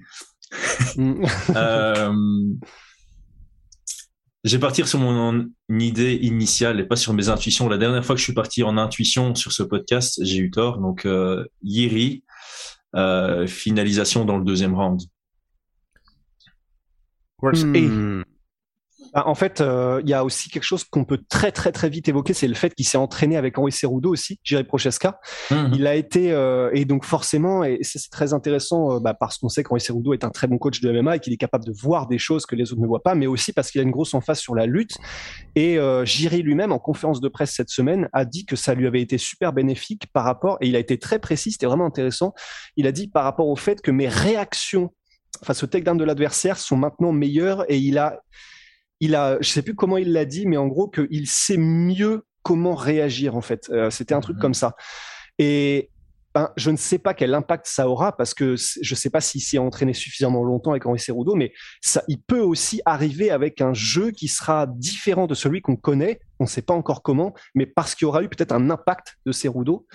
Mm. 0.96 1.26
euh, 1.56 2.14
je 4.44 4.52
vais 4.52 4.60
partir 4.60 4.88
sur 4.88 5.00
mon 5.00 5.48
idée 5.70 6.14
initiale 6.22 6.80
et 6.80 6.86
pas 6.86 6.96
sur 6.96 7.14
mes 7.14 7.30
intuitions. 7.30 7.68
La 7.68 7.78
dernière 7.78 8.06
fois 8.06 8.16
que 8.16 8.20
je 8.20 8.24
suis 8.24 8.34
parti 8.34 8.64
en 8.64 8.78
intuition 8.78 9.36
sur 9.36 9.52
ce 9.52 9.64
podcast, 9.64 10.20
j'ai 10.24 10.38
eu 10.38 10.52
tort. 10.52 10.80
Donc 10.80 11.06
euh, 11.06 11.46
Yiri, 11.64 12.24
euh, 12.27 12.27
finalisation 13.48 14.26
dans 14.26 14.38
le 14.38 14.44
deuxième 14.44 14.76
round. 14.76 15.02
Hmm. 17.42 18.24
En 19.26 19.36
fait, 19.36 19.62
euh, 19.62 20.02
il 20.04 20.10
y 20.10 20.14
a 20.14 20.24
aussi 20.24 20.50
quelque 20.50 20.64
chose 20.64 20.84
qu'on 20.84 21.06
peut 21.06 21.20
très 21.30 21.52
très 21.52 21.72
très 21.72 21.90
vite 21.90 22.08
évoquer, 22.08 22.34
c'est 22.34 22.48
le 22.48 22.54
fait 22.54 22.74
qu'il 22.76 22.86
s'est 22.86 22.98
entraîné 22.98 23.38
avec 23.38 23.58
Henri 23.58 23.72
Cerudo 23.72 24.12
aussi, 24.12 24.40
Jiri 24.44 24.64
Prochaska. 24.64 25.20
Mhm. 25.52 25.72
Il 25.74 25.88
a 25.88 25.96
été 25.96 26.32
euh, 26.32 26.70
et 26.74 26.86
donc 26.86 27.06
forcément, 27.06 27.64
et 27.64 27.80
c'est 27.82 27.98
c'est 27.98 28.12
très 28.12 28.34
intéressant 28.34 28.96
euh, 28.96 29.00
bah, 29.00 29.14
parce 29.14 29.38
qu'on 29.38 29.50
sait 29.50 29.64
qu'Henri 29.64 29.82
Cerudo 29.82 30.14
est 30.14 30.24
un 30.24 30.30
très 30.30 30.48
bon 30.48 30.58
coach 30.58 30.82
de 30.82 30.92
MMA 30.92 31.16
et 31.16 31.20
qu'il 31.20 31.34
est 31.34 31.38
capable 31.38 31.66
de 31.66 31.72
voir 31.72 32.08
des 32.08 32.20
choses 32.20 32.46
que 32.46 32.56
les 32.56 32.72
autres 32.72 32.82
ne 32.82 32.88
voient 32.88 33.04
pas, 33.04 33.16
mais 33.16 33.28
aussi 33.28 33.54
parce 33.54 33.72
qu'il 33.72 33.82
a 33.82 33.84
une 33.84 33.92
grosse 33.92 34.14
emphase 34.14 34.40
sur 34.40 34.56
la 34.56 34.66
lutte. 34.66 34.96
Et 35.56 35.80
Jiri 36.04 36.44
lui-même, 36.44 36.72
en 36.72 36.80
conférence 36.80 37.20
de 37.20 37.28
presse 37.28 37.52
cette 37.52 37.70
semaine, 37.70 38.10
a 38.14 38.26
dit 38.26 38.46
que 38.46 38.56
ça 38.56 38.76
lui 38.76 38.86
avait 38.86 39.02
été 39.02 39.18
super 39.18 39.54
bénéfique 39.54 40.06
par 40.14 40.24
rapport, 40.24 40.58
et 40.62 40.68
il 40.68 40.76
a 40.76 40.80
été 40.80 41.00
très 41.00 41.20
précis, 41.20 41.52
c'était 41.52 41.66
vraiment 41.66 41.86
intéressant. 41.86 42.34
Il 42.76 42.86
a 42.86 42.92
dit 42.92 43.08
par 43.08 43.24
rapport 43.24 43.48
au 43.48 43.56
fait 43.56 43.82
que 43.82 43.90
mes 43.90 44.08
réactions 44.08 44.92
face 45.44 45.64
au 45.64 45.68
takedown 45.68 45.98
de 45.98 46.04
l'adversaire 46.04 46.58
sont 46.58 46.78
maintenant 46.78 47.12
meilleures 47.12 47.70
et 47.70 47.78
il 47.78 47.98
a 47.98 48.20
il 49.00 49.16
a, 49.16 49.38
je 49.42 49.50
sais 49.50 49.62
plus 49.62 49.76
comment 49.76 49.98
il 49.98 50.12
l'a 50.14 50.26
dit, 50.26 50.46
mais 50.48 50.58
en 50.58 50.68
gros 50.68 50.88
qu'il 50.88 51.28
sait 51.28 51.58
mieux 51.58 52.26
comment 52.44 52.76
réagir 52.76 53.36
en 53.36 53.42
fait. 53.42 53.70
Euh, 53.72 53.90
C'était 53.90 54.14
un 54.14 54.22
truc 54.22 54.38
Mhm. 54.38 54.42
comme 54.42 54.54
ça. 54.54 54.76
Et 55.40 55.90
ben, 56.34 56.52
je 56.56 56.70
ne 56.70 56.78
sais 56.78 57.00
pas 57.00 57.14
quel 57.16 57.34
impact 57.34 57.66
ça 57.68 57.90
aura 57.90 58.16
parce 58.16 58.34
que 58.36 58.56
je 58.56 58.94
ne 58.94 58.96
sais 58.96 59.10
pas 59.10 59.22
s'il 59.22 59.42
s'y 59.42 59.56
est 59.56 59.60
entraîné 59.60 59.94
suffisamment 59.94 60.44
longtemps 60.44 60.72
avec 60.72 60.86
Henri 60.86 61.00
Cerudo, 61.00 61.34
mais 61.36 61.52
ça, 61.82 62.04
il 62.08 62.22
peut 62.22 62.42
aussi 62.42 62.80
arriver 62.86 63.32
avec 63.32 63.60
un 63.60 63.74
jeu 63.74 64.12
qui 64.12 64.28
sera 64.28 64.68
différent 64.68 65.26
de 65.26 65.34
celui 65.34 65.62
qu'on 65.62 65.76
connaît. 65.78 66.20
On 66.40 66.44
ne 66.44 66.50
sait 66.50 66.62
pas 66.62 66.76
encore 66.76 67.02
comment, 67.02 67.34
mais 67.56 67.66
parce 67.66 67.96
qu'il 67.96 68.06
y 68.06 68.08
aura 68.08 68.22
eu 68.24 68.30
peut-être 68.30 68.52
un 68.52 68.70
impact 68.70 69.18
de 69.26 69.32
Cerudo. 69.32 69.88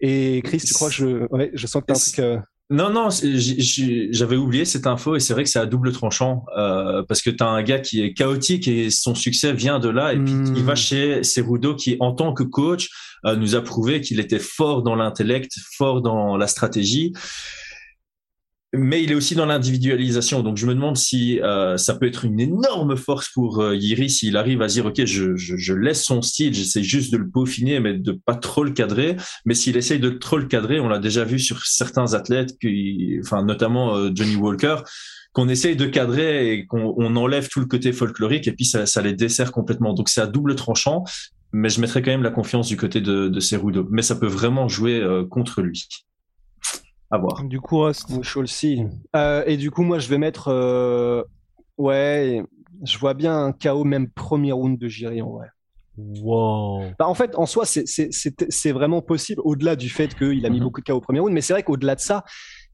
Et 0.00 0.40
Chris, 0.44 0.58
tu 0.58 0.74
crois 0.74 0.88
que 0.90 0.94
je, 0.94 1.26
ouais, 1.34 1.50
je 1.54 1.66
sens 1.66 1.82
que 1.82 1.86
tu 1.86 1.92
as 1.92 1.96
un 1.96 1.98
truc. 1.98 2.18
euh, 2.20 2.38
Non, 2.70 2.90
non, 2.90 3.08
j'avais 3.10 4.36
oublié 4.36 4.64
cette 4.64 4.86
info 4.86 5.16
et 5.16 5.20
c'est 5.20 5.32
vrai 5.32 5.42
que 5.42 5.50
c'est 5.50 5.58
à 5.58 5.66
double 5.66 5.90
tranchant 5.90 6.44
euh, 6.56 7.02
parce 7.02 7.20
que 7.20 7.30
tu 7.30 7.42
as 7.42 7.48
un 7.48 7.62
gars 7.62 7.80
qui 7.80 8.00
est 8.02 8.12
chaotique 8.12 8.68
et 8.68 8.90
son 8.90 9.16
succès 9.16 9.52
vient 9.52 9.80
de 9.80 9.88
là 9.88 10.12
et 10.12 10.18
puis 10.18 10.30
Hmm. 10.40 10.54
il 10.56 10.64
va 10.64 10.74
chez 10.74 11.22
Cerudo 11.22 11.74
qui, 11.74 11.96
en 12.00 12.12
tant 12.12 12.32
que 12.32 12.44
coach, 12.44 12.88
euh, 13.26 13.36
nous 13.36 13.56
a 13.56 13.62
prouvé 13.62 14.00
qu'il 14.00 14.20
était 14.20 14.38
fort 14.38 14.82
dans 14.82 14.94
l'intellect, 14.94 15.52
fort 15.76 16.00
dans 16.00 16.36
la 16.36 16.46
stratégie. 16.46 17.12
Mais 18.72 19.02
il 19.02 19.10
est 19.10 19.16
aussi 19.16 19.34
dans 19.34 19.46
l'individualisation, 19.46 20.44
donc 20.44 20.56
je 20.56 20.64
me 20.64 20.74
demande 20.74 20.96
si 20.96 21.40
euh, 21.40 21.76
ça 21.76 21.96
peut 21.96 22.06
être 22.06 22.24
une 22.24 22.38
énorme 22.38 22.96
force 22.96 23.28
pour 23.28 23.60
euh, 23.60 23.74
Yiri 23.74 24.08
s'il 24.08 24.36
arrive 24.36 24.62
à 24.62 24.68
dire 24.68 24.86
ok, 24.86 25.04
je, 25.04 25.34
je, 25.34 25.56
je 25.56 25.74
laisse 25.74 26.04
son 26.04 26.22
style, 26.22 26.54
j'essaie 26.54 26.84
juste 26.84 27.12
de 27.12 27.16
le 27.16 27.28
peaufiner, 27.28 27.80
mais 27.80 27.94
de 27.94 28.12
pas 28.12 28.36
trop 28.36 28.62
le 28.62 28.70
cadrer. 28.70 29.16
Mais 29.44 29.54
s'il 29.54 29.76
essaye 29.76 29.98
de 29.98 30.10
trop 30.10 30.38
le 30.38 30.46
cadrer, 30.46 30.78
on 30.78 30.88
l'a 30.88 31.00
déjà 31.00 31.24
vu 31.24 31.40
sur 31.40 31.66
certains 31.66 32.14
athlètes, 32.14 32.56
qui, 32.60 33.18
enfin 33.24 33.44
notamment 33.44 33.96
euh, 33.96 34.10
Johnny 34.14 34.36
Walker, 34.36 34.76
qu'on 35.32 35.48
essaye 35.48 35.74
de 35.74 35.86
cadrer 35.86 36.52
et 36.52 36.66
qu'on 36.66 36.94
on 36.96 37.16
enlève 37.16 37.48
tout 37.48 37.58
le 37.58 37.66
côté 37.66 37.92
folklorique 37.92 38.46
et 38.46 38.52
puis 38.52 38.66
ça, 38.66 38.86
ça 38.86 39.02
les 39.02 39.14
dessert 39.14 39.50
complètement. 39.50 39.94
Donc 39.94 40.08
c'est 40.08 40.20
à 40.20 40.28
double 40.28 40.54
tranchant, 40.54 41.02
mais 41.52 41.70
je 41.70 41.80
mettrais 41.80 42.02
quand 42.02 42.12
même 42.12 42.22
la 42.22 42.30
confiance 42.30 42.68
du 42.68 42.76
côté 42.76 43.00
de, 43.00 43.26
de 43.26 43.40
Cerudo. 43.40 43.88
Mais 43.90 44.02
ça 44.02 44.14
peut 44.14 44.28
vraiment 44.28 44.68
jouer 44.68 45.00
euh, 45.00 45.24
contre 45.24 45.60
lui. 45.60 45.88
À 47.10 47.18
voir. 47.18 47.42
Du 47.44 47.60
coup, 47.60 47.82
see. 48.46 48.84
Euh, 49.16 49.42
et 49.46 49.56
du 49.56 49.70
coup, 49.70 49.82
moi, 49.82 49.98
je 49.98 50.08
vais 50.08 50.18
mettre. 50.18 50.48
euh, 50.48 51.22
Ouais, 51.78 52.42
je 52.84 52.98
vois 52.98 53.14
bien 53.14 53.36
un 53.46 53.52
KO, 53.52 53.84
même 53.84 54.08
premier 54.10 54.52
round 54.52 54.78
de 54.78 54.86
Jiri 54.86 55.22
en 55.22 55.30
vrai. 55.32 55.48
Wow. 55.96 56.90
Bah, 56.98 57.08
en 57.08 57.14
fait, 57.14 57.34
en 57.36 57.46
soi, 57.46 57.64
c'est- 57.64 57.86
c'est 57.86 58.12
c'est- 58.12 58.50
c'est 58.50 58.72
vraiment 58.72 59.00
possible, 59.02 59.40
au-delà 59.44 59.76
du 59.76 59.88
fait 59.88 60.14
qu'il 60.14 60.44
a 60.46 60.50
mis 60.50 60.58
Mhm. 60.58 60.64
beaucoup 60.64 60.80
de 60.80 60.84
KO 60.86 60.96
au 60.96 61.00
premier 61.00 61.20
round, 61.20 61.32
mais 61.32 61.40
c'est 61.40 61.52
vrai 61.54 61.62
qu'au-delà 61.62 61.94
de 61.94 62.00
ça, 62.00 62.24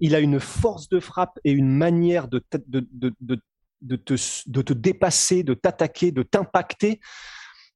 il 0.01 0.15
a 0.15 0.21
une 0.21 0.41
force 0.41 0.89
de 0.89 1.01
frappe 1.01 1.39
et 1.45 1.53
une 1.53 1.69
manière 1.69 2.29
de, 2.29 2.43
de, 2.67 2.87
de, 2.93 3.15
de, 3.21 3.39
de 3.83 3.97
te, 3.97 4.15
de 4.51 4.63
te 4.63 4.73
dépasser, 4.73 5.43
de 5.45 5.55
t'attaquer, 5.55 6.11
de 6.13 6.23
t'impacter, 6.23 7.01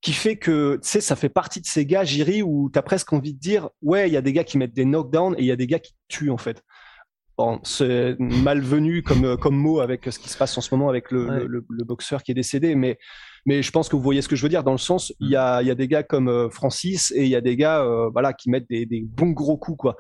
qui 0.01 0.13
fait 0.13 0.37
que, 0.37 0.77
tu 0.83 0.89
sais, 0.89 1.01
ça 1.01 1.15
fait 1.17 1.29
partie 1.29 1.61
de 1.61 1.67
ces 1.67 1.85
gars, 1.85 2.05
Jiri, 2.05 2.43
où 2.43 2.71
tu 2.73 2.79
as 2.79 2.83
presque 2.83 3.13
envie 3.13 3.35
de 3.35 3.39
dire, 3.39 3.69
ouais, 3.83 4.09
il 4.09 4.13
y 4.13 4.17
a 4.17 4.23
des 4.23 4.33
gars 4.33 4.45
qui 4.45 4.57
mettent 4.59 4.73
des 4.75 4.85
knockdowns 4.87 5.35
et 5.37 5.41
il 5.43 5.47
y 5.47 5.53
a 5.53 5.57
des 5.57 5.67
gars 5.67 5.79
qui 5.79 5.95
tuent, 6.09 6.31
en 6.31 6.39
fait. 6.39 6.63
Bon, 7.37 7.59
c'est 7.63 8.17
malvenu 8.19 9.03
comme, 9.03 9.37
comme 9.39 9.57
mot 9.57 9.81
avec 9.81 10.05
ce 10.11 10.19
qui 10.19 10.29
se 10.29 10.37
passe 10.37 10.57
en 10.59 10.61
ce 10.61 10.75
moment 10.75 10.91
avec 10.91 11.11
le, 11.11 11.27
Ouais. 11.27 11.39
le, 11.41 11.47
le- 11.47 11.67
le 11.71 11.85
boxeur 11.85 12.23
qui 12.23 12.33
est 12.33 12.35
décédé, 12.35 12.75
mais, 12.75 12.99
mais 13.47 13.63
je 13.63 13.71
pense 13.71 13.89
que 13.89 13.97
vous 13.97 14.03
voyez 14.03 14.21
ce 14.21 14.29
que 14.29 14.37
je 14.37 14.43
veux 14.43 14.51
dire, 14.51 14.63
dans 14.63 14.73
le 14.73 14.79
sens, 14.79 15.13
il 15.21 15.31
y 15.31 15.37
a, 15.37 15.63
il 15.63 15.69
y 15.69 15.71
a 15.71 15.75
des 15.75 15.89
gars 15.89 16.03
comme 16.03 16.29
euh, 16.29 16.51
Francis 16.51 17.13
et 17.17 17.23
il 17.25 17.29
y 17.31 17.37
a 17.37 17.41
des 17.41 17.57
gars 17.57 17.83
euh, 17.83 18.11
voilà, 18.11 18.35
qui 18.35 18.51
mettent 18.51 18.69
des, 18.69 18.85
des 18.85 19.01
bons 19.07 19.31
gros 19.31 19.57
coups. 19.57 19.79
Quoi. 19.79 19.97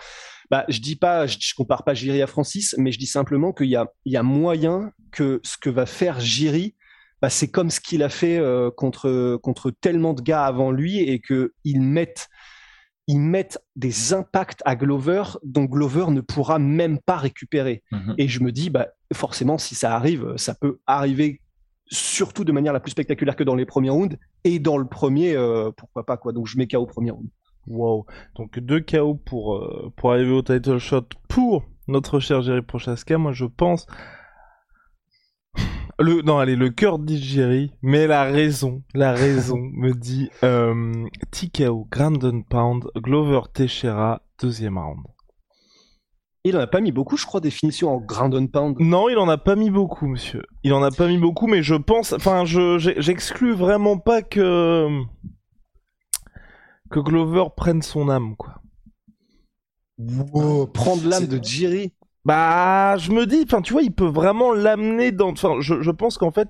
Bah, 0.50 0.64
je 0.68 0.80
dis 0.80 0.96
pas, 0.96 1.26
je, 1.26 1.38
je 1.40 1.54
compare 1.54 1.82
pas 1.84 1.94
Jiri 1.94 2.20
à 2.20 2.26
Francis, 2.26 2.74
mais 2.76 2.92
je 2.92 2.98
dis 2.98 3.06
simplement 3.06 3.52
qu'il 3.54 3.68
y 3.68 3.76
a, 3.76 3.90
il 4.04 4.12
y 4.12 4.16
a 4.18 4.22
moyen 4.22 4.92
que 5.10 5.40
ce 5.42 5.56
que 5.58 5.70
va 5.70 5.86
faire 5.86 6.20
Jiri, 6.20 6.74
bah, 7.22 7.30
c'est 7.30 7.48
comme 7.48 7.70
ce 7.70 7.80
qu'il 7.80 8.02
a 8.02 8.09
fait 8.09 8.38
euh, 8.38 8.70
contre, 8.70 9.37
contre 9.42 9.70
tellement 9.70 10.14
de 10.14 10.22
gars 10.22 10.44
avant 10.44 10.70
lui 10.70 10.98
et 10.98 11.20
qu'ils 11.20 11.83
mettent, 11.83 12.28
ils 13.06 13.20
mettent 13.20 13.59
des 13.76 14.12
impacts 14.12 14.62
à 14.64 14.76
Glover 14.76 15.22
dont 15.42 15.64
Glover 15.64 16.06
ne 16.11 16.20
pourra 16.20 16.59
même 16.59 16.98
pas 16.98 17.16
récupérer. 17.16 17.83
Mhm. 17.92 18.14
Et 18.18 18.28
je 18.28 18.42
me 18.42 18.52
dis, 18.52 18.70
bah, 18.70 18.88
forcément, 19.12 19.59
si 19.59 19.74
ça 19.74 19.94
arrive, 19.94 20.35
ça 20.37 20.54
peut 20.54 20.80
arriver 20.87 21.40
surtout 21.90 22.44
de 22.44 22.52
manière 22.52 22.72
la 22.72 22.80
plus 22.80 22.92
spectaculaire 22.92 23.37
que 23.37 23.44
dans 23.44 23.56
les 23.56 23.66
premiers 23.66 23.90
rounds 23.90 24.16
et 24.44 24.59
dans 24.59 24.78
le 24.78 24.87
premier, 24.87 25.35
euh, 25.35 25.70
pourquoi 25.76 26.06
pas 26.06 26.16
quoi. 26.16 26.33
Donc 26.33 26.46
je 26.46 26.56
mets 26.56 26.68
KO 26.68 26.78
au 26.78 26.87
premier 26.87 27.11
round. 27.11 27.28
Wow. 27.66 28.06
Donc 28.37 28.59
deux 28.59 28.80
KO 28.80 29.14
pour, 29.14 29.56
euh, 29.56 29.92
pour 29.96 30.12
arriver 30.12 30.33
au 30.33 30.42
title 30.42 30.78
shot 30.78 31.09
pour 31.28 31.64
notre 31.88 32.20
cher 32.20 32.42
Jerry 32.42 32.62
Prochaska. 32.62 33.18
Moi, 33.18 33.33
je 33.33 33.44
pense. 33.44 33.87
Le, 36.00 36.22
non, 36.22 36.38
allez, 36.38 36.56
le 36.56 36.70
cœur 36.70 36.98
dit 36.98 37.22
Jerry, 37.22 37.72
mais 37.82 38.06
la 38.06 38.24
raison, 38.24 38.82
la 38.94 39.12
raison 39.14 39.58
me 39.58 39.92
dit 39.92 40.30
euh, 40.42 41.06
TKO, 41.30 41.86
Grand 41.90 42.24
and 42.24 42.40
Pound, 42.48 42.86
Glover 42.96 43.42
Teixeira, 43.52 44.22
deuxième 44.40 44.78
round. 44.78 45.04
Il 46.42 46.56
en 46.56 46.60
a 46.60 46.66
pas 46.66 46.80
mis 46.80 46.90
beaucoup, 46.90 47.18
je 47.18 47.26
crois, 47.26 47.40
des 47.40 47.50
finitions 47.50 47.94
en 47.94 48.00
ground 48.00 48.34
and 48.34 48.46
pound. 48.46 48.76
Non, 48.80 49.10
il 49.10 49.18
en 49.18 49.28
a 49.28 49.36
pas 49.36 49.56
mis 49.56 49.68
beaucoup, 49.68 50.06
monsieur. 50.06 50.42
Il 50.62 50.72
en 50.72 50.82
a 50.82 50.90
pas 50.90 51.06
mis 51.06 51.18
beaucoup, 51.18 51.46
mais 51.46 51.62
je 51.62 51.74
pense, 51.74 52.14
enfin, 52.14 52.46
je 52.46 52.78
j'exclus 52.78 53.52
vraiment 53.52 53.98
pas 53.98 54.22
que 54.22 54.88
que 56.90 56.98
Glover 56.98 57.44
prenne 57.54 57.82
son 57.82 58.08
âme, 58.08 58.36
quoi. 58.36 58.62
Wow, 59.98 60.66
prendre 60.68 61.06
l'âme 61.06 61.26
de 61.26 61.38
Jiri. 61.44 61.92
Bah, 62.24 62.96
je 62.98 63.12
me 63.12 63.26
dis, 63.26 63.42
enfin, 63.44 63.62
tu 63.62 63.72
vois, 63.72 63.83
il 63.83 63.92
peut 63.92 64.06
vraiment 64.06 64.52
l'amener 64.52 65.12
dans. 65.12 65.30
Enfin, 65.30 65.54
je, 65.61 65.80
je 65.80 65.90
pense 65.90 66.18
qu'en 66.18 66.30
fait, 66.33 66.48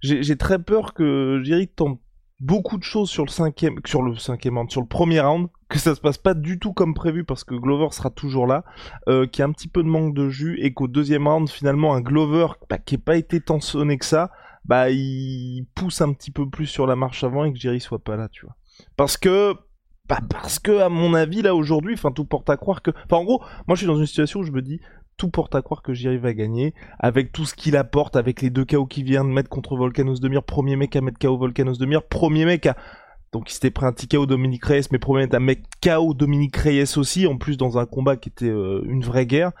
j'ai 0.00 0.36
très 0.36 0.58
peur 0.58 0.94
que 0.94 1.40
Jerry 1.42 1.68
tente 1.68 2.00
beaucoup 2.40 2.78
de 2.78 2.84
choses 2.84 3.10
sur 3.10 3.24
le 3.24 3.30
cinquième, 3.30 3.76
sur 3.84 4.02
le 4.02 4.16
cinquième 4.16 4.58
round, 4.58 4.70
sur 4.70 4.80
le 4.80 4.86
premier 4.86 5.20
round, 5.20 5.48
que 5.68 5.78
ça 5.78 5.94
se 5.94 6.00
passe 6.00 6.18
pas 6.18 6.34
du 6.34 6.58
tout 6.58 6.72
comme 6.72 6.94
prévu 6.94 7.24
parce 7.24 7.42
que 7.42 7.54
Glover 7.54 7.88
sera 7.90 8.10
toujours 8.10 8.46
là, 8.46 8.64
euh, 9.08 9.26
qu'il 9.26 9.40
y 9.40 9.42
a 9.42 9.46
un 9.46 9.52
petit 9.52 9.68
peu 9.68 9.82
de 9.82 9.88
manque 9.88 10.14
de 10.14 10.28
jus 10.28 10.58
et 10.60 10.72
qu'au 10.72 10.86
deuxième 10.86 11.26
round, 11.26 11.48
finalement, 11.48 11.94
un 11.94 12.00
Glover 12.00 12.46
bah, 12.70 12.78
qui 12.78 12.94
ait 12.94 12.98
pas 12.98 13.16
été 13.16 13.40
tant 13.40 13.60
sonné 13.60 13.98
que 13.98 14.04
ça, 14.04 14.30
bah, 14.64 14.90
il 14.90 15.66
pousse 15.74 16.00
un 16.00 16.12
petit 16.12 16.30
peu 16.30 16.48
plus 16.48 16.66
sur 16.66 16.86
la 16.86 16.94
marche 16.94 17.24
avant 17.24 17.44
et 17.44 17.52
que 17.52 17.58
Jerry 17.58 17.80
soit 17.80 17.98
pas 17.98 18.16
là, 18.16 18.28
tu 18.28 18.46
vois. 18.46 18.54
Parce 18.96 19.16
que 19.16 19.54
bah 20.08 20.20
parce 20.30 20.58
que 20.58 20.80
à 20.80 20.88
mon 20.88 21.12
avis 21.12 21.42
là 21.42 21.54
aujourd'hui, 21.54 21.92
enfin 21.92 22.10
tout 22.12 22.24
porte 22.24 22.48
à 22.48 22.56
croire 22.56 22.80
que, 22.80 22.90
enfin 23.04 23.16
en 23.16 23.24
gros, 23.24 23.42
moi 23.66 23.74
je 23.74 23.80
suis 23.80 23.86
dans 23.86 23.98
une 23.98 24.06
situation 24.06 24.40
où 24.40 24.42
je 24.42 24.52
me 24.52 24.62
dis 24.62 24.80
tout 25.18 25.28
porte 25.28 25.54
à 25.54 25.60
croire 25.60 25.82
que 25.82 25.92
Jerry 25.92 26.16
va 26.16 26.32
gagner 26.32 26.72
avec 26.98 27.32
tout 27.32 27.44
ce 27.44 27.54
qu'il 27.54 27.76
apporte, 27.76 28.16
avec 28.16 28.40
les 28.40 28.48
deux 28.48 28.64
KO 28.64 28.86
qu'il 28.86 29.04
vient 29.04 29.24
de 29.24 29.28
mettre 29.28 29.50
contre 29.50 29.76
Volcanos 29.76 30.20
Demir, 30.20 30.42
premier 30.44 30.76
mec 30.76 30.96
à 30.96 31.02
mettre 31.02 31.18
KO 31.18 31.36
Volcanos 31.36 31.78
Demir, 31.78 32.04
premier 32.04 32.46
mec 32.46 32.64
à 32.66 32.76
donc 33.30 33.50
il 33.50 33.52
s'était 33.52 33.70
pris 33.70 33.84
un 33.84 33.92
petit 33.92 34.08
KO 34.08 34.24
Dominique 34.24 34.64
Reyes, 34.64 34.86
mais 34.90 34.98
premier 34.98 35.24
mec 35.24 35.34
à 35.34 35.40
mettre 35.40 35.68
KO 35.82 36.14
Dominique 36.14 36.56
Reyes 36.56 36.96
aussi, 36.96 37.26
en 37.26 37.36
plus 37.36 37.58
dans 37.58 37.76
un 37.76 37.84
combat 37.84 38.16
qui 38.16 38.30
était 38.30 38.46
euh, 38.46 38.80
une 38.86 39.02
vraie 39.02 39.26
guerre. 39.26 39.52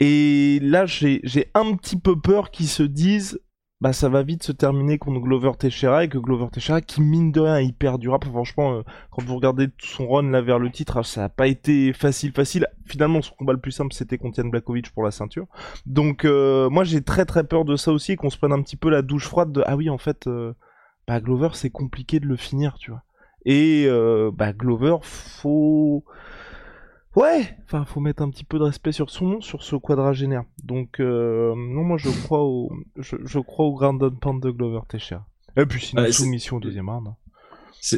Et 0.00 0.58
là 0.60 0.84
j'ai 0.84 1.20
j'ai 1.24 1.50
un 1.54 1.74
petit 1.74 1.98
peu 1.98 2.20
peur 2.20 2.50
qu'ils 2.50 2.68
se 2.68 2.82
disent 2.82 3.40
bah 3.80 3.92
ça 3.92 4.08
va 4.08 4.22
vite 4.24 4.42
se 4.42 4.50
terminer 4.50 4.98
contre 4.98 5.20
Glover 5.20 5.52
Teixeira 5.56 6.02
et 6.02 6.08
que 6.08 6.18
Glover 6.18 6.48
Teixeira 6.50 6.80
qui 6.80 7.00
mine 7.00 7.30
de 7.30 7.40
rien 7.40 7.58
est 7.58 7.66
hyper 7.66 7.98
durable 7.98 8.26
franchement 8.26 8.72
euh, 8.72 8.82
quand 9.10 9.22
vous 9.22 9.36
regardez 9.36 9.68
son 9.78 10.08
run 10.08 10.30
là 10.30 10.40
vers 10.40 10.58
le 10.58 10.70
titre 10.70 11.04
ça 11.04 11.24
a 11.24 11.28
pas 11.28 11.46
été 11.46 11.92
facile 11.92 12.32
facile. 12.32 12.66
Finalement 12.86 13.22
son 13.22 13.34
combat 13.36 13.52
le 13.52 13.60
plus 13.60 13.70
simple 13.70 13.92
c'était 13.92 14.18
contre 14.18 14.42
Blakovic 14.42 14.90
pour 14.90 15.04
la 15.04 15.12
ceinture. 15.12 15.46
Donc 15.86 16.24
euh, 16.24 16.68
moi 16.70 16.82
j'ai 16.82 17.02
très 17.02 17.24
très 17.24 17.44
peur 17.44 17.64
de 17.64 17.76
ça 17.76 17.92
aussi 17.92 18.12
et 18.12 18.16
qu'on 18.16 18.30
se 18.30 18.38
prenne 18.38 18.52
un 18.52 18.62
petit 18.62 18.76
peu 18.76 18.90
la 18.90 19.02
douche 19.02 19.26
froide 19.28 19.52
de 19.52 19.62
ah 19.66 19.76
oui 19.76 19.90
en 19.90 19.98
fait 19.98 20.26
euh, 20.26 20.54
bah 21.06 21.20
Glover 21.20 21.50
c'est 21.52 21.70
compliqué 21.70 22.18
de 22.18 22.26
le 22.26 22.36
finir 22.36 22.78
tu 22.78 22.90
vois. 22.90 23.02
Et 23.44 23.84
euh, 23.86 24.32
bah 24.34 24.52
Glover 24.52 24.96
faut 25.02 26.04
Ouais, 27.18 27.56
enfin, 27.64 27.84
faut 27.84 28.00
mettre 28.00 28.22
un 28.22 28.30
petit 28.30 28.44
peu 28.44 28.58
de 28.58 28.64
respect 28.64 28.92
sur 28.92 29.10
son 29.10 29.26
nom, 29.26 29.40
sur 29.40 29.62
ce 29.64 29.74
quadragénaire. 29.76 30.44
Donc, 30.62 31.00
euh, 31.00 31.52
non, 31.56 31.82
moi, 31.82 31.96
je 31.98 32.10
crois 32.24 32.44
au, 32.44 32.70
je, 32.96 33.16
je 33.24 33.38
crois 33.40 33.66
au 33.66 33.74
Grand 33.74 33.98
Pound 34.20 34.40
de 34.42 34.50
Glover 34.50 34.80
Teixeira. 34.88 35.26
Et 35.56 35.66
puis, 35.66 35.80
sinon, 35.80 36.02
c'est- 36.06 36.12
soumission 36.12 36.58
au 36.58 36.60
deuxième 36.60 36.88
round. 36.88 37.08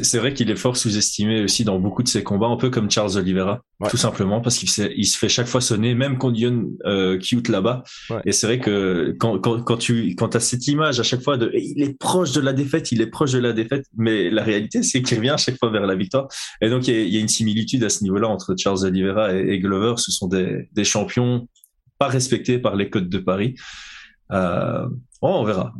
C'est 0.03 0.19
vrai 0.19 0.33
qu'il 0.33 0.49
est 0.49 0.55
fort 0.55 0.77
sous-estimé 0.77 1.43
aussi 1.43 1.65
dans 1.65 1.77
beaucoup 1.77 2.01
de 2.01 2.07
ses 2.07 2.23
combats, 2.23 2.47
un 2.47 2.55
peu 2.55 2.69
comme 2.69 2.89
Charles 2.89 3.17
Oliveira, 3.17 3.61
tout 3.89 3.97
simplement 3.97 4.39
parce 4.39 4.57
qu'il 4.57 4.69
il 4.95 5.05
se 5.05 5.17
fait 5.17 5.27
chaque 5.27 5.47
fois 5.47 5.59
sonner, 5.59 5.95
même 5.95 6.17
quand 6.17 6.31
Dion 6.31 6.69
euh, 6.85 7.17
cute 7.17 7.49
là-bas. 7.49 7.83
Et 8.25 8.31
c'est 8.31 8.47
vrai 8.47 8.59
que 8.59 9.13
quand, 9.19 9.37
quand, 9.39 9.61
quand 9.63 9.75
tu 9.75 10.15
quand 10.15 10.33
as 10.35 10.39
cette 10.39 10.65
image 10.67 11.01
à 11.01 11.03
chaque 11.03 11.21
fois 11.21 11.35
de 11.35 11.51
il 11.53 11.83
est 11.83 11.97
proche 11.99 12.31
de 12.31 12.39
la 12.39 12.53
défaite, 12.53 12.93
il 12.93 13.01
est 13.01 13.07
proche 13.07 13.33
de 13.33 13.39
la 13.39 13.51
défaite, 13.51 13.85
mais 13.97 14.29
la 14.29 14.43
réalité 14.43 14.81
c'est 14.83 15.01
qu'il 15.01 15.17
revient 15.17 15.31
à 15.31 15.37
chaque 15.37 15.57
fois 15.57 15.69
vers 15.69 15.85
la 15.85 15.95
victoire. 15.95 16.29
Et 16.61 16.69
donc 16.69 16.87
il 16.87 17.09
y 17.09 17.17
a, 17.17 17.19
une 17.19 17.27
similitude 17.27 17.83
à 17.83 17.89
ce 17.89 18.01
niveau-là 18.03 18.29
entre 18.29 18.55
Charles 18.57 18.85
Oliveira 18.85 19.33
et, 19.33 19.59
Glover. 19.59 19.95
Ce 19.97 20.11
sont 20.11 20.27
des, 20.27 20.69
des 20.71 20.85
champions 20.85 21.49
pas 21.99 22.07
respectés 22.07 22.59
par 22.59 22.77
les 22.77 22.89
codes 22.89 23.09
de 23.09 23.19
Paris. 23.19 23.55
Euh, 24.31 24.87
Oh, 25.23 25.29
on 25.29 25.43
verra. 25.43 25.71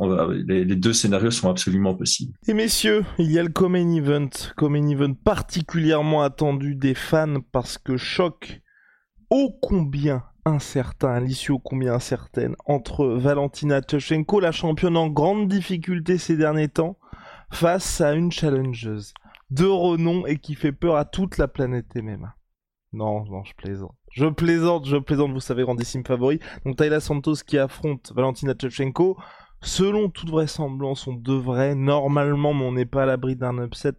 Les, 0.45 0.75
deux 0.75 0.93
scénarios 0.93 1.31
sont 1.31 1.49
absolument 1.49 1.95
possibles. 1.95 2.37
Et 2.47 2.53
messieurs, 2.53 3.03
il 3.17 3.31
y 3.31 3.39
a 3.39 3.43
le 3.43 3.49
Common 3.49 3.95
Event. 3.95 4.29
Common 4.55 4.87
Event 4.87 5.15
particulièrement 5.15 6.21
attendu 6.21 6.75
des 6.75 6.93
fans 6.93 7.41
parce 7.51 7.79
que 7.79 7.97
choc 7.97 8.61
ô 9.31 9.51
combien 9.59 10.23
incertain, 10.45 11.19
l'issue 11.19 11.53
ô 11.53 11.59
combien 11.59 11.95
incertaine 11.95 12.55
entre 12.65 13.07
Valentina 13.07 13.81
Tchechenko, 13.81 14.39
la 14.39 14.51
championne 14.51 14.97
en 14.97 15.07
grande 15.07 15.47
difficulté 15.47 16.19
ces 16.19 16.37
derniers 16.37 16.69
temps, 16.69 16.97
face 17.51 17.99
à 17.99 18.13
une 18.13 18.31
challengeuse 18.31 19.13
de 19.49 19.65
renom 19.65 20.25
et 20.27 20.37
qui 20.37 20.53
fait 20.53 20.71
peur 20.71 20.97
à 20.97 21.05
toute 21.05 21.39
la 21.39 21.47
planète 21.47 21.95
MMA. 21.95 22.35
Non, 22.93 23.25
non, 23.25 23.43
je 23.43 23.53
plaisante. 23.55 23.95
Je 24.11 24.25
plaisante, 24.25 24.85
je 24.85 24.97
plaisante, 24.97 25.31
vous 25.31 25.39
savez, 25.39 25.63
grandissime 25.63 26.05
favori. 26.05 26.39
Donc 26.65 26.75
Tayla 26.75 26.99
Santos 26.99 27.35
qui 27.45 27.57
affronte 27.57 28.11
Valentina 28.13 28.53
Shevchenko. 28.59 29.17
Selon 29.61 30.09
toute 30.09 30.29
vraisemblance, 30.29 31.07
on 31.07 31.13
devrait, 31.13 31.75
normalement, 31.75 32.53
mais 32.53 32.65
on 32.65 32.71
n'est 32.73 32.85
pas 32.85 33.03
à 33.03 33.05
l'abri 33.05 33.35
d'un 33.35 33.63
upset, 33.63 33.93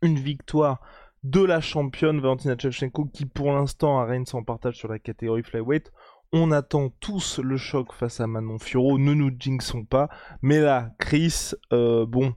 une 0.00 0.18
victoire 0.18 0.80
de 1.22 1.44
la 1.44 1.60
championne 1.60 2.20
Valentina 2.20 2.54
Shevchenko 2.56 3.06
qui 3.06 3.26
pour 3.26 3.52
l'instant 3.52 4.00
a 4.00 4.06
rien 4.06 4.24
sans 4.24 4.42
partage 4.42 4.76
sur 4.76 4.88
la 4.88 4.98
catégorie 4.98 5.42
flyweight. 5.42 5.92
On 6.32 6.52
attend 6.52 6.90
tous 7.00 7.40
le 7.40 7.56
choc 7.56 7.92
face 7.92 8.20
à 8.20 8.26
Manon 8.26 8.58
Fioro, 8.58 8.98
ne 8.98 9.12
nous 9.12 9.32
jinxons 9.36 9.84
pas. 9.84 10.08
Mais 10.40 10.60
là, 10.60 10.90
Chris, 10.98 11.50
euh, 11.72 12.06
bon, 12.06 12.34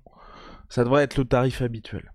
ça 0.67 0.83
devrait 0.83 1.03
être 1.03 1.17
le 1.17 1.25
tarif 1.25 1.61
habituel. 1.61 2.12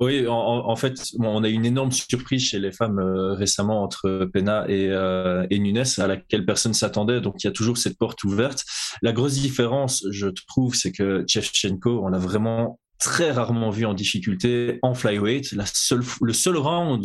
Oui, 0.00 0.26
en, 0.26 0.76
fait, 0.76 0.98
on 1.18 1.44
a 1.44 1.48
eu 1.50 1.52
une 1.52 1.66
énorme 1.66 1.92
surprise 1.92 2.42
chez 2.42 2.58
les 2.58 2.72
femmes 2.72 2.98
euh, 2.98 3.34
récemment 3.34 3.82
entre 3.82 4.24
Pena 4.32 4.64
et, 4.66 4.88
euh, 4.88 5.46
et 5.50 5.58
Nunes, 5.58 5.84
à 5.98 6.06
laquelle 6.06 6.46
personne 6.46 6.72
s'attendait. 6.72 7.20
Donc, 7.20 7.44
il 7.44 7.46
y 7.46 7.50
a 7.50 7.52
toujours 7.52 7.76
cette 7.76 7.98
porte 7.98 8.24
ouverte. 8.24 8.64
La 9.02 9.12
grosse 9.12 9.34
différence, 9.34 10.06
je 10.10 10.28
trouve, 10.28 10.74
c'est 10.74 10.90
que 10.90 11.26
Chevchenko, 11.28 12.00
on 12.02 12.08
l'a 12.08 12.18
vraiment 12.18 12.80
très 12.98 13.30
rarement 13.30 13.68
vu 13.68 13.84
en 13.84 13.92
difficulté 13.92 14.78
en 14.80 14.94
flyweight. 14.94 15.52
La 15.52 15.66
seule, 15.66 16.02
le 16.22 16.32
seul 16.32 16.56
round 16.56 17.04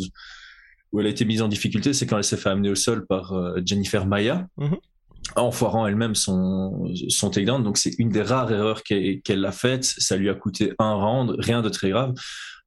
où 0.92 1.00
elle 1.00 1.06
a 1.06 1.10
été 1.10 1.26
mise 1.26 1.42
en 1.42 1.48
difficulté, 1.48 1.92
c'est 1.92 2.06
quand 2.06 2.16
elle 2.16 2.24
s'est 2.24 2.38
fait 2.38 2.48
amener 2.48 2.70
au 2.70 2.74
sol 2.74 3.06
par 3.06 3.34
euh, 3.34 3.60
Jennifer 3.62 4.06
Maya. 4.06 4.46
Mm-hmm. 4.58 4.78
en 5.36 5.50
foirant 5.50 5.86
elle-même 5.86 6.14
son, 6.14 6.88
son 7.08 7.28
takedown. 7.28 7.62
Donc 7.62 7.76
c'est 7.76 7.94
une 7.98 8.08
des 8.08 8.22
rares 8.22 8.50
erreurs 8.50 8.82
qu'elle 8.84 9.44
a 9.44 9.52
faites. 9.52 9.84
Ça 9.84 10.16
lui 10.16 10.30
a 10.30 10.34
coûté 10.34 10.72
un 10.78 10.94
round, 10.94 11.36
rien 11.38 11.60
de 11.60 11.68
très 11.68 11.90
grave 11.90 12.14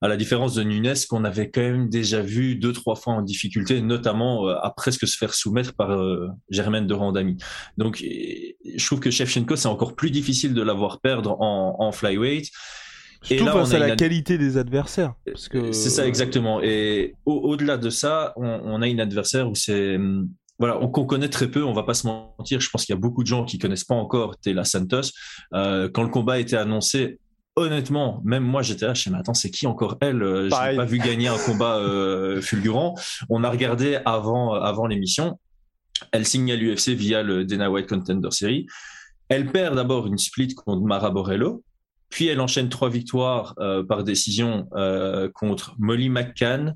à 0.02 0.08
la 0.08 0.18
différence 0.18 0.56
de 0.56 0.64
Nunes 0.64 0.93
qu'on 1.10 1.26
avait 1.26 1.50
quand 1.50 1.62
même 1.62 1.89
déjà 1.89 2.22
vu 2.22 2.56
deux 2.56 2.74
trois 2.74 2.95
fois 2.95 3.14
en 3.14 3.22
difficulté, 3.22 3.82
notamment 3.82 4.47
euh, 4.47 4.56
à 4.62 4.72
presque 4.72 5.08
se 5.08 5.18
faire 5.18 5.34
soumettre 5.34 5.74
par 5.74 5.91
euh, 5.91 6.28
Germaine 6.50 6.88
de 6.88 6.93
Randami. 6.93 7.38
Donc 7.78 7.97
je 7.97 8.86
trouve 8.86 9.00
que 9.00 9.12
Shevchenko 9.12 9.56
c'est 9.56 9.68
encore 9.68 9.95
plus 9.95 10.12
difficile 10.12 10.54
de 10.54 10.62
l'avoir 10.62 11.02
perdre 11.02 11.39
en, 11.41 11.76
en 11.80 11.91
flyweight. 11.91 12.50
Surtout 13.22 13.43
et 13.43 13.45
là, 13.45 13.52
face 13.52 13.74
à 13.74 13.80
la 13.80 13.97
qualité 13.97 14.38
des 14.38 14.56
adversaires. 14.56 15.14
Que... 15.50 15.74
C'est 15.74 15.89
ça 15.89 16.08
exactement. 16.08 16.62
Et 16.64 17.16
au-delà 17.26 17.76
de 17.76 17.89
ça, 17.89 18.32
on, 18.38 18.62
on, 18.64 18.82
a 18.82 18.88
une 18.88 19.02
adversaire 19.02 19.50
où 19.50 19.56
c'est 19.56 19.97
voilà, 20.60 20.76
qu'on 20.76 21.06
connaît 21.06 21.30
très 21.30 21.50
peu, 21.50 21.64
on 21.64 21.74
va 21.74 21.84
pas 21.84 21.93
se 21.93 22.06
mentir. 22.06 22.60
Je 22.60 22.70
pense 22.70 22.86
qu'il 22.86 22.93
y 22.93 22.97
a 22.97 23.00
beaucoup 23.00 23.24
de 23.24 23.28
gens 23.28 23.45
qui 23.45 23.58
connaissent 23.58 23.86
pas 23.86 23.95
encore 23.95 24.38
Taylor 24.38 24.66
Santos. 24.66 25.12
Euh, 25.54 25.89
quand 25.91 26.04
le 26.04 26.10
combat 26.10 26.34
a 26.34 26.39
été 26.39 26.58
annoncé, 26.58 27.20
honnêtement, 27.60 28.22
même 28.24 28.43
moi 28.43 28.62
j'étais 28.62 28.86
là, 28.86 28.93
je 28.93 29.10
me 29.10 29.16
attends, 29.16 29.34
c'est 29.34 29.51
qui 29.51 29.68
encore 29.68 29.97
elle 30.01 30.24
euh, 30.24 30.49
Je 30.49 30.72
n'ai 30.72 30.78
pas 30.78 30.86
vu 30.86 30.97
gagner 30.99 31.28
un 31.28 31.38
combat 31.38 31.78
euh, 31.78 32.41
fulgurant. 32.41 32.95
On 33.30 33.43
a 33.43 33.49
regardé 33.49 33.99
avant, 34.05 34.53
avant 34.53 34.88
l'émission. 34.88 35.39
Elle 36.12 36.26
signe 36.26 36.51
à 36.51 36.55
l'UFC 36.55 36.89
via 36.89 37.24
le 37.24 37.45
Dana 37.45 37.70
White 37.70 37.88
Contender 37.88 38.32
Series. 38.32 38.68
Elle 39.28 39.47
perd 39.47 39.76
d'abord 39.76 40.07
une 40.07 40.18
split 40.18 40.55
contre 40.55 40.82
Mara 40.82 41.12
Borello, 41.12 41.64
puis 42.10 42.28
elle 42.28 42.39
enchaîne 42.39 42.70
trois 42.70 42.89
victoires 42.89 43.53
euh, 43.60 43.84
par 43.84 44.03
décision 44.03 44.68
contre 45.34 45.76
Molly 45.78 46.10
McCann, 46.10 46.76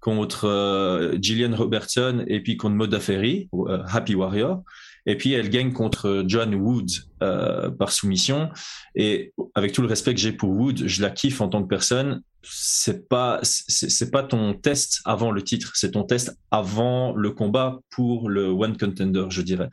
contre 0.00 1.16
Gillian 1.20 1.54
Robertson 1.56 2.24
et 2.26 2.40
puis 2.42 2.56
contre 2.56 2.76
Moda 2.76 3.00
Ferry, 3.00 3.50
Happy 3.88 4.14
Warrior. 4.14 4.62
Et 5.06 5.16
puis 5.16 5.32
elle 5.32 5.50
gagne 5.50 5.72
contre 5.72 6.24
John 6.26 6.54
Wood 6.54 6.90
euh, 7.22 7.70
par 7.70 7.92
soumission. 7.92 8.50
Et 8.94 9.32
avec 9.54 9.72
tout 9.72 9.82
le 9.82 9.88
respect 9.88 10.14
que 10.14 10.20
j'ai 10.20 10.32
pour 10.32 10.50
Wood, 10.50 10.86
je 10.86 11.02
la 11.02 11.10
kiffe 11.10 11.40
en 11.40 11.48
tant 11.48 11.62
que 11.62 11.68
personne. 11.68 12.22
C'est 12.42 13.08
pas 13.08 13.40
c'est 13.42 14.10
pas 14.10 14.22
ton 14.22 14.54
test 14.54 15.00
avant 15.04 15.30
le 15.30 15.42
titre, 15.42 15.72
c'est 15.74 15.90
ton 15.90 16.04
test 16.04 16.36
avant 16.50 17.12
le 17.14 17.30
combat 17.30 17.80
pour 17.90 18.30
le 18.30 18.46
one 18.46 18.76
contender, 18.76 19.26
je 19.28 19.42
dirais. 19.42 19.68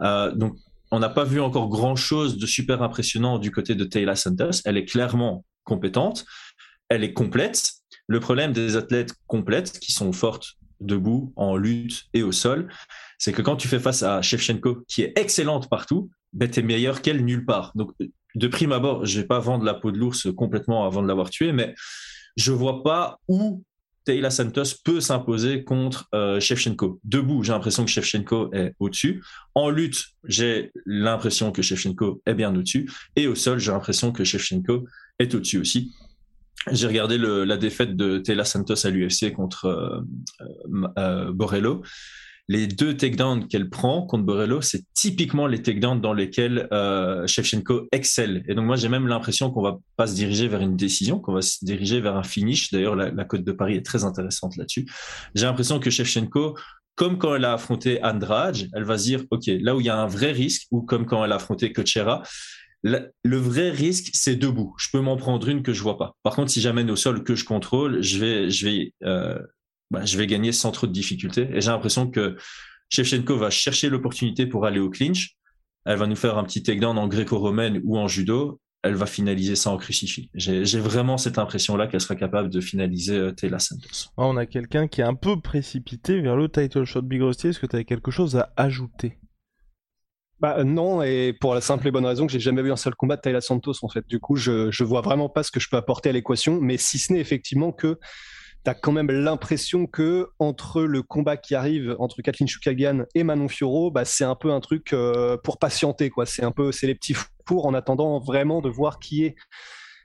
Euh, 0.00 0.32
donc 0.32 0.56
on 0.90 0.98
n'a 0.98 1.08
pas 1.08 1.24
vu 1.24 1.40
encore 1.40 1.68
grand 1.68 1.96
chose 1.96 2.38
de 2.38 2.46
super 2.46 2.82
impressionnant 2.82 3.38
du 3.38 3.50
côté 3.50 3.74
de 3.74 3.84
Taylor 3.84 4.16
Santos. 4.16 4.62
Elle 4.64 4.78
est 4.78 4.86
clairement 4.86 5.44
compétente, 5.64 6.24
elle 6.88 7.04
est 7.04 7.12
complète. 7.12 7.72
Le 8.06 8.20
problème 8.20 8.52
des 8.52 8.76
athlètes 8.76 9.12
complètes 9.26 9.78
qui 9.78 9.92
sont 9.92 10.12
fortes 10.12 10.56
debout, 10.80 11.32
en 11.36 11.56
lutte 11.56 12.04
et 12.14 12.22
au 12.22 12.32
sol, 12.32 12.68
c'est 13.18 13.32
que 13.32 13.42
quand 13.42 13.56
tu 13.56 13.68
fais 13.68 13.80
face 13.80 14.02
à 14.02 14.22
Shevchenko, 14.22 14.84
qui 14.88 15.02
est 15.02 15.18
excellente 15.18 15.68
partout, 15.68 16.10
ben, 16.32 16.50
tu 16.50 16.60
es 16.60 16.62
meilleur 16.62 17.02
qu'elle 17.02 17.24
nulle 17.24 17.44
part. 17.44 17.72
Donc, 17.74 17.92
de 18.34 18.48
prime 18.48 18.72
abord, 18.72 19.06
je 19.06 19.20
vais 19.20 19.26
pas 19.26 19.38
vendre 19.38 19.64
la 19.64 19.74
peau 19.74 19.90
de 19.90 19.98
l'ours 19.98 20.28
complètement 20.36 20.86
avant 20.86 21.02
de 21.02 21.08
l'avoir 21.08 21.30
tué, 21.30 21.52
mais 21.52 21.74
je 22.36 22.52
vois 22.52 22.82
pas 22.82 23.18
où 23.28 23.62
Taylor 24.04 24.30
Santos 24.30 24.76
peut 24.84 25.00
s'imposer 25.00 25.64
contre 25.64 26.08
euh, 26.14 26.38
Shevchenko. 26.38 27.00
Debout, 27.02 27.42
j'ai 27.42 27.52
l'impression 27.52 27.84
que 27.84 27.90
Shevchenko 27.90 28.50
est 28.52 28.74
au-dessus. 28.78 29.22
En 29.54 29.68
lutte, 29.68 30.04
j'ai 30.24 30.70
l'impression 30.84 31.50
que 31.50 31.60
Shevchenko 31.60 32.22
est 32.24 32.34
bien 32.34 32.54
au-dessus. 32.54 32.88
Et 33.16 33.26
au 33.26 33.34
sol, 33.34 33.58
j'ai 33.58 33.72
l'impression 33.72 34.12
que 34.12 34.22
Shevchenko 34.22 34.86
est 35.18 35.34
au-dessus 35.34 35.58
aussi. 35.58 35.92
J'ai 36.70 36.86
regardé 36.86 37.18
la 37.18 37.56
défaite 37.56 37.96
de 37.96 38.18
Taylor 38.18 38.46
Santos 38.46 38.86
à 38.86 38.90
l'UFC 38.90 39.32
contre 39.32 39.66
euh, 39.66 40.00
euh, 40.98 41.32
Borello 41.32 41.82
les 42.48 42.66
deux 42.66 42.96
takedowns 42.96 43.48
qu'elle 43.48 43.68
prend 43.68 44.02
contre 44.02 44.24
Borello, 44.24 44.60
c'est 44.60 44.84
typiquement 44.94 45.46
les 45.46 45.62
takedowns 45.62 46.00
dans 46.00 46.12
lesquels 46.12 46.68
euh, 46.72 47.26
Shevchenko 47.26 47.88
excelle. 47.92 48.44
Et 48.48 48.54
donc 48.54 48.66
moi 48.66 48.76
j'ai 48.76 48.88
même 48.88 49.08
l'impression 49.08 49.50
qu'on 49.50 49.62
va 49.62 49.78
pas 49.96 50.06
se 50.06 50.14
diriger 50.14 50.48
vers 50.48 50.60
une 50.60 50.76
décision, 50.76 51.18
qu'on 51.18 51.32
va 51.32 51.42
se 51.42 51.64
diriger 51.64 52.00
vers 52.00 52.16
un 52.16 52.22
finish. 52.22 52.70
D'ailleurs 52.70 52.96
la, 52.96 53.10
la 53.10 53.24
Côte 53.24 53.44
de 53.44 53.52
Paris 53.52 53.74
est 53.74 53.84
très 53.84 54.04
intéressante 54.04 54.56
là-dessus. 54.56 54.86
J'ai 55.34 55.46
l'impression 55.46 55.80
que 55.80 55.90
Shevchenko 55.90 56.56
comme 56.96 57.18
quand 57.18 57.34
elle 57.34 57.44
a 57.44 57.52
affronté 57.52 58.02
Andrade, 58.02 58.56
elle 58.72 58.84
va 58.84 58.96
se 58.96 59.04
dire, 59.04 59.22
OK, 59.30 59.42
là 59.46 59.76
où 59.76 59.80
il 59.80 59.86
y 59.86 59.90
a 59.90 59.98
un 59.98 60.06
vrai 60.06 60.32
risque, 60.32 60.66
ou 60.70 60.80
comme 60.80 61.04
quand 61.04 61.22
elle 61.22 61.32
a 61.32 61.34
affronté 61.36 61.70
Cochera, 61.70 62.22
le 62.82 63.36
vrai 63.36 63.70
risque, 63.70 64.10
c'est 64.12 64.36
debout. 64.36 64.74
Je 64.78 64.88
peux 64.92 65.00
m'en 65.00 65.16
prendre 65.16 65.48
une 65.48 65.62
que 65.62 65.72
je 65.72 65.82
vois 65.82 65.98
pas. 65.98 66.16
Par 66.22 66.34
contre, 66.34 66.50
si 66.50 66.60
j'amène 66.60 66.90
au 66.90 66.96
sol 66.96 67.24
que 67.24 67.34
je 67.34 67.44
contrôle, 67.44 68.02
je 68.02 68.18
vais, 68.18 68.50
je 68.50 68.66
vais 68.66 68.92
euh, 69.04 69.38
bah, 69.90 70.04
je 70.04 70.18
vais 70.18 70.26
gagner 70.26 70.52
sans 70.52 70.72
trop 70.72 70.86
de 70.86 70.92
difficultés. 70.92 71.48
Et 71.52 71.60
j'ai 71.60 71.70
l'impression 71.70 72.10
que 72.10 72.36
Shevchenko 72.88 73.36
va 73.36 73.50
chercher 73.50 73.88
l'opportunité 73.88 74.46
pour 74.46 74.66
aller 74.66 74.80
au 74.80 74.90
clinch. 74.90 75.36
Elle 75.84 75.98
va 75.98 76.06
nous 76.06 76.16
faire 76.16 76.36
un 76.38 76.44
petit 76.44 76.62
takedown 76.62 76.98
en 76.98 77.08
gréco-romaine 77.08 77.80
ou 77.84 77.96
en 77.96 78.08
judo. 78.08 78.60
Elle 78.82 78.94
va 78.94 79.06
finaliser 79.06 79.56
ça 79.56 79.70
en 79.70 79.78
crucifix. 79.78 80.30
J'ai 80.34 80.80
vraiment 80.80 81.18
cette 81.18 81.38
impression-là 81.38 81.88
qu'elle 81.88 82.00
sera 82.00 82.14
capable 82.14 82.50
de 82.50 82.60
finaliser 82.60 83.16
euh, 83.16 83.32
Taylor 83.32 83.60
Santos. 83.60 84.10
Ah, 84.16 84.26
on 84.26 84.36
a 84.36 84.46
quelqu'un 84.46 84.86
qui 84.86 85.00
est 85.00 85.04
un 85.04 85.14
peu 85.14 85.40
précipité 85.40 86.20
vers 86.20 86.36
le 86.36 86.48
title 86.48 86.84
shot 86.84 87.02
Big 87.02 87.20
Rusty. 87.20 87.48
Est-ce 87.48 87.58
que 87.58 87.66
tu 87.66 87.76
as 87.76 87.84
quelque 87.84 88.12
chose 88.12 88.36
à 88.36 88.52
ajouter? 88.56 89.18
Bah 90.38 90.62
non, 90.64 91.02
et 91.02 91.32
pour 91.40 91.54
la 91.54 91.60
simple 91.60 91.88
et 91.88 91.90
bonne 91.90 92.04
raison 92.04 92.26
que 92.26 92.32
j'ai 92.32 92.40
jamais 92.40 92.62
vu 92.62 92.70
un 92.70 92.76
seul 92.76 92.94
combat 92.94 93.16
de 93.16 93.22
Taylor 93.22 93.42
Santos 93.42 93.72
en 93.82 93.88
fait. 93.88 94.06
Du 94.06 94.20
coup, 94.20 94.36
je, 94.36 94.70
je 94.70 94.84
vois 94.84 95.00
vraiment 95.00 95.30
pas 95.30 95.42
ce 95.42 95.50
que 95.50 95.60
je 95.60 95.68
peux 95.68 95.78
apporter 95.78 96.10
à 96.10 96.12
l'équation, 96.12 96.60
mais 96.60 96.76
si 96.76 96.98
ce 96.98 97.12
n'est 97.12 97.20
effectivement 97.20 97.72
que 97.72 97.98
tu 98.66 98.70
as 98.70 98.74
quand 98.74 98.90
même 98.90 99.12
l'impression 99.12 99.86
que 99.86 100.30
entre 100.40 100.82
le 100.82 101.00
combat 101.00 101.36
qui 101.36 101.54
arrive 101.54 101.94
entre 102.00 102.20
Kathleen 102.20 102.48
Chukagan 102.48 103.04
et 103.14 103.22
Manon 103.22 103.46
Fioro, 103.46 103.92
bah, 103.92 104.04
c'est 104.04 104.24
un 104.24 104.34
peu 104.34 104.50
un 104.50 104.58
truc 104.58 104.92
euh, 104.92 105.36
pour 105.36 105.60
patienter 105.60 106.10
quoi. 106.10 106.26
C'est 106.26 106.42
un 106.42 106.50
peu 106.50 106.72
c'est 106.72 106.88
les 106.88 106.96
petits 106.96 107.14
fours 107.46 107.66
en 107.66 107.74
attendant 107.74 108.18
vraiment 108.18 108.60
de 108.62 108.68
voir 108.68 108.98
qui 108.98 109.24
est. 109.24 109.36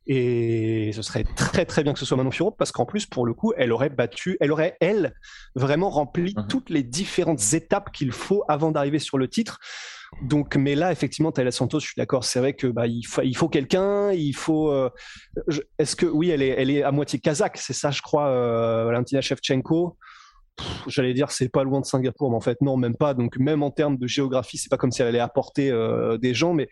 Et 0.05 0.91
ce 0.93 1.01
serait 1.01 1.23
très 1.35 1.65
très 1.65 1.81
bien 1.81 1.93
que 1.93 1.97
ce 1.97 2.05
soit 2.05 2.17
Manon 2.17 2.29
Fioro 2.29 2.51
parce 2.51 2.71
qu'en 2.71 2.85
plus 2.85 3.07
pour 3.07 3.25
le 3.25 3.33
coup 3.33 3.51
elle 3.57 3.71
aurait 3.71 3.89
battu, 3.89 4.37
elle 4.39 4.51
aurait 4.51 4.77
elle 4.79 5.15
vraiment 5.55 5.89
rempli 5.89 6.35
mhm. 6.37 6.45
toutes 6.47 6.69
les 6.69 6.83
différentes 6.83 7.53
étapes 7.53 7.91
qu'il 7.91 8.11
faut 8.11 8.43
avant 8.47 8.69
d'arriver 8.69 8.99
sur 8.99 9.17
le 9.17 9.27
titre. 9.27 9.57
Donc, 10.21 10.55
mais 10.55 10.75
là, 10.75 10.91
effectivement, 10.91 11.31
Taylor 11.31 11.53
Santos, 11.53 11.79
je 11.79 11.85
suis 11.87 11.95
d'accord. 11.97 12.23
C'est 12.23 12.39
vrai 12.39 12.53
que 12.53 12.67
bah, 12.67 12.85
il 12.87 13.03
faut, 13.03 13.49
quelqu'un. 13.49 14.11
Il 14.11 14.33
faut. 14.33 14.69
Euh, 14.69 14.89
est-ce 15.79 15.95
que 15.95 16.05
oui, 16.05 16.29
elle 16.29 16.41
est, 16.41 16.49
elle 16.49 16.69
est 16.69 16.83
à 16.83 16.91
moitié 16.91 17.19
kazakh, 17.19 17.57
c'est 17.57 17.73
ça, 17.73 17.91
je 17.91 18.01
crois, 18.01 18.27
euh, 18.27 18.85
Valentina 18.85 19.21
Shevchenko? 19.21 19.97
J'allais 20.85 21.13
dire 21.13 21.31
c'est 21.31 21.49
pas 21.49 21.63
loin 21.63 21.79
de 21.79 21.85
Singapour, 21.85 22.29
mais 22.29 22.35
en 22.35 22.41
fait 22.41 22.61
non, 22.61 22.77
même 22.77 22.95
pas. 22.95 23.13
Donc 23.13 23.37
même 23.37 23.63
en 23.63 23.71
termes 23.71 23.97
de 23.97 24.05
géographie, 24.05 24.57
c'est 24.57 24.69
pas 24.69 24.77
comme 24.77 24.91
si 24.91 25.01
elle 25.01 25.07
allait 25.07 25.19
apporter 25.19 25.71
euh, 25.71 26.17
des 26.17 26.33
gens, 26.35 26.53
mais 26.53 26.67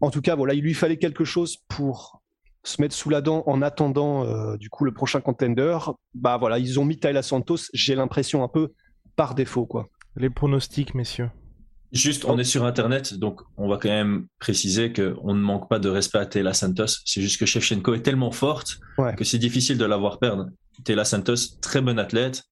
en 0.00 0.10
tout 0.10 0.20
cas 0.20 0.34
voilà, 0.34 0.52
il 0.52 0.62
lui 0.62 0.74
fallait 0.74 0.98
quelque 0.98 1.24
chose 1.24 1.56
pour 1.68 2.20
se 2.64 2.82
mettre 2.82 2.94
sous 2.94 3.08
la 3.08 3.22
dent 3.22 3.44
en 3.46 3.62
attendant 3.62 4.56
du 4.56 4.68
coup 4.68 4.84
le 4.84 4.92
prochain 4.92 5.22
contender. 5.22 5.78
Bah 6.12 6.36
voilà, 6.36 6.58
ils 6.58 6.78
ont 6.78 6.84
mis 6.84 6.98
Taylor 6.98 7.24
Santos. 7.24 7.70
J'ai 7.72 7.94
l'impression 7.94 8.42
un 8.42 8.48
peu 8.48 8.74
par 9.16 9.34
défaut 9.34 9.64
quoi. 9.64 9.88
Les 10.16 10.28
pronostics, 10.28 10.94
messieurs. 10.94 11.30
Juste, 11.92 12.24
on 12.24 12.38
est 12.38 12.44
sur 12.44 12.64
Internet, 12.64 13.14
donc 13.14 13.40
on 13.56 13.68
va 13.68 13.76
quand 13.76 13.88
même 13.88 14.26
préciser 14.38 14.92
qu'on 14.92 15.34
ne 15.34 15.40
manque 15.40 15.68
pas 15.68 15.80
de 15.80 15.88
respect 15.88 16.18
à 16.18 16.26
Taylor 16.26 16.54
Santos. 16.54 16.86
C'est 17.04 17.20
juste 17.20 17.40
que 17.40 17.46
Shevchenko 17.46 17.94
est 17.94 18.02
tellement 18.02 18.30
forte 18.30 18.78
que 19.16 19.24
c'est 19.24 19.38
difficile 19.38 19.76
de 19.76 19.84
la 19.84 19.96
voir 19.96 20.18
perdre. 20.18 20.46
Taylor 20.84 21.06
Santos, 21.06 21.58
très 21.60 21.80
bon 21.80 21.98
athlète, 21.98 22.44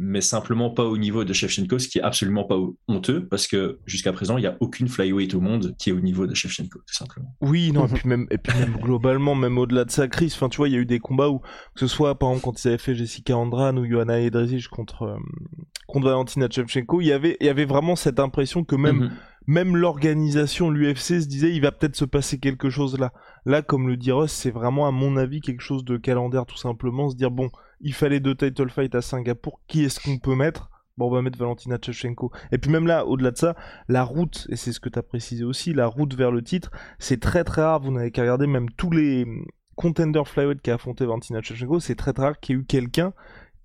mais 0.00 0.20
simplement 0.20 0.70
pas 0.70 0.84
au 0.84 0.98
niveau 0.98 1.24
de 1.24 1.32
Shevchenko, 1.32 1.78
ce 1.78 1.88
qui 1.88 1.98
est 1.98 2.02
absolument 2.02 2.44
pas 2.44 2.56
honteux, 2.88 3.26
parce 3.28 3.46
que 3.46 3.78
jusqu'à 3.86 4.12
présent, 4.12 4.36
il 4.38 4.40
n'y 4.40 4.46
a 4.48 4.56
aucune 4.58 4.88
flyweight 4.88 5.34
au 5.34 5.40
monde 5.40 5.76
qui 5.78 5.90
est 5.90 5.92
au 5.92 6.00
niveau 6.00 6.26
de 6.26 6.34
Shevchenko, 6.34 6.80
tout 6.80 6.94
simplement. 6.94 7.32
Oui, 7.40 7.70
non, 7.70 7.86
et 7.86 7.92
puis 7.92 8.08
même, 8.08 8.26
et 8.30 8.38
puis 8.38 8.58
même 8.58 8.76
globalement, 8.82 9.36
même 9.36 9.56
au-delà 9.56 9.84
de 9.84 9.92
sa 9.92 10.08
crise, 10.08 10.34
enfin, 10.34 10.48
tu 10.48 10.56
vois, 10.56 10.68
il 10.68 10.74
y 10.74 10.76
a 10.76 10.80
eu 10.80 10.86
des 10.86 10.98
combats 10.98 11.28
où, 11.28 11.38
que 11.38 11.80
ce 11.80 11.86
soit, 11.86 12.18
par 12.18 12.30
exemple, 12.30 12.44
quand 12.44 12.64
ils 12.64 12.68
avaient 12.68 12.78
fait 12.78 12.96
Jessica 12.96 13.36
Andran 13.36 13.76
ou 13.76 13.88
Johanna 13.88 14.20
Edrisic 14.20 14.68
contre, 14.68 15.02
euh, 15.02 15.16
contre 15.86 16.06
Valentina 16.06 16.48
Shevchenko, 16.50 17.00
il 17.00 17.06
y 17.06 17.12
avait, 17.12 17.36
il 17.40 17.46
y 17.46 17.50
avait 17.50 17.64
vraiment 17.64 17.94
cette 17.94 18.18
impression 18.18 18.64
que 18.64 18.74
même, 18.74 18.96
mhm. 18.96 19.10
même 19.46 19.76
l'organisation, 19.76 20.70
l'UFC 20.70 21.20
se 21.20 21.28
disait, 21.28 21.52
il 21.54 21.60
va 21.60 21.70
peut-être 21.70 21.94
se 21.94 22.04
passer 22.04 22.40
quelque 22.40 22.68
chose 22.68 22.98
là. 22.98 23.12
Là, 23.46 23.62
comme 23.62 23.86
le 23.86 23.96
dit 23.96 24.10
Ross, 24.10 24.32
c'est 24.32 24.50
vraiment, 24.50 24.88
à 24.88 24.90
mon 24.90 25.16
avis, 25.16 25.40
quelque 25.40 25.60
chose 25.60 25.84
de 25.84 25.98
calendaire, 25.98 26.46
tout 26.46 26.56
simplement, 26.56 27.10
se 27.10 27.16
dire, 27.16 27.30
bon, 27.30 27.50
il 27.84 27.92
fallait 27.92 28.18
deux 28.18 28.34
title 28.34 28.70
fights 28.70 28.94
à 28.94 29.02
Singapour, 29.02 29.60
qui 29.68 29.84
est-ce 29.84 30.00
qu'on 30.00 30.18
peut 30.18 30.34
mettre? 30.34 30.70
Bon, 30.96 31.08
on 31.08 31.10
va 31.10 31.22
mettre 31.22 31.38
Valentina 31.38 31.76
Tchevchenko. 31.76 32.32
Et 32.50 32.58
puis 32.58 32.70
même 32.70 32.86
là, 32.86 33.04
au-delà 33.04 33.30
de 33.30 33.36
ça, 33.36 33.54
la 33.88 34.04
route, 34.04 34.46
et 34.48 34.56
c'est 34.56 34.72
ce 34.72 34.80
que 34.80 34.88
tu 34.88 34.98
as 34.98 35.02
précisé 35.02 35.44
aussi, 35.44 35.74
la 35.74 35.86
route 35.86 36.14
vers 36.14 36.30
le 36.30 36.42
titre, 36.42 36.70
c'est 36.98 37.20
très 37.20 37.44
très 37.44 37.62
rare. 37.62 37.80
Vous 37.80 37.92
n'avez 37.92 38.10
qu'à 38.10 38.22
regarder 38.22 38.46
même 38.46 38.70
tous 38.70 38.90
les 38.90 39.26
contenders 39.74 40.26
flyweight 40.26 40.62
qui 40.62 40.70
a 40.70 40.74
affronté 40.74 41.04
Valentina 41.04 41.40
Tchevchenko, 41.40 41.80
c'est 41.80 41.96
très 41.96 42.12
très 42.12 42.24
rare 42.24 42.40
qu'il 42.40 42.56
y 42.56 42.58
ait 42.58 42.62
eu 42.62 42.64
quelqu'un 42.64 43.12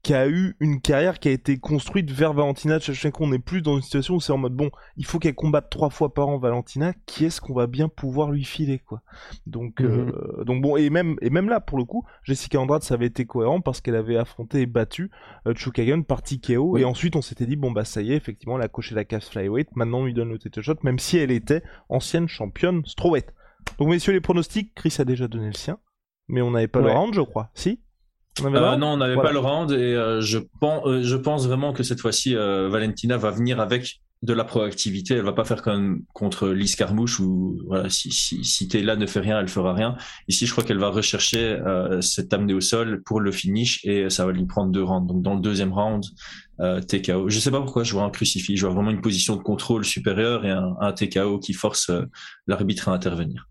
qui 0.02 0.14
a 0.14 0.28
eu 0.28 0.56
une 0.60 0.80
carrière 0.80 1.20
qui 1.20 1.28
a 1.28 1.32
été 1.32 1.58
construite 1.58 2.10
vers 2.12 2.34
Valentina 2.34 2.80
Tchevchenko. 2.80 3.26
On 3.26 3.30
n'est 3.30 3.40
plus 3.40 3.62
dans 3.62 3.76
une 3.76 3.82
situation 3.82 4.16
où 4.16 4.22
c'est 4.22 4.32
en 4.32 4.38
mode 4.38 4.54
bon, 4.54 4.72
il 4.96 5.06
faut 5.06 5.20
qu'elle 5.20 5.36
combatte 5.36 5.70
trois 5.70 5.90
fois 5.90 6.14
par 6.14 6.30
an 6.30 6.38
Valentina. 6.38 6.94
Qui 7.06 7.26
est-ce 7.26 7.42
qu'on 7.42 7.54
va 7.54 7.68
bien 7.68 7.90
pouvoir 7.90 8.32
lui 8.32 8.46
filer 8.46 8.80
quoi? 8.80 9.02
Donc 9.46 9.82
mhm. 9.82 10.12
euh, 10.14 10.44
donc 10.46 10.62
bon 10.62 10.78
et 10.78 10.90
même 10.90 11.18
et 11.22 11.30
même 11.30 11.50
là 11.50 11.60
pour 11.60 11.78
le 11.78 11.84
coup, 11.84 12.06
Jessica 12.24 12.60
Andrade 12.60 12.84
ça 12.84 12.94
avait 12.94 13.08
été 13.08 13.26
cohérent 13.26 13.62
parce 13.62 13.82
qu'elle 13.82 13.96
avait 13.96 14.18
affronté 14.18 14.62
et 14.62 14.66
battu 14.66 15.12
euh, 15.48 15.54
Chukagan 15.54 16.04
par 16.04 16.22
TKO 16.22 16.78
et 16.78 16.86
ensuite 16.86 17.16
on 17.16 17.22
s'était 17.22 17.46
dit 17.46 17.58
bon 17.58 17.72
bah 17.72 17.84
ça 17.84 18.02
y 18.02 18.14
est 18.14 18.16
effectivement 18.16 18.58
elle 18.58 18.64
a 18.64 18.70
coché 18.70 18.96
la 18.96 19.04
case 19.04 19.28
flyweight. 19.28 19.76
Maintenant 19.76 20.00
on 20.00 20.06
lui 20.06 20.14
donne 20.14 20.30
le 20.30 20.40
title 20.40 20.62
shot 20.62 20.76
même 20.84 21.00
si 21.00 21.18
elle 21.18 21.32
était 21.32 21.62
ancienne 21.90 22.28
championne 22.28 22.86
strawweight. 22.86 23.34
Donc 23.78 23.90
messieurs 23.90 24.14
les 24.14 24.22
pronostics, 24.22 24.74
Chris 24.74 24.96
a 25.00 25.06
déjà 25.06 25.28
donné 25.28 25.48
le 25.48 25.54
sien, 25.54 25.78
mais 26.30 26.42
on 26.42 26.52
n'avait 26.52 26.70
pas 26.70 26.80
le 26.80 26.90
round 26.90 27.14
je 27.14 27.22
crois. 27.22 27.52
Si? 27.54 27.82
Euh, 28.46 28.78
non, 28.78 28.94
on 28.94 28.98
n'avait 28.98 29.16
pas 29.16 29.32
le 29.32 29.40
round 29.40 29.72
et 29.72 29.76
euh, 29.76 30.22
je, 30.22 30.40
pense, 30.60 30.86
euh, 30.86 31.02
je 31.04 31.16
pense 31.16 31.48
vraiment 31.48 31.74
que 31.74 31.84
cette 31.84 32.00
fois-ci, 32.00 32.36
Valentina 32.36 33.18
va 33.18 33.32
venir 33.32 33.60
avec 33.60 34.02
de 34.22 34.34
la 34.34 34.44
proactivité. 34.44 35.16
Elle 35.16 35.24
va 35.24 35.34
pas 35.34 35.46
faire 35.46 35.62
comme 35.62 36.04
contre 36.14 36.50
Lise 36.50 36.76
Carmouche 36.76 37.20
où 37.20 37.58
voilà, 37.68 37.90
si, 37.90 38.12
si, 38.12 38.44
si 38.44 38.68
Taylor 38.68 38.98
ne 38.98 39.06
fait 39.06 39.22
rien, 39.22 39.40
elle 39.40 39.48
fera 39.48 39.74
rien. 39.74 39.96
Ici, 40.28 40.46
je 40.46 40.52
crois 40.52 40.64
qu'elle 40.64 40.78
va 40.78 40.90
rechercher 40.90 41.58
cette 42.02 42.34
amenée 42.34 42.54
au 42.54 42.62
sol 42.62 43.02
pour 43.04 43.22
le 43.22 43.32
finish 43.32 43.80
et 43.86 44.10
ça 44.10 44.26
va 44.26 44.34
lui 44.34 44.46
prendre 44.46 44.72
deux 44.72 44.84
rounds. 44.84 45.08
Donc 45.08 45.22
dans 45.22 45.36
le 45.36 45.42
deuxième 45.42 45.72
round, 45.72 46.04
TKO. 46.60 47.30
Je 47.30 47.40
sais 47.40 47.52
pas 47.52 47.62
pourquoi 47.62 47.84
je 47.84 47.94
vois 47.94 48.04
un 48.04 48.10
crucifix. 48.10 48.58
Je 48.58 48.66
vois 48.66 48.76
vraiment 48.76 48.92
une 48.92 49.02
position 49.02 49.38
de 49.38 49.42
contrôle 49.42 49.86
supérieure 49.86 50.46
et 50.46 50.52
un, 50.52 50.76
un 50.82 50.92
TKO 50.92 51.40
qui 51.40 51.54
force 51.54 51.90
l'arbitre 52.46 52.90
à 52.90 52.92
intervenir. 52.92 53.50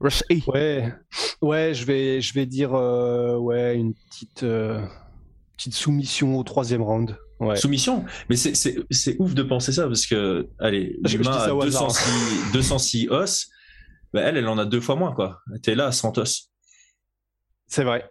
Ouais, 0.00 0.94
ouais, 1.42 1.74
je 1.74 1.84
vais, 1.84 2.20
je 2.20 2.34
vais 2.34 2.46
dire 2.46 2.74
euh, 2.74 3.36
ouais 3.36 3.74
une 3.76 3.94
petite, 3.94 4.44
euh, 4.44 4.80
petite 5.56 5.74
soumission 5.74 6.38
au 6.38 6.44
troisième 6.44 6.82
round. 6.82 7.16
Ouais. 7.40 7.56
Soumission, 7.56 8.04
mais 8.28 8.36
c'est 8.36 9.16
ouf 9.18 9.34
de 9.34 9.42
penser 9.42 9.72
ça 9.72 9.86
parce 9.86 10.06
que 10.06 10.48
allez, 10.58 10.98
l'humain 11.04 11.32
a 11.32 11.48
206, 11.48 12.52
206 12.52 13.08
os, 13.10 13.48
bah, 14.12 14.22
elle, 14.22 14.36
elle 14.36 14.48
en 14.48 14.58
a 14.58 14.64
deux 14.64 14.80
fois 14.80 14.96
moins 14.96 15.12
quoi. 15.12 15.40
T'es 15.62 15.74
là 15.74 15.86
à 15.86 15.92
100 15.92 16.18
os. 16.18 16.50
C'est 17.66 17.84
vrai, 17.84 18.10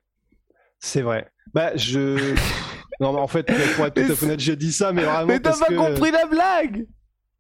c'est 0.80 1.02
vrai. 1.02 1.30
Bah 1.54 1.76
je. 1.76 2.34
non, 3.02 3.14
mais 3.14 3.20
en 3.20 3.28
fait, 3.28 3.46
pour 3.76 3.86
être 3.86 3.96
tout 3.96 4.12
à 4.12 4.16
fait 4.16 4.26
honnête, 4.26 4.40
j'ai 4.40 4.56
dit 4.56 4.72
ça, 4.72 4.94
mais 4.94 5.04
vraiment. 5.04 5.26
Mais 5.26 5.40
t'as 5.40 5.58
pas 5.58 5.74
compris 5.74 6.12
la 6.12 6.26
blague 6.26 6.86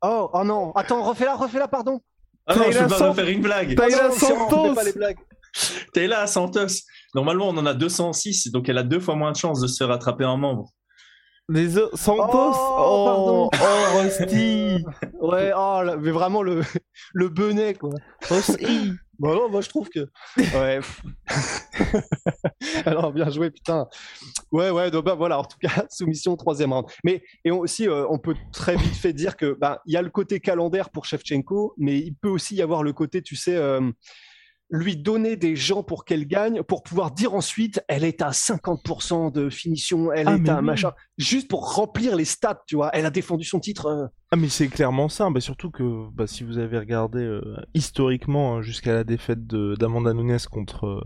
Oh, 0.04 0.30
oh 0.34 0.44
non, 0.44 0.72
attends, 0.74 1.04
refais-la, 1.04 1.36
refais-la, 1.36 1.68
pardon. 1.68 2.02
Ah 2.48 2.56
non, 2.56 2.72
je 2.72 2.80
peux 2.80 2.88
pas 2.88 3.14
faire 3.14 3.28
une 3.28 3.42
blague. 3.42 3.76
Taylor 3.76 4.14
Santos. 4.14 4.76
Taylor 5.94 6.28
Santos. 6.28 6.82
Normalement, 7.14 7.50
on 7.50 7.58
en 7.58 7.66
a 7.66 7.74
206, 7.74 8.52
donc 8.52 8.70
elle 8.70 8.78
a 8.78 8.84
deux 8.84 9.00
fois 9.00 9.16
moins 9.16 9.32
de 9.32 9.38
chances 9.38 9.60
de 9.60 9.68
se 9.68 9.84
faire 9.84 9.92
attraper 9.92 10.24
un 10.24 10.38
membre. 10.38 10.72
Les 11.50 11.72
Santos? 11.72 12.54
Oh, 12.54 13.50
oh, 13.50 13.50
oh 13.54 14.00
Rusty 14.00 14.84
Ouais, 15.22 15.52
oh, 15.56 15.82
mais 16.00 16.12
vraiment 16.12 16.42
le, 16.42 16.62
le 17.14 17.30
benet, 17.30 17.74
quoi. 17.74 17.92
Rusty 18.30 18.92
Bon, 19.20 19.34
non, 19.34 19.50
moi 19.50 19.62
je 19.62 19.70
trouve 19.70 19.90
que. 19.90 20.08
Ouais. 20.38 20.80
Alors, 22.86 23.12
bien 23.12 23.30
joué, 23.30 23.50
putain. 23.50 23.88
Ouais, 24.52 24.70
ouais, 24.70 24.92
donc 24.92 25.06
bah, 25.06 25.16
voilà, 25.16 25.40
en 25.40 25.44
tout 25.44 25.58
cas, 25.60 25.86
soumission 25.90 26.36
troisième 26.36 26.72
round. 26.72 26.86
Mais 27.04 27.24
et 27.44 27.52
aussi, 27.52 27.88
euh, 27.88 28.06
on 28.10 28.20
peut 28.20 28.36
très 28.52 28.76
vite 28.76 28.94
fait 28.94 29.14
dire 29.14 29.36
que 29.36 29.54
bah, 29.54 29.82
il 29.86 29.94
y 29.94 29.98
a 29.98 30.02
le 30.02 30.10
côté 30.10 30.40
calendaire 30.40 30.90
pour 30.90 31.06
Shevchenko, 31.06 31.74
mais 31.78 31.98
il 32.00 32.14
peut 32.14 32.30
aussi 32.30 32.56
y 32.56 32.62
avoir 32.62 32.84
le 32.84 32.94
côté, 32.94 33.22
tu 33.22 33.36
sais, 33.36 33.56
euh, 33.56 33.82
lui 34.70 34.98
donner 34.98 35.38
des 35.38 35.56
gens 35.56 35.82
pour 35.82 36.04
qu'elle 36.04 36.28
gagne, 36.28 36.62
pour 36.62 36.84
pouvoir 36.84 37.12
dire 37.12 37.34
ensuite, 37.34 37.82
elle 37.88 38.04
est 38.04 38.22
à 38.22 38.32
50% 38.32 39.32
de 39.32 39.50
finition, 39.50 40.12
elle 40.12 40.28
ah, 40.28 40.36
est 40.36 40.50
à 40.50 40.62
machin, 40.62 40.92
juste 41.18 41.48
pour 41.48 41.74
remplir 41.74 42.16
les 42.16 42.26
stats, 42.26 42.64
tu 42.68 42.76
vois. 42.76 42.90
Elle 42.94 43.06
a 43.06 43.10
défendu 43.10 43.46
son 43.46 43.60
titre. 43.60 43.86
Euh. 43.86 44.08
Ah 44.32 44.36
mais 44.36 44.50
c'est 44.50 44.68
clairement 44.68 45.08
ça, 45.08 45.30
bah, 45.30 45.40
surtout 45.40 45.72
que 45.72 46.10
bah, 46.14 46.28
si 46.28 46.44
vous 46.44 46.58
avez 46.58 46.78
regardé 46.78 47.20
euh, 47.20 47.56
historiquement 47.74 48.56
hein, 48.56 48.62
jusqu'à 48.62 48.92
la 48.92 49.04
défaite 49.06 49.48
d'Amanda 49.48 50.14
Nunes 50.14 50.38
contre 50.52 50.86
euh, 50.86 51.02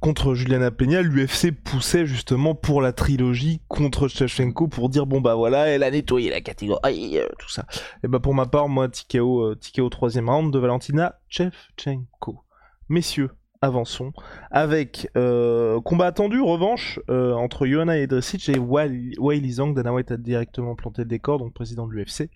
contre 0.00 0.34
Juliana 0.34 0.72
Peña, 0.72 1.00
l'UFC 1.02 1.52
poussait 1.52 2.04
justement 2.04 2.56
pour 2.56 2.82
la 2.82 2.92
trilogie 2.92 3.60
contre 3.68 4.08
Shevchenko 4.08 4.66
pour 4.66 4.88
dire 4.88 5.06
bon 5.06 5.20
bah 5.20 5.36
voilà, 5.36 5.68
elle 5.68 5.84
a 5.84 5.90
nettoyé 5.92 6.30
la 6.30 6.40
catégorie, 6.40 7.18
tout 7.38 7.48
ça. 7.48 7.64
Et 8.02 8.08
bah 8.08 8.18
pour 8.18 8.34
ma 8.34 8.46
part, 8.46 8.68
moi 8.68 8.88
TKO 8.88 9.54
TKO 9.54 9.88
troisième 9.88 10.28
round 10.28 10.52
de 10.52 10.58
Valentina 10.58 11.20
Shevchenko 11.28 12.42
messieurs, 12.88 13.30
avançons 13.60 14.12
avec 14.50 15.08
euh, 15.16 15.80
combat 15.80 16.06
attendu, 16.06 16.40
revanche 16.40 17.00
euh, 17.10 17.32
entre 17.32 17.66
Johanna 17.66 17.98
Edrisic 17.98 18.48
et 18.48 18.58
Wiley 18.58 19.50
Zhang. 19.50 19.74
Dana 19.74 19.92
White 19.92 20.12
a 20.12 20.16
directement 20.16 20.74
planté 20.74 21.02
le 21.02 21.08
décor, 21.08 21.38
donc 21.38 21.54
président 21.54 21.86
de 21.86 21.92
l'UFC. 21.92 22.30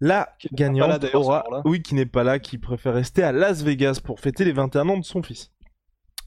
La 0.00 0.30
gagnante 0.52 1.04
aura, 1.14 1.44
oui, 1.66 1.82
qui 1.82 1.94
n'est 1.94 2.06
pas 2.06 2.24
là, 2.24 2.38
qui 2.38 2.56
préfère 2.56 2.94
rester 2.94 3.22
à 3.22 3.32
Las 3.32 3.62
Vegas 3.62 4.00
pour 4.02 4.18
fêter 4.18 4.46
les 4.46 4.52
21 4.52 4.88
ans 4.88 4.98
de 4.98 5.04
son 5.04 5.22
fils. 5.22 5.52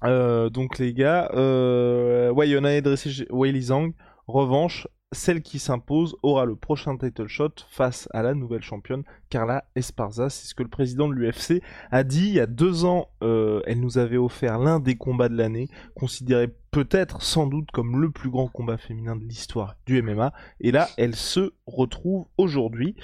Euh, 0.04 0.50
donc 0.50 0.78
les 0.78 0.94
gars, 0.94 1.32
euh, 1.34 2.32
Johanna 2.36 2.76
Edrisic, 2.76 3.26
Wiley 3.32 3.62
Zhang, 3.62 3.94
revanche, 4.28 4.88
celle 5.14 5.42
qui 5.42 5.60
s'impose 5.60 6.16
aura 6.24 6.46
le 6.46 6.56
prochain 6.56 6.98
title 6.98 7.28
shot 7.28 7.54
face 7.70 8.08
à 8.12 8.22
la 8.22 8.34
nouvelle 8.34 8.62
championne 8.62 9.04
Carla 9.30 9.66
Esparza. 9.76 10.30
C'est 10.30 10.48
ce 10.48 10.56
que 10.56 10.64
le 10.64 10.70
président 10.70 11.08
de 11.08 11.14
l'UFC 11.14 11.62
a 11.92 12.04
dit 12.04 12.28
il 12.28 12.34
y 12.34 12.40
a 12.40 12.46
deux 12.46 12.86
ans. 12.86 13.10
Euh, 13.22 13.62
elle 13.66 13.80
nous 13.80 13.98
avait 13.98 14.18
offert 14.18 14.60
l'un 14.60 14.80
des 14.80 14.96
combats 14.96 15.30
de 15.30 15.38
l'année, 15.38 15.70
considéré 15.96 16.54
peut-être 16.72 17.22
sans 17.22 17.48
doute 17.48 17.72
comme 17.72 18.02
le 18.02 18.10
plus 18.10 18.30
grand 18.30 18.48
combat 18.48 18.78
féminin 18.78 19.16
de 19.16 19.24
l'histoire 19.24 19.76
du 19.86 20.02
MMA. 20.02 20.34
Et 20.60 20.72
là, 20.72 20.90
elle 20.98 21.16
se 21.16 21.54
retrouve 21.68 22.26
aujourd'hui. 22.38 22.96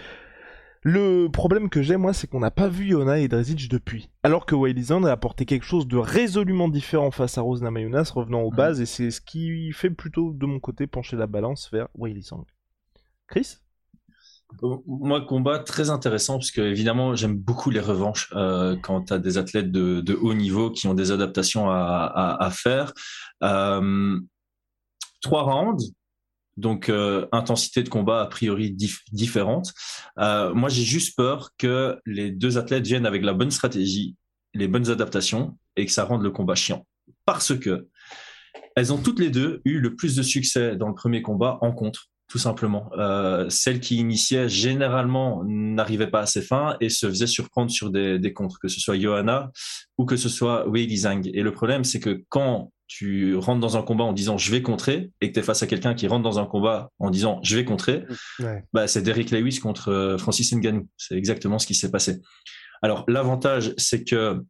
Le 0.81 1.27
problème 1.27 1.69
que 1.69 1.81
j'ai, 1.81 1.97
moi, 1.97 2.13
c'est 2.13 2.27
qu'on 2.27 2.39
n'a 2.39 2.51
pas 2.51 2.69
vu 2.69 2.85
Yona 2.85 3.19
et 3.19 3.27
Drezic 3.27 3.69
depuis. 3.69 4.09
Alors 4.23 4.45
que 4.45 4.55
Wiley 4.55 4.91
a 4.91 5.11
apporté 5.11 5.45
quelque 5.45 5.65
chose 5.65 5.87
de 5.87 5.97
résolument 5.97 6.69
différent 6.69 7.11
face 7.11 7.37
à 7.37 7.41
Rose 7.41 7.61
Namajunas, 7.61 8.11
revenant 8.15 8.41
aux 8.41 8.51
bases, 8.51 8.79
et 8.79 8.85
c'est 8.85 9.11
ce 9.11 9.19
qui 9.19 9.71
fait 9.73 9.89
plutôt, 9.89 10.31
de 10.31 10.45
mon 10.45 10.59
côté, 10.59 10.87
pencher 10.87 11.17
la 11.17 11.27
balance 11.27 11.69
vers 11.71 11.89
Wiley 11.95 12.21
Chris? 13.27 13.57
Moi, 14.87 15.21
combat 15.21 15.59
très 15.59 15.89
intéressant 15.89 16.37
parce 16.37 16.49
que 16.49 16.61
évidemment, 16.61 17.13
j'aime 17.13 17.37
beaucoup 17.37 17.69
les 17.69 17.79
revanches 17.79 18.31
euh, 18.33 18.75
quand 18.81 19.03
tu 19.03 19.13
as 19.13 19.19
des 19.19 19.37
athlètes 19.37 19.71
de, 19.71 20.13
haut 20.15 20.33
niveau 20.33 20.71
qui 20.71 20.87
ont 20.87 20.95
des 20.95 21.11
adaptations 21.11 21.69
à, 21.69 22.49
faire. 22.51 22.93
Euh, 23.43 24.19
trois 25.21 25.43
rounds, 25.43 25.93
donc 26.57 26.91
intensité 27.31 27.83
de 27.83 27.89
combat 27.89 28.21
a 28.21 28.25
priori 28.25 28.75
différente. 29.11 29.73
moi, 30.17 30.69
j'ai 30.69 30.83
juste 30.83 31.15
peur 31.15 31.51
que 31.57 31.99
les 32.05 32.31
deux 32.31 32.57
athlètes 32.57 32.85
viennent 32.85 33.05
avec 33.05 33.23
la 33.23 33.33
bonne 33.33 33.51
stratégie, 33.51 34.15
les 34.53 34.67
bonnes 34.67 34.89
adaptations 34.89 35.57
et 35.75 35.85
que 35.85 35.91
ça 35.91 36.03
rende 36.03 36.23
le 36.23 36.31
combat 36.31 36.55
chiant. 36.55 36.85
Parce 37.25 37.57
que 37.57 37.87
elles 38.75 38.93
ont 38.93 38.97
toutes 38.97 39.19
les 39.19 39.29
deux 39.29 39.61
eu 39.65 39.79
le 39.79 39.95
plus 39.95 40.15
de 40.15 40.23
succès 40.23 40.75
dans 40.75 40.87
le 40.87 40.95
premier 40.95 41.21
combat 41.21 41.57
en 41.61 41.71
contre, 41.71 42.07
tout 42.27 42.37
simplement. 42.37 42.89
Euh, 42.97 43.49
celle 43.49 43.79
qui 43.79 43.97
initiait 43.97 44.47
généralement 44.47 45.43
n'arrivait 45.45 46.09
pas 46.09 46.21
à 46.21 46.25
ses 46.25 46.41
fins 46.41 46.77
et 46.79 46.89
se 46.89 47.07
faisait 47.07 47.27
surprendre 47.27 47.71
sur 47.71 47.89
des, 47.89 48.19
des 48.19 48.33
contres, 48.33 48.59
que 48.59 48.67
ce 48.67 48.79
soit 48.79 48.97
Johanna 48.97 49.51
ou 49.97 50.05
que 50.05 50.15
ce 50.15 50.29
soit 50.29 50.67
Wei 50.67 50.95
Zhang. 50.95 51.29
Et 51.33 51.41
le 51.41 51.51
problème, 51.51 51.83
c'est 51.83 51.99
que 51.99 52.23
quand 52.29 52.71
tu 52.89 53.35
rentres 53.35 53.61
dans 53.61 53.77
un 53.77 53.83
combat 53.83 54.03
en 54.03 54.13
disant 54.13 54.37
je 54.37 54.51
vais 54.51 54.63
contrer 54.63 55.11
et 55.21 55.29
que 55.29 55.33
tu 55.33 55.39
es 55.39 55.43
face 55.43 55.61
à 55.61 55.67
quelqu'un 55.67 55.93
qui 55.93 56.07
rentre 56.07 56.23
dans 56.23 56.39
un 56.39 56.45
combat 56.45 56.89
en 56.97 57.11
disant 57.11 57.39
je 57.43 57.55
vais 57.55 57.63
contrer, 57.63 58.03
bah, 58.73 58.87
c'est 58.87 59.03
Derrick 59.03 59.29
Lewis 59.29 59.59
contre 59.59 59.89
euh, 59.89 60.17
Francis 60.17 60.51
Ngannou. 60.51 60.89
C'est 60.97 61.15
exactement 61.15 61.59
ce 61.59 61.67
qui 61.67 61.75
s'est 61.75 61.91
passé. 61.91 62.19
Alors 62.81 63.05
l'avantage, 63.07 63.75
c'est 63.77 64.03
que 64.03 64.41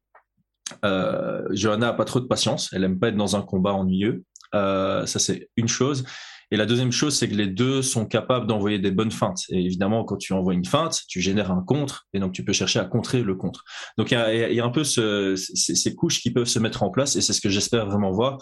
euh, 0.85 1.43
Johanna 1.51 1.89
a 1.89 1.93
pas 1.93 2.05
trop 2.05 2.21
de 2.21 2.27
patience. 2.27 2.69
Elle 2.71 2.85
aime 2.85 2.97
pas 2.97 3.09
être 3.09 3.17
dans 3.17 3.35
un 3.35 3.41
combat 3.41 3.73
ennuyeux. 3.73 4.23
Euh, 4.55 5.05
ça, 5.05 5.19
c'est 5.19 5.49
une 5.57 5.67
chose. 5.67 6.05
Et 6.51 6.57
la 6.57 6.65
deuxième 6.65 6.91
chose, 6.91 7.15
c'est 7.15 7.29
que 7.29 7.35
les 7.35 7.47
deux 7.47 7.81
sont 7.81 8.05
capables 8.05 8.47
d'envoyer 8.47 8.79
des 8.79 8.91
bonnes 8.91 9.11
feintes. 9.11 9.43
Et 9.49 9.59
évidemment, 9.59 10.03
quand 10.03 10.17
tu 10.17 10.33
envoies 10.33 10.53
une 10.53 10.65
feinte, 10.65 11.01
tu 11.07 11.21
génères 11.21 11.51
un 11.51 11.61
contre, 11.61 12.07
et 12.13 12.19
donc 12.19 12.33
tu 12.33 12.43
peux 12.43 12.53
chercher 12.53 12.79
à 12.79 12.85
contrer 12.85 13.21
le 13.21 13.35
contre. 13.35 13.63
Donc 13.97 14.11
il 14.11 14.15
y 14.15 14.59
a, 14.59 14.65
un 14.65 14.69
peu 14.69 14.83
ce, 14.83 15.35
ces, 15.35 15.95
couches 15.95 16.21
qui 16.21 16.31
peuvent 16.31 16.47
se 16.47 16.59
mettre 16.59 16.83
en 16.83 16.89
place, 16.89 17.15
et 17.15 17.21
c'est 17.21 17.33
ce 17.33 17.41
que 17.41 17.49
j'espère 17.49 17.85
vraiment 17.85 18.11
voir. 18.11 18.37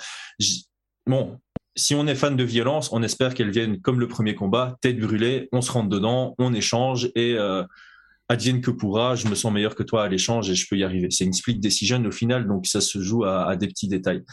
bon, 1.05 1.38
si 1.76 1.93
on 1.95 2.08
est 2.08 2.16
fan 2.16 2.36
de 2.36 2.43
violence, 2.43 2.89
on 2.91 3.03
espère 3.03 3.34
qu'elles 3.34 3.51
viennent 3.51 3.80
comme 3.82 3.99
le 3.99 4.08
premier 4.08 4.36
combat, 4.36 4.78
tête 4.82 4.99
brûlée, 4.99 5.47
on 5.51 5.62
se 5.62 5.72
rentre 5.72 5.89
dedans, 5.89 6.34
on 6.39 6.53
échange, 6.53 7.12
et 7.14 7.36
euh, 7.38 7.64
advienne 8.30 8.62
que 8.62 8.72
pourra, 8.72 9.16
je 9.16 9.28
me 9.28 9.36
sens 9.36 9.53
meilleur 9.53 9.76
que 9.76 9.84
toi 9.84 10.03
à 10.03 10.08
l'échange 10.08 10.49
et 10.49 10.55
je 10.55 10.68
peux 10.68 10.76
y 10.76 10.84
arriver. 10.84 11.10
C'est 11.12 11.24
une 11.24 11.34
split 11.34 11.60
decision 11.60 12.03
au 12.03 12.12
final, 12.12 12.47
donc 12.47 12.68
ça 12.68 12.82
se 12.82 13.01
joue 13.01 13.24
à, 13.24 13.55
des 13.55 13.68
petits 13.68 13.88
détails. 13.88 14.24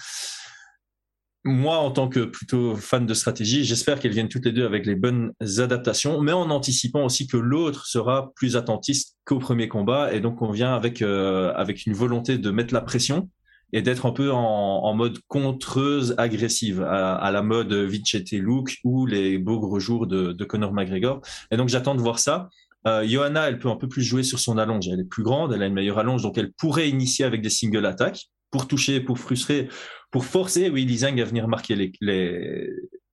Moi, 1.47 1.77
en 1.77 1.91
tant 1.91 2.09
que 2.09 2.21
plutôt 2.21 2.75
fan 2.75 3.05
de 3.05 3.13
stratégie, 3.13 3.65
j'espère 3.65 4.01
qu'elles 4.01 4.13
viennent 4.13 4.31
toutes 4.31 4.47
les 4.47 4.53
deux 4.53 4.65
avec 4.65 4.87
les 4.87 4.95
bonnes 4.95 5.35
adaptations, 5.59 6.23
mais 6.23 6.33
en 6.33 6.49
anticipant 6.49 7.05
aussi 7.05 7.27
que 7.27 7.37
l'autre 7.37 7.87
sera 7.87 8.33
plus 8.35 8.57
attentiste 8.57 9.19
qu'au 9.27 9.39
premier 9.39 9.69
combat, 9.69 10.15
et 10.15 10.21
donc 10.21 10.41
on 10.41 10.51
vient 10.51 10.75
avec 10.75 11.03
euh, 11.03 11.53
avec 11.55 11.85
une 11.85 11.93
volonté 11.93 12.39
de 12.39 12.51
mettre 12.51 12.73
la 12.73 12.81
pression 12.81 13.29
et 13.75 13.83
d'être 13.83 14.07
un 14.07 14.13
peu 14.13 14.33
en, 14.33 14.95
mode 14.95 15.19
contreuse 15.29 16.15
agressive, 16.17 16.81
à, 16.83 17.31
la 17.33 17.43
mode 17.43 17.73
Vichete 17.73 18.31
Luke 18.33 18.79
ou 18.85 19.05
les 19.05 19.37
beaux 19.37 19.59
gros 19.59 19.81
jours 19.81 20.07
de, 20.07 20.33
de 20.33 20.45
Conor 20.45 20.73
McGregor. 20.73 21.21
Et 21.51 21.57
donc 21.57 21.69
j'attends 21.69 21.97
de 21.97 22.01
voir 22.01 22.21
ça. 22.21 22.49
Euh, 22.87 23.07
Johanna, 23.07 23.49
elle 23.49 23.59
peut 23.59 23.69
un 23.69 23.77
peu 23.77 23.89
plus 23.89 24.03
jouer 24.03 24.23
sur 24.23 24.39
son 24.39 24.59
allonge. 24.59 24.87
Elle 24.89 25.01
est 25.01 25.09
plus 25.09 25.25
grande, 25.25 25.53
elle 25.53 25.63
a 25.63 25.67
une 25.67 25.75
meilleure 25.75 25.99
allonge, 25.99 26.23
donc 26.23 26.39
elle 26.39 26.53
pourrait 26.53 26.89
initier 26.89 27.25
avec 27.25 27.43
des 27.43 27.51
single 27.51 27.85
attaques 27.85 28.29
pour 28.55 28.69
toucher, 28.69 29.01
pour 29.01 29.19
frustrer, 29.19 29.69
pour 30.13 30.25
forcer 30.25 30.71
Willy 30.71 30.99
Zhang 30.99 31.21
à 31.21 31.25
venir 31.25 31.49
marquer 31.49 31.75
les, 31.75 31.91
les 32.01 32.71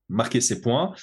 marquer 0.07 0.39
ses 0.39 0.61
points. 0.61 0.93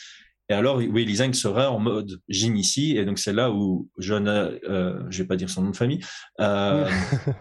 Et 0.49 0.55
alors, 0.55 0.79
Willy 0.79 1.17
Zhang 1.17 1.33
sera 1.33 1.73
en 1.73 1.81
mode 1.81 2.21
j'initie, 2.29 2.97
et 2.97 3.05
donc 3.05 3.19
c'est 3.19 3.33
là 3.33 3.51
où 3.51 3.89
Johanna, 3.99 4.51
euh, 4.69 5.03
je 5.11 5.19
vais 5.25 5.27
pas 5.27 5.35
dire 5.35 5.51
son 5.51 5.63
nom 5.63 5.71
de 5.71 5.77
famille, 5.77 5.99
euh, 6.41 6.89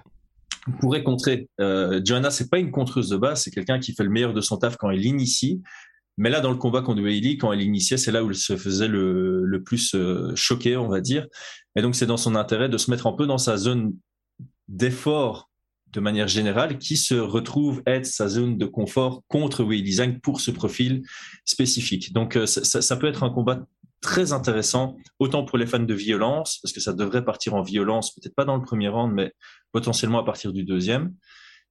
pourrait 0.81 1.03
contrer. 1.03 1.49
Euh, 1.61 2.01
Johanna, 2.03 2.31
c'est 2.31 2.49
pas 2.49 2.57
une 2.57 2.71
contreuse 2.71 3.09
de 3.09 3.17
base, 3.17 3.43
c'est 3.43 3.51
quelqu'un 3.51 3.77
qui 3.77 3.93
fait 3.93 4.03
le 4.03 4.09
meilleur 4.09 4.33
de 4.33 4.41
son 4.41 4.57
taf 4.57 4.75
quand 4.75 4.89
elle 4.89 5.05
initie, 5.05 5.61
mais 6.17 6.31
là, 6.31 6.41
dans 6.41 6.49
le 6.49 6.57
combat 6.57 6.81
contre 6.81 7.03
Weili, 7.03 7.37
quand 7.37 7.53
elle 7.53 7.61
initiait, 7.61 7.97
c'est 7.97 8.11
là 8.11 8.23
où 8.23 8.29
elle 8.29 8.35
se 8.35 8.57
faisait 8.57 8.87
le, 8.87 9.45
le 9.45 9.61
plus 9.61 9.93
euh, 9.93 10.31
choquer, 10.33 10.77
on 10.77 10.87
va 10.87 10.99
dire. 10.99 11.27
Et 11.75 11.83
donc, 11.83 11.93
c'est 11.93 12.07
dans 12.07 12.17
son 12.17 12.33
intérêt 12.33 12.69
de 12.69 12.77
se 12.79 12.89
mettre 12.89 13.05
un 13.05 13.13
peu 13.13 13.27
dans 13.27 13.37
sa 13.37 13.55
zone 13.55 13.93
d'effort 14.67 15.47
de 15.93 15.99
manière 15.99 16.27
générale, 16.27 16.77
qui 16.77 16.97
se 16.97 17.15
retrouve 17.15 17.81
être 17.85 18.05
sa 18.05 18.27
zone 18.27 18.57
de 18.57 18.65
confort 18.65 19.23
contre 19.27 19.63
Weili 19.63 19.93
Zhang 19.93 20.19
pour 20.19 20.41
ce 20.41 20.51
profil 20.51 21.03
spécifique. 21.45 22.13
Donc, 22.13 22.35
euh, 22.35 22.45
ça, 22.45 22.81
ça, 22.81 22.95
peut 22.97 23.07
être 23.07 23.23
un 23.23 23.29
combat 23.29 23.65
très 24.01 24.33
intéressant, 24.33 24.97
autant 25.19 25.43
pour 25.43 25.57
les 25.57 25.65
fans 25.65 25.79
de 25.79 25.93
violence, 25.93 26.59
parce 26.61 26.73
que 26.73 26.79
ça 26.79 26.93
devrait 26.93 27.25
partir 27.25 27.55
en 27.55 27.61
violence, 27.61 28.13
peut-être 28.13 28.35
pas 28.35 28.45
dans 28.45 28.55
le 28.55 28.63
premier 28.63 28.89
round, 28.89 29.13
mais 29.13 29.33
potentiellement 29.71 30.19
à 30.19 30.23
partir 30.23 30.53
du 30.53 30.63
deuxième 30.63 31.13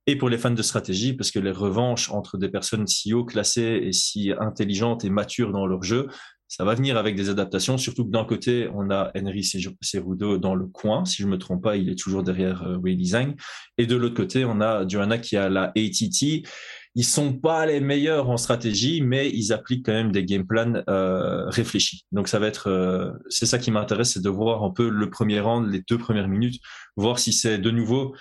et 0.06 0.16
pour 0.16 0.28
les 0.28 0.38
fans 0.38 0.50
de 0.50 0.62
stratégie, 0.62 1.12
parce 1.14 1.30
que 1.30 1.40
les 1.40 1.50
revanches 1.50 2.10
entre 2.10 2.38
des 2.38 2.48
personnes 2.48 2.86
si 2.86 3.12
haut 3.12 3.24
classées 3.24 3.80
et 3.82 3.92
si 3.92 4.32
intelligentes 4.38 5.04
et 5.04 5.10
matures 5.10 5.50
dans 5.50 5.66
leur 5.66 5.82
jeu, 5.82 6.06
ça 6.49 6.64
va 6.64 6.74
venir 6.74 6.97
avec 6.97 7.16
des 7.16 7.28
adaptations, 7.28 7.76
surtout 7.78 8.05
que 8.05 8.11
d'un 8.11 8.24
côté, 8.24 8.68
on 8.74 8.90
a 8.90 9.11
Henry 9.16 9.44
Cerudo 9.44 10.38
dans 10.38 10.55
le 10.55 10.66
coin, 10.66 11.05
si 11.05 11.22
je 11.22 11.26
me 11.26 11.38
trompe 11.38 11.62
pas, 11.62 11.76
il 11.76 11.88
est 11.88 11.99
toujours 11.99 12.22
derrière 12.22 12.62
euh, 12.62 12.76
Wei 12.76 13.03
Zhang, 13.05 13.34
et 13.78 13.86
de 13.86 13.97
l'autre 13.97 14.14
côté, 14.14 14.44
on 14.44 14.61
a 14.61 14.86
Johanna 14.86 15.18
qui 15.18 15.36
a 15.36 15.49
la 15.49 15.72
ATT, 15.76 16.47
ils 16.94 17.05
sont 17.05 17.34
pas 17.34 17.66
les 17.66 17.80
meilleurs 17.80 18.30
en 18.30 18.38
stratégie, 18.38 19.03
mais 19.03 19.28
ils 19.30 19.53
appliquent 19.53 19.84
quand 19.84 19.92
même 19.92 20.12
des 20.12 20.24
game 20.24 20.47
plans 20.47 20.82
euh, 20.88 21.44
réfléchis. 21.51 22.07
Donc 22.11 22.26
ça 22.26 22.38
va 22.38 22.47
être, 22.47 22.68
euh, 22.70 23.11
c'est 23.28 23.44
ça 23.44 23.59
qui 23.59 23.70
m'intéresse, 23.70 24.12
c'est 24.12 24.22
de 24.22 24.30
voir 24.30 24.64
un 24.64 24.70
peu 24.70 24.88
le 24.88 25.11
premier 25.11 25.40
round, 25.40 25.70
les 25.70 25.82
deux 25.88 25.99
premières 25.99 26.28
minutes, 26.28 26.61
voir 26.97 27.18
si 27.18 27.32
c'est 27.32 27.59
de 27.59 27.70
nouveau 27.70 28.14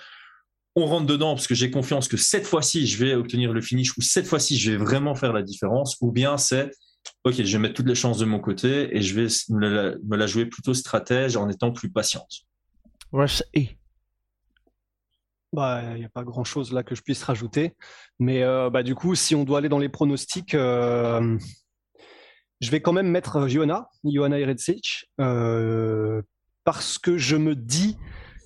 on 0.76 0.84
rentre 0.84 1.06
dedans 1.06 1.34
parce 1.34 1.46
que 1.46 1.54
j'ai 1.54 1.70
confiance 1.70 2.06
que 2.06 2.18
cette 2.18 2.46
fois-ci, 2.46 2.86
je 2.86 3.02
vais 3.02 3.14
obtenir 3.14 3.54
le 3.54 3.62
finish 3.62 3.96
ou 3.96 4.02
cette 4.02 4.26
fois-ci, 4.26 4.58
je 4.58 4.72
vais 4.72 4.76
vraiment 4.76 5.14
faire 5.14 5.32
la 5.32 5.42
différence, 5.42 5.96
ou 6.02 6.12
bien 6.12 6.36
c'est, 6.36 6.70
OK, 7.26 7.42
je 7.42 7.56
vais 7.56 7.58
mettre 7.58 7.74
toutes 7.74 7.88
les 7.88 7.96
chances 7.96 8.18
de 8.18 8.24
mon 8.24 8.38
côté 8.38 8.96
et 8.96 9.02
je 9.02 9.12
vais 9.20 9.26
me 9.50 10.16
la, 10.16 10.26
jouer 10.28 10.46
plutôt 10.46 10.74
stratège 10.74 11.36
en 11.36 11.48
étant 11.48 11.72
plus 11.72 11.90
patiente. 11.90 12.30
Rush 13.10 13.42
et 13.52 13.76
bah, 15.52 15.82
il 15.94 15.98
n'y 15.98 16.04
a 16.04 16.08
pas 16.08 16.22
grand 16.22 16.44
chose 16.44 16.72
là 16.72 16.84
que 16.84 16.94
je 16.94 17.02
puisse 17.02 17.24
rajouter. 17.24 17.74
Mais 18.20 18.44
euh, 18.44 18.70
bah, 18.70 18.84
du 18.84 18.94
coup, 18.94 19.16
si 19.16 19.34
on 19.34 19.42
doit 19.42 19.58
aller 19.58 19.68
dans 19.68 19.80
les 19.80 19.88
pronostics, 19.88 20.54
euh, 20.54 21.36
je 22.60 22.70
vais 22.70 22.80
quand 22.80 22.92
même 22.92 23.08
mettre 23.08 23.48
Johanna, 23.48 23.88
Johanna 24.04 24.38
Eredzic, 24.38 25.06
euh, 25.20 26.22
parce 26.62 26.96
que 26.96 27.18
je 27.18 27.34
me 27.34 27.56
dis 27.56 27.98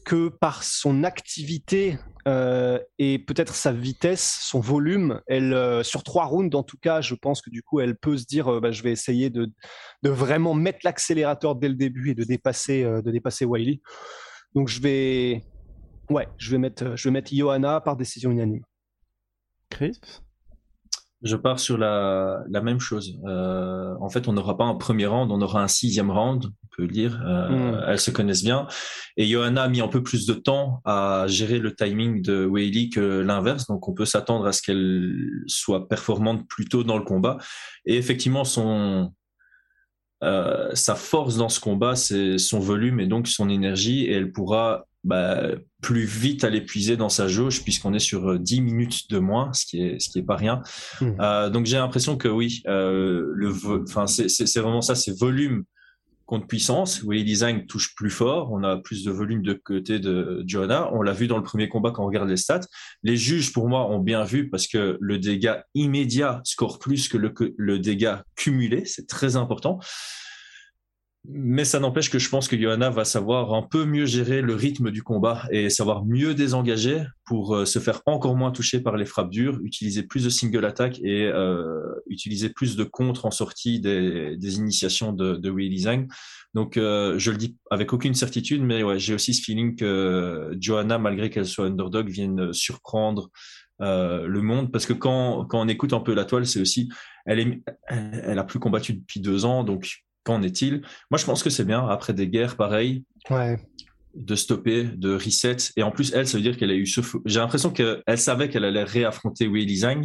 que 0.07 0.31
par 0.31 0.63
son 0.63 1.05
activité 1.05 1.99
euh, 2.29 2.79
et 2.99 3.19
peut-être 3.19 3.55
sa 3.55 3.73
vitesse, 3.73 4.39
son 4.43 4.61
volume, 4.61 5.21
elle, 5.27 5.55
euh, 5.55 5.83
sur 5.83 6.03
trois 6.03 6.27
rounds 6.27 6.55
en 6.57 6.63
tout 6.63 6.77
cas, 6.77 7.01
je 7.01 7.15
pense 7.15 7.41
que 7.43 7.51
du 7.51 7.63
coup, 7.63 7.81
elle 7.81 7.97
peut 7.97 8.17
se 8.17 8.27
dire, 8.27 8.49
euh, 8.49 8.61
bah, 8.61 8.73
je 8.73 8.83
vais 8.83 8.93
essayer 8.93 9.31
de, 9.31 9.51
vraiment 10.03 10.55
mettre 10.55 10.81
l'accélérateur 10.85 11.57
dès 11.57 11.69
le 11.69 11.75
début 11.75 12.11
et 12.11 12.15
de 12.15 12.25
dépasser, 12.25 12.83
de 12.85 13.11
dépasser 13.11 13.45
Wiley. 13.45 13.81
Donc 14.55 14.69
je 14.69 14.81
vais, 14.81 15.45
ouais, 16.09 16.29
je 16.39 16.51
vais 16.51 16.59
mettre, 16.59 16.97
je 16.97 17.09
vais 17.09 17.13
mettre 17.13 17.35
Johanna 17.35 17.81
par 17.81 17.97
décision 17.97 18.31
unanime. 18.31 18.65
Chris? 19.71 20.01
Je 21.23 21.37
pars 21.37 21.61
sur 21.61 21.77
la, 21.77 22.43
la 22.49 22.63
même 22.63 22.81
chose. 22.81 23.19
Euh, 23.27 23.95
en 24.01 24.09
fait, 24.09 24.27
on 24.27 24.33
n'aura 24.33 24.57
pas 24.57 24.65
un 24.65 24.75
premier 24.75 25.07
round, 25.07 25.31
on 25.31 25.43
aura 25.43 25.63
un 25.63 25.69
sixième 25.69 26.11
round, 26.11 26.47
on 26.47 26.67
peut 26.75 26.83
le 26.83 26.89
dire. 26.89 27.21
Euh, 27.27 27.49
hmm. 27.49 27.85
Elles 27.89 28.01
se 28.01 28.11
connaissent 28.11 28.43
bien. 28.43 28.67
Et 29.17 29.27
Johanna 29.27 29.65
a 29.65 29.69
mis 29.69 29.83
un 29.83 29.89
peu 29.89 30.03
plus 30.03 30.27
de 30.27 30.33
temps 30.33 30.81
à 30.85 31.25
gérer 31.27 31.59
le 31.59 31.75
timing 31.75 32.23
de 32.23 32.47
Weili 32.47 32.89
que 32.89 33.21
l'inverse. 33.21 33.67
Donc, 33.67 33.87
on 33.87 33.93
peut 33.93 34.07
s'attendre 34.07 34.47
à 34.47 34.53
ce 34.53 34.63
qu'elle 34.63 35.15
soit 35.47 35.89
performante 35.89 36.49
plus 36.49 36.65
tôt 36.65 36.85
dans 36.85 36.97
le 36.97 37.05
combat. 37.05 37.37
Et 37.85 37.97
effectivement, 37.97 38.45
son, 38.45 39.13
euh, 40.25 40.71
sa 40.75 40.95
force 40.95 41.37
dans 41.37 41.51
ce 41.51 41.61
combat, 41.61 41.97
c'est 41.97 42.39
son 42.39 42.61
volume 42.61 42.99
et 42.99 43.07
donc 43.07 43.29
son 43.29 43.51
énergie. 43.51 44.05
Et 44.05 44.13
elle 44.13 44.33
pourra 44.33 44.87
bah, 45.05 45.43
plus 45.81 46.05
vite 46.05 46.45
à 46.45 46.51
l'épuiser 46.51 46.97
dans 46.97 47.09
sa 47.09 47.27
jauge 47.27 47.63
puisqu'on 47.63 47.95
est 47.95 48.01
sur 48.01 48.39
10 48.39 48.59
euh, 48.59 48.63
minutes 48.63 49.11
de 49.11 49.19
moins, 49.19 49.53
ce 49.55 49.65
qui 49.65 49.83
est 49.83 49.99
ce 49.99 50.11
qui 50.11 50.19
est 50.19 50.23
pas 50.23 50.37
rien. 50.37 50.63
Hmm. 51.01 51.13
Euh, 51.21 51.51
donc 51.51 51.67
j'ai 51.67 51.79
l'impression 51.79 52.17
que 52.17 52.29
oui, 52.29 52.63
euh, 52.67 53.31
le 53.33 53.53
enfin 53.83 54.07
c'est 54.07 54.59
vraiment 54.59 54.83
ça, 54.83 54.95
c'est 54.95 55.19
volume 55.19 55.65
contre 56.27 56.47
puissance. 56.47 57.03
Oui, 57.03 57.25
design 57.25 57.67
touche 57.67 57.95
plus 57.95 58.11
fort, 58.11 58.53
on 58.53 58.63
a 58.63 58.77
plus 58.77 59.03
de 59.03 59.11
volume 59.11 59.43
de 59.43 59.55
côté 59.55 59.99
de 59.99 60.45
Johanna. 60.47 60.91
On 60.93 61.03
l'a 61.03 61.13
vu 61.13 61.27
dans 61.27 61.39
le 61.39 61.43
premier 61.43 61.69
combat 61.69 61.91
quand 61.91 62.05
on 62.05 62.07
regarde 62.07 62.29
les 62.29 62.37
stats. 62.37 62.61
Les 63.03 63.17
juges 63.17 63.53
pour 63.53 63.69
moi 63.69 63.91
ont 63.91 63.99
bien 63.99 64.23
vu 64.23 64.51
parce 64.51 64.69
que 64.69 64.99
le 65.01 65.19
dégât 65.19 65.65
immédiat 65.75 66.41
score 66.45 66.79
plus 66.79 67.09
que 67.09 67.17
le, 67.17 67.33
le 67.57 67.79
dégât 67.79 68.23
cumulé, 68.37 68.85
c'est 68.85 69.09
très 69.09 69.37
important. 69.37 69.81
Mais 71.29 71.67
ça 71.67 71.81
n'empêche 71.81 72.09
que 72.09 72.19
je 72.19 72.31
pense 72.31 72.49
que 72.49 72.59
Johanna 72.59 72.89
va 72.89 73.05
savoir 73.05 73.53
un 73.53 73.63
peu 73.63 73.85
mieux 73.85 74.07
gérer 74.07 74.41
le 74.41 74.55
rythme 74.55 74.91
du 74.91 75.03
combat 75.03 75.47
et 75.51 75.69
savoir 75.69 76.07
mieux 76.07 76.35
désengager 76.35 77.03
pour 77.27 77.55
euh, 77.55 77.67
se 77.67 77.79
faire 77.79 78.01
encore 78.07 78.37
moins 78.37 78.51
toucher 78.51 78.81
par 78.81 78.97
les 78.97 79.05
frappes 79.05 79.29
dures, 79.29 79.59
utiliser 79.63 80.03
plus 80.03 80.25
de 80.25 80.31
single 80.31 80.65
attack 80.65 80.99
et 81.01 81.27
euh, 81.27 81.95
utiliser 82.07 82.49
plus 82.49 82.75
de 82.75 82.85
contre 82.85 83.27
en 83.27 83.31
sortie 83.31 83.81
des, 83.81 84.39
des 84.39 84.57
initiations 84.57 85.13
de, 85.13 85.37
de 85.37 85.51
Wei. 85.51 85.71
Donc 86.55 86.79
euh, 86.79 87.19
je 87.19 87.31
le 87.31 87.37
dis 87.37 87.59
avec 87.71 87.93
aucune 87.93 88.15
certitude, 88.15 88.63
mais 88.63 88.83
ouais, 88.83 88.99
j'ai 88.99 89.13
aussi 89.13 89.35
ce 89.35 89.43
feeling 89.43 89.77
que 89.77 90.57
Johanna, 90.59 90.99
malgré 90.99 91.29
qu'elle 91.29 91.47
soit 91.47 91.67
underdog, 91.67 92.09
vienne 92.09 92.53
surprendre 92.53 93.31
le 93.79 94.41
monde 94.43 94.71
parce 94.71 94.85
que 94.85 94.93
quand, 94.93 95.47
quand 95.47 95.63
on 95.63 95.69
écoute 95.69 95.95
un 95.95 96.01
peu 96.01 96.13
la 96.13 96.27
toile, 96.27 96.45
c'est 96.45 96.61
aussi 96.61 96.91
elle 97.25 97.41
est 97.41 97.63
elle 97.89 98.39
a 98.39 98.45
plus 98.45 98.59
combattu 98.59 98.93
depuis 98.93 99.21
deux 99.21 99.47
ans, 99.47 99.65
donc 99.65 100.03
qu'en 100.25 100.43
est-il? 100.43 100.83
Moi, 101.11 101.19
je 101.19 101.25
pense 101.25 101.43
que 101.43 101.51
c'est 101.51 101.65
bien 101.65 101.87
après 101.87 102.13
des 102.13 102.29
guerres 102.29 102.57
pareilles. 102.57 103.05
Ouais 103.31 103.59
de 104.15 104.35
stopper, 104.35 104.85
de 104.85 105.15
reset. 105.15 105.57
Et 105.77 105.83
en 105.83 105.91
plus, 105.91 106.13
elle, 106.13 106.27
ça 106.27 106.37
veut 106.37 106.43
dire 106.43 106.57
qu'elle 106.57 106.71
a 106.71 106.75
eu 106.75 106.87
ce. 106.87 107.01
J'ai 107.27 107.39
l'impression 107.39 107.71
qu'elle 107.71 108.03
savait 108.17 108.49
qu'elle 108.49 108.65
allait 108.65 108.85
réaffronter 108.85 109.47
Wei 109.47 109.77
Zhang. 109.77 110.05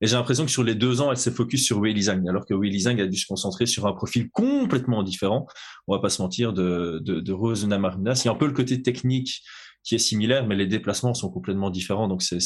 Et 0.00 0.06
j'ai 0.06 0.16
l'impression 0.16 0.44
que 0.44 0.50
sur 0.50 0.64
les 0.64 0.74
deux 0.74 1.00
ans, 1.00 1.10
elle 1.10 1.16
s'est 1.16 1.30
focus 1.30 1.64
sur 1.64 1.78
Wei 1.78 2.00
Zhang, 2.00 2.28
alors 2.28 2.44
que 2.44 2.54
Wei 2.54 2.76
Zhang 2.76 3.00
a 3.00 3.06
dû 3.06 3.16
se 3.16 3.26
concentrer 3.26 3.66
sur 3.66 3.86
un 3.86 3.92
profil 3.92 4.30
complètement 4.30 5.02
différent. 5.02 5.46
On 5.86 5.94
va 5.94 6.00
pas 6.00 6.08
se 6.08 6.20
mentir 6.20 6.52
de, 6.52 7.00
de, 7.04 7.20
de 7.20 7.32
Rose 7.32 7.64
Namarunas. 7.66 8.22
Il 8.24 8.26
y 8.26 8.28
a 8.28 8.32
un 8.32 8.36
peu 8.36 8.46
le 8.46 8.52
côté 8.52 8.82
technique 8.82 9.42
qui 9.84 9.94
est 9.96 9.98
similaire, 9.98 10.46
mais 10.46 10.56
les 10.56 10.66
déplacements 10.66 11.14
sont 11.14 11.30
complètement 11.30 11.70
différents. 11.70 12.08
Donc, 12.08 12.22
c'est 12.22 12.40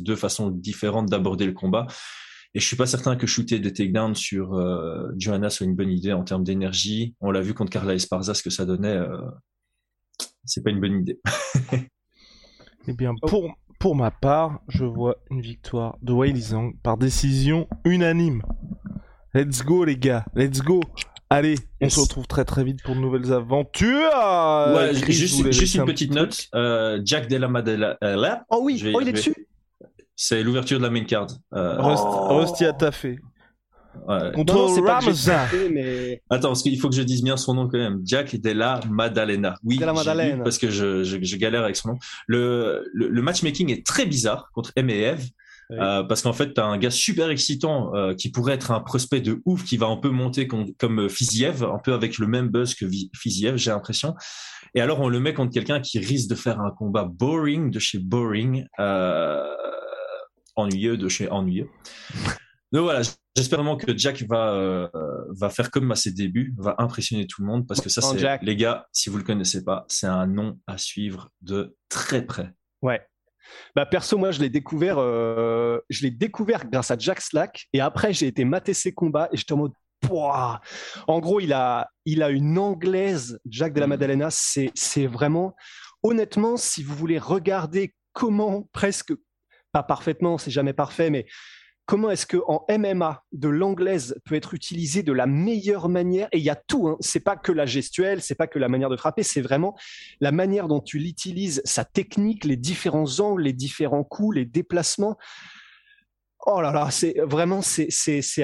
deux 0.00 0.16
façons 0.16 0.50
différentes 0.50 1.10
d'aborder 1.10 1.46
le 1.46 1.52
combat. 1.52 1.86
Et 2.54 2.60
je 2.60 2.66
suis 2.66 2.76
pas 2.76 2.86
certain 2.86 3.16
que 3.16 3.26
shooter 3.26 3.58
des 3.58 3.72
takedowns 3.72 4.14
sur 4.14 4.54
euh, 4.54 5.10
Johanna 5.16 5.50
soit 5.50 5.66
une 5.66 5.74
bonne 5.74 5.90
idée 5.90 6.12
en 6.12 6.22
termes 6.22 6.44
d'énergie. 6.44 7.16
On 7.20 7.32
l'a 7.32 7.40
vu 7.40 7.52
contre 7.52 7.72
Carla 7.72 7.94
Esparza, 7.94 8.32
ce 8.32 8.44
que 8.44 8.50
ça 8.50 8.64
donnait. 8.64 8.96
Euh, 8.96 9.18
c'est 10.44 10.62
pas 10.62 10.70
une 10.70 10.80
bonne 10.80 11.00
idée. 11.00 11.20
eh 12.86 12.92
bien, 12.92 13.14
pour, 13.26 13.52
pour 13.80 13.96
ma 13.96 14.12
part, 14.12 14.60
je 14.68 14.84
vois 14.84 15.16
une 15.30 15.40
victoire 15.40 15.98
de 16.02 16.12
Wei 16.12 16.34
Zhang 16.36 16.74
par 16.82 16.96
décision 16.96 17.66
unanime. 17.84 18.42
Let's 19.34 19.64
go 19.64 19.84
les 19.84 19.96
gars, 19.96 20.24
let's 20.36 20.60
go. 20.60 20.80
Allez, 21.30 21.56
on 21.80 21.88
se 21.88 21.98
retrouve 21.98 22.28
très 22.28 22.44
très 22.44 22.62
vite 22.62 22.80
pour 22.84 22.94
de 22.94 23.00
nouvelles 23.00 23.32
aventures. 23.32 24.12
Ouais, 24.76 24.94
juste, 24.94 25.50
juste 25.50 25.74
une 25.74 25.84
petite 25.86 26.12
note. 26.12 26.48
Euh, 26.54 27.00
Jack 27.04 27.26
Della 27.26 27.48
Madela. 27.48 27.98
Euh, 28.04 28.36
oh 28.50 28.60
oui, 28.62 28.80
oh, 28.94 29.00
il 29.00 29.08
est 29.08 29.12
dessus. 29.12 29.34
C'est 30.16 30.42
l'ouverture 30.42 30.78
de 30.78 30.84
la 30.84 30.90
main 30.90 31.04
card. 31.04 31.28
Euh... 31.54 31.76
Rusty, 31.80 32.64
a 32.64 32.72
taffé. 32.72 33.18
Contre 34.06 34.80
Ramza. 34.80 35.46
Mais... 35.70 36.22
Attends, 36.30 36.48
parce 36.48 36.62
qu'il 36.62 36.78
faut 36.78 36.88
que 36.88 36.96
je 36.96 37.02
dise 37.02 37.22
bien 37.22 37.36
son 37.36 37.54
nom 37.54 37.68
quand 37.68 37.78
même. 37.78 38.00
Jack 38.04 38.36
Della 38.36 38.80
Maddalena. 38.90 39.56
Oui, 39.62 39.78
Maddalena. 39.78 40.42
parce 40.42 40.58
que 40.58 40.70
je, 40.70 41.04
je, 41.04 41.36
galère 41.36 41.62
avec 41.62 41.76
son 41.76 41.90
nom. 41.90 41.98
Le, 42.26 42.84
le, 42.92 43.22
matchmaking 43.22 43.70
est 43.70 43.86
très 43.86 44.06
bizarre 44.06 44.50
contre 44.52 44.72
M 44.76 44.90
et 44.90 45.00
Eve. 45.02 45.28
Euh, 45.70 46.02
parce 46.02 46.22
qu'en 46.22 46.32
fait, 46.32 46.52
tu 46.54 46.60
as 46.60 46.64
un 46.64 46.76
gars 46.76 46.90
super 46.90 47.30
excitant 47.30 47.94
euh, 47.94 48.14
qui 48.14 48.30
pourrait 48.30 48.52
être 48.52 48.70
un 48.70 48.80
prospect 48.80 49.20
de 49.20 49.40
ouf 49.46 49.64
qui 49.64 49.76
va 49.76 49.86
un 49.86 49.96
peu 49.96 50.10
monter 50.10 50.46
comme, 50.46 50.74
comme 50.74 51.08
Fiziev, 51.08 51.64
un 51.64 51.78
peu 51.78 51.94
avec 51.94 52.18
le 52.18 52.26
même 52.26 52.48
buzz 52.48 52.74
que 52.74 52.86
Fiziev, 53.14 53.56
j'ai 53.56 53.70
l'impression. 53.70 54.14
Et 54.74 54.80
alors, 54.80 55.00
on 55.00 55.08
le 55.08 55.20
met 55.20 55.34
contre 55.34 55.52
quelqu'un 55.52 55.80
qui 55.80 55.98
risque 56.00 56.28
de 56.28 56.34
faire 56.34 56.60
un 56.60 56.70
combat 56.70 57.04
boring 57.04 57.70
de 57.70 57.78
chez 57.78 57.98
boring, 57.98 58.66
euh, 58.80 59.44
ennuyeux 60.56 60.96
de 60.96 61.08
chez 61.08 61.30
ennuyeux. 61.30 61.68
Donc 62.72 62.82
voilà, 62.82 63.02
j'espère 63.36 63.60
vraiment 63.60 63.76
que 63.76 63.96
Jack 63.96 64.22
va, 64.22 64.52
euh, 64.52 64.88
va 65.28 65.48
faire 65.48 65.70
comme 65.70 65.92
à 65.92 65.96
ses 65.96 66.10
débuts, 66.10 66.54
va 66.58 66.74
impressionner 66.78 67.26
tout 67.26 67.40
le 67.42 67.46
monde 67.46 67.66
parce 67.68 67.80
que 67.80 67.88
ça, 67.88 68.00
c'est, 68.02 68.42
les 68.42 68.56
gars, 68.56 68.88
si 68.92 69.10
vous 69.10 69.18
le 69.18 69.22
connaissez 69.22 69.62
pas, 69.62 69.84
c'est 69.88 70.08
un 70.08 70.26
nom 70.26 70.58
à 70.66 70.76
suivre 70.76 71.30
de 71.40 71.76
très 71.88 72.26
près. 72.26 72.52
Ouais. 72.82 73.00
Bah 73.76 73.86
perso, 73.86 74.18
moi, 74.18 74.30
je 74.30 74.40
l'ai 74.40 74.48
découvert, 74.48 74.96
euh, 74.98 75.78
je 75.88 76.02
l'ai 76.02 76.10
découvert 76.10 76.68
grâce 76.68 76.90
à 76.90 76.98
Jack 76.98 77.20
Slack 77.20 77.68
et 77.72 77.80
après, 77.80 78.12
j'ai 78.12 78.26
été 78.26 78.44
mater 78.44 78.74
ses 78.74 78.92
combats 78.92 79.28
et 79.32 79.36
j'étais 79.36 79.52
en 79.52 79.58
mode, 79.58 79.72
Pouah 80.00 80.60
en 81.06 81.20
gros, 81.20 81.40
il 81.40 81.52
a, 81.52 81.88
il 82.04 82.22
a 82.22 82.30
une 82.30 82.58
anglaise, 82.58 83.40
Jack 83.46 83.72
de 83.72 83.80
la 83.80 83.86
mm. 83.86 83.90
Maddalena, 83.90 84.28
c'est, 84.30 84.70
c'est 84.74 85.06
vraiment, 85.06 85.54
honnêtement, 86.02 86.56
si 86.56 86.82
vous 86.82 86.94
voulez 86.94 87.18
regarder 87.18 87.94
comment 88.12 88.68
presque, 88.72 89.12
pas 89.74 89.82
parfaitement, 89.82 90.38
c'est 90.38 90.52
jamais 90.52 90.72
parfait, 90.72 91.10
mais 91.10 91.26
comment 91.84 92.10
est-ce 92.10 92.26
que 92.26 92.36
en 92.46 92.64
MMA 92.70 93.24
de 93.32 93.48
l'anglaise 93.48 94.16
peut 94.24 94.36
être 94.36 94.54
utilisée 94.54 95.02
de 95.02 95.12
la 95.12 95.26
meilleure 95.26 95.88
manière? 95.88 96.28
Et 96.30 96.38
il 96.38 96.44
y 96.44 96.48
a 96.48 96.54
tout 96.54 96.86
hein. 96.86 96.96
c'est 97.00 97.20
pas 97.20 97.36
que 97.36 97.52
la 97.52 97.66
gestuelle 97.66 98.22
c'est 98.22 98.36
pas 98.36 98.46
que 98.46 98.58
la 98.58 98.68
manière 98.68 98.88
de 98.88 98.96
frapper 98.96 99.22
c'est 99.22 99.42
vraiment 99.42 99.76
la 100.20 100.32
manière 100.32 100.68
dont 100.68 100.80
tu 100.80 100.98
l'utilises 100.98 101.60
sa 101.66 101.84
technique 101.84 102.44
les 102.44 102.56
différents 102.56 103.20
angles 103.20 103.42
les 103.42 103.52
différents 103.52 104.04
coups 104.04 104.36
les 104.36 104.46
déplacements 104.46 105.18
Oh 106.46 106.60
là 106.60 106.72
là, 106.72 106.90
c'est 106.90 107.14
vraiment 107.22 107.62
c'est 107.62 107.88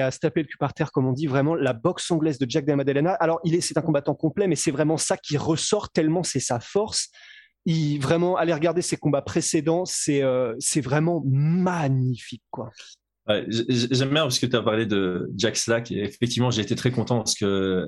à 0.01 0.09
se 0.09 0.17
taper 0.17 0.41
le 0.41 0.47
cul 0.47 0.57
par 0.57 0.73
terre 0.73 0.91
comme 0.91 1.05
on 1.05 1.13
dit 1.13 1.27
vraiment 1.27 1.53
la 1.53 1.73
boxe 1.73 2.09
anglaise 2.09 2.39
de 2.39 2.49
Jack 2.49 2.65
Della 2.65 3.13
Alors 3.13 3.39
il 3.43 3.53
est 3.53 3.61
c'est 3.61 3.77
un 3.77 3.83
combattant 3.83 4.15
complet 4.15 4.47
mais 4.47 4.55
c'est 4.55 4.71
vraiment 4.71 4.97
ça 4.97 5.17
qui 5.17 5.37
ressort 5.37 5.91
tellement 5.91 6.23
c'est 6.23 6.39
sa 6.39 6.59
force. 6.59 7.09
Il 7.65 7.99
vraiment 7.99 8.37
aller 8.37 8.53
regarder 8.53 8.81
ses 8.81 8.97
combats 8.97 9.21
précédents, 9.21 9.85
c'est 9.85 10.23
euh, 10.23 10.55
vraiment 10.77 11.23
magnifique 11.25 12.43
quoi. 12.49 12.71
J'aime 13.47 14.09
bien 14.09 14.23
parce 14.23 14.39
que 14.39 14.45
tu 14.45 14.55
as 14.55 14.61
parlé 14.61 14.85
de 14.85 15.29
Jack 15.37 15.55
Slack 15.55 15.91
et 15.91 16.03
effectivement 16.03 16.49
j'ai 16.49 16.63
été 16.63 16.75
très 16.75 16.91
content 16.91 17.17
parce 17.17 17.35
que 17.35 17.87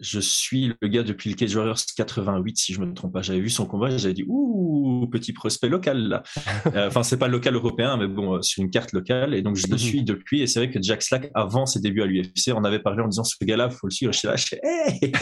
je 0.00 0.20
suis 0.20 0.72
le 0.80 0.88
gars 0.88 1.02
depuis 1.02 1.30
le 1.30 1.36
Cage 1.36 1.56
Warriors 1.56 1.80
88 1.96 2.56
si 2.56 2.72
je 2.72 2.80
me 2.80 2.92
trompe 2.94 3.12
pas. 3.12 3.22
J'avais 3.22 3.40
vu 3.40 3.50
son 3.50 3.66
combat, 3.66 3.96
j'avais 3.96 4.14
dit 4.14 4.24
ouh 4.28 5.08
petit 5.10 5.32
prospect 5.32 5.68
local 5.68 5.98
là. 6.08 6.22
Euh, 6.74 6.88
enfin 6.88 7.02
c'est 7.02 7.16
pas 7.16 7.28
local 7.28 7.54
européen 7.54 7.96
mais 7.96 8.08
bon 8.08 8.34
euh, 8.34 8.42
sur 8.42 8.62
une 8.62 8.70
carte 8.70 8.92
locale 8.92 9.32
et 9.32 9.42
donc 9.42 9.56
je 9.56 9.66
le 9.68 9.72
mhm. 9.72 9.78
suis 9.78 10.02
depuis 10.02 10.42
et 10.42 10.46
c'est 10.46 10.58
vrai 10.58 10.70
que 10.70 10.82
Jack 10.82 11.02
Slack 11.02 11.30
avant 11.34 11.66
ses 11.66 11.80
débuts 11.80 12.02
à 12.02 12.06
l'UFC 12.06 12.52
on 12.54 12.64
avait 12.64 12.80
parlé 12.80 13.02
en 13.02 13.08
disant 13.08 13.24
ce 13.24 13.36
gars-là 13.42 13.70
faut 13.70 13.86
le 13.86 13.92
suivre. 13.92 14.12
Je 14.12 14.18
suis 14.18 14.28
là, 14.28 14.36
je 14.36 14.54
hey, 14.62 15.12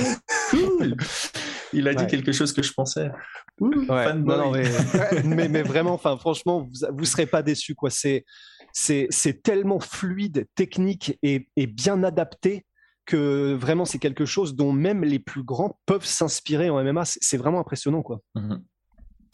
cool. 0.50 0.96
Il 1.72 1.88
a 1.88 1.94
dit 1.94 2.06
quelque 2.06 2.32
chose 2.32 2.52
que 2.52 2.62
je 2.62 2.72
pensais. 2.72 3.10
mais, 5.24 5.48
mais, 5.48 5.62
vraiment, 5.62 5.94
enfin 5.94 6.16
franchement 6.18 6.60
vous 6.60 6.86
vous 6.96 7.04
serez 7.04 7.26
pas 7.26 7.42
déçus 7.42 7.74
quoi. 7.74 7.90
C'est 7.90 8.24
c'est 8.72 9.42
tellement 9.42 9.80
fluide, 9.80 10.46
technique 10.54 11.18
et, 11.22 11.48
bien 11.66 12.02
adapté 12.04 12.66
que 13.06 13.54
vraiment 13.54 13.84
c'est 13.84 13.98
quelque 13.98 14.26
chose 14.26 14.54
dont 14.54 14.72
même 14.72 15.04
les 15.04 15.18
plus 15.18 15.42
grands 15.42 15.78
peuvent 15.86 16.04
s'inspirer 16.04 16.68
en 16.68 16.82
MMA. 16.82 17.04
C'est 17.04 17.36
vraiment 17.36 17.60
impressionnant 17.60 18.02
quoi. 18.02 18.20
Mhm. 18.34 18.62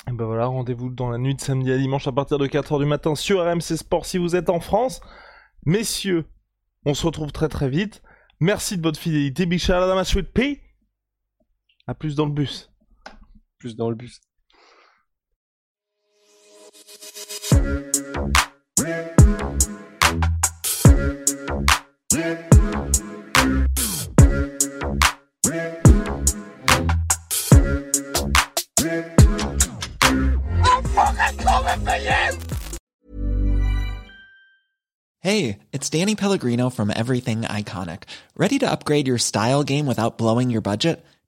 Et 0.08 0.12
ben 0.12 0.26
voilà, 0.26 0.46
rendez-vous 0.46 0.90
dans 0.90 1.10
la 1.10 1.18
nuit 1.18 1.34
de 1.34 1.40
samedi 1.40 1.70
à 1.70 1.78
dimanche 1.78 2.08
à 2.08 2.12
partir 2.12 2.38
de 2.38 2.46
4h 2.46 2.78
du 2.78 2.86
matin 2.86 3.14
sur 3.14 3.40
RMC 3.40 3.76
Sport 3.76 4.04
si 4.04 4.18
vous 4.18 4.34
êtes 4.34 4.50
en 4.50 4.58
France. 4.58 5.00
Messieurs, 5.64 6.24
on 6.84 6.94
se 6.94 7.06
retrouve 7.06 7.30
très 7.30 7.48
très 7.48 7.68
vite. 7.68 8.02
Merci 8.40 8.76
de 8.76 8.82
votre 8.82 8.98
fidélité. 8.98 9.46
Big 9.46 9.60
shout 9.60 9.72
out 9.72 9.96
à 9.96 10.04
Sweet 10.04 10.32
P. 10.32 10.60
À 11.92 11.94
plus 11.94 12.16
dans 12.16 12.24
le 12.24 12.32
bus. 12.32 12.70
Plus 13.58 13.76
dans 13.76 13.90
le 13.90 13.94
bus. 13.94 14.18
Hey, 35.20 35.58
it's 35.72 35.90
Danny 35.90 36.14
Pellegrino 36.14 36.70
from 36.70 36.90
Everything 36.90 37.42
Iconic. 37.42 38.04
Ready 38.34 38.58
to 38.60 38.70
upgrade 38.70 39.06
your 39.06 39.18
style 39.18 39.62
game 39.62 39.84
without 39.84 40.16
blowing 40.16 40.48
your 40.48 40.62
budget? 40.62 41.04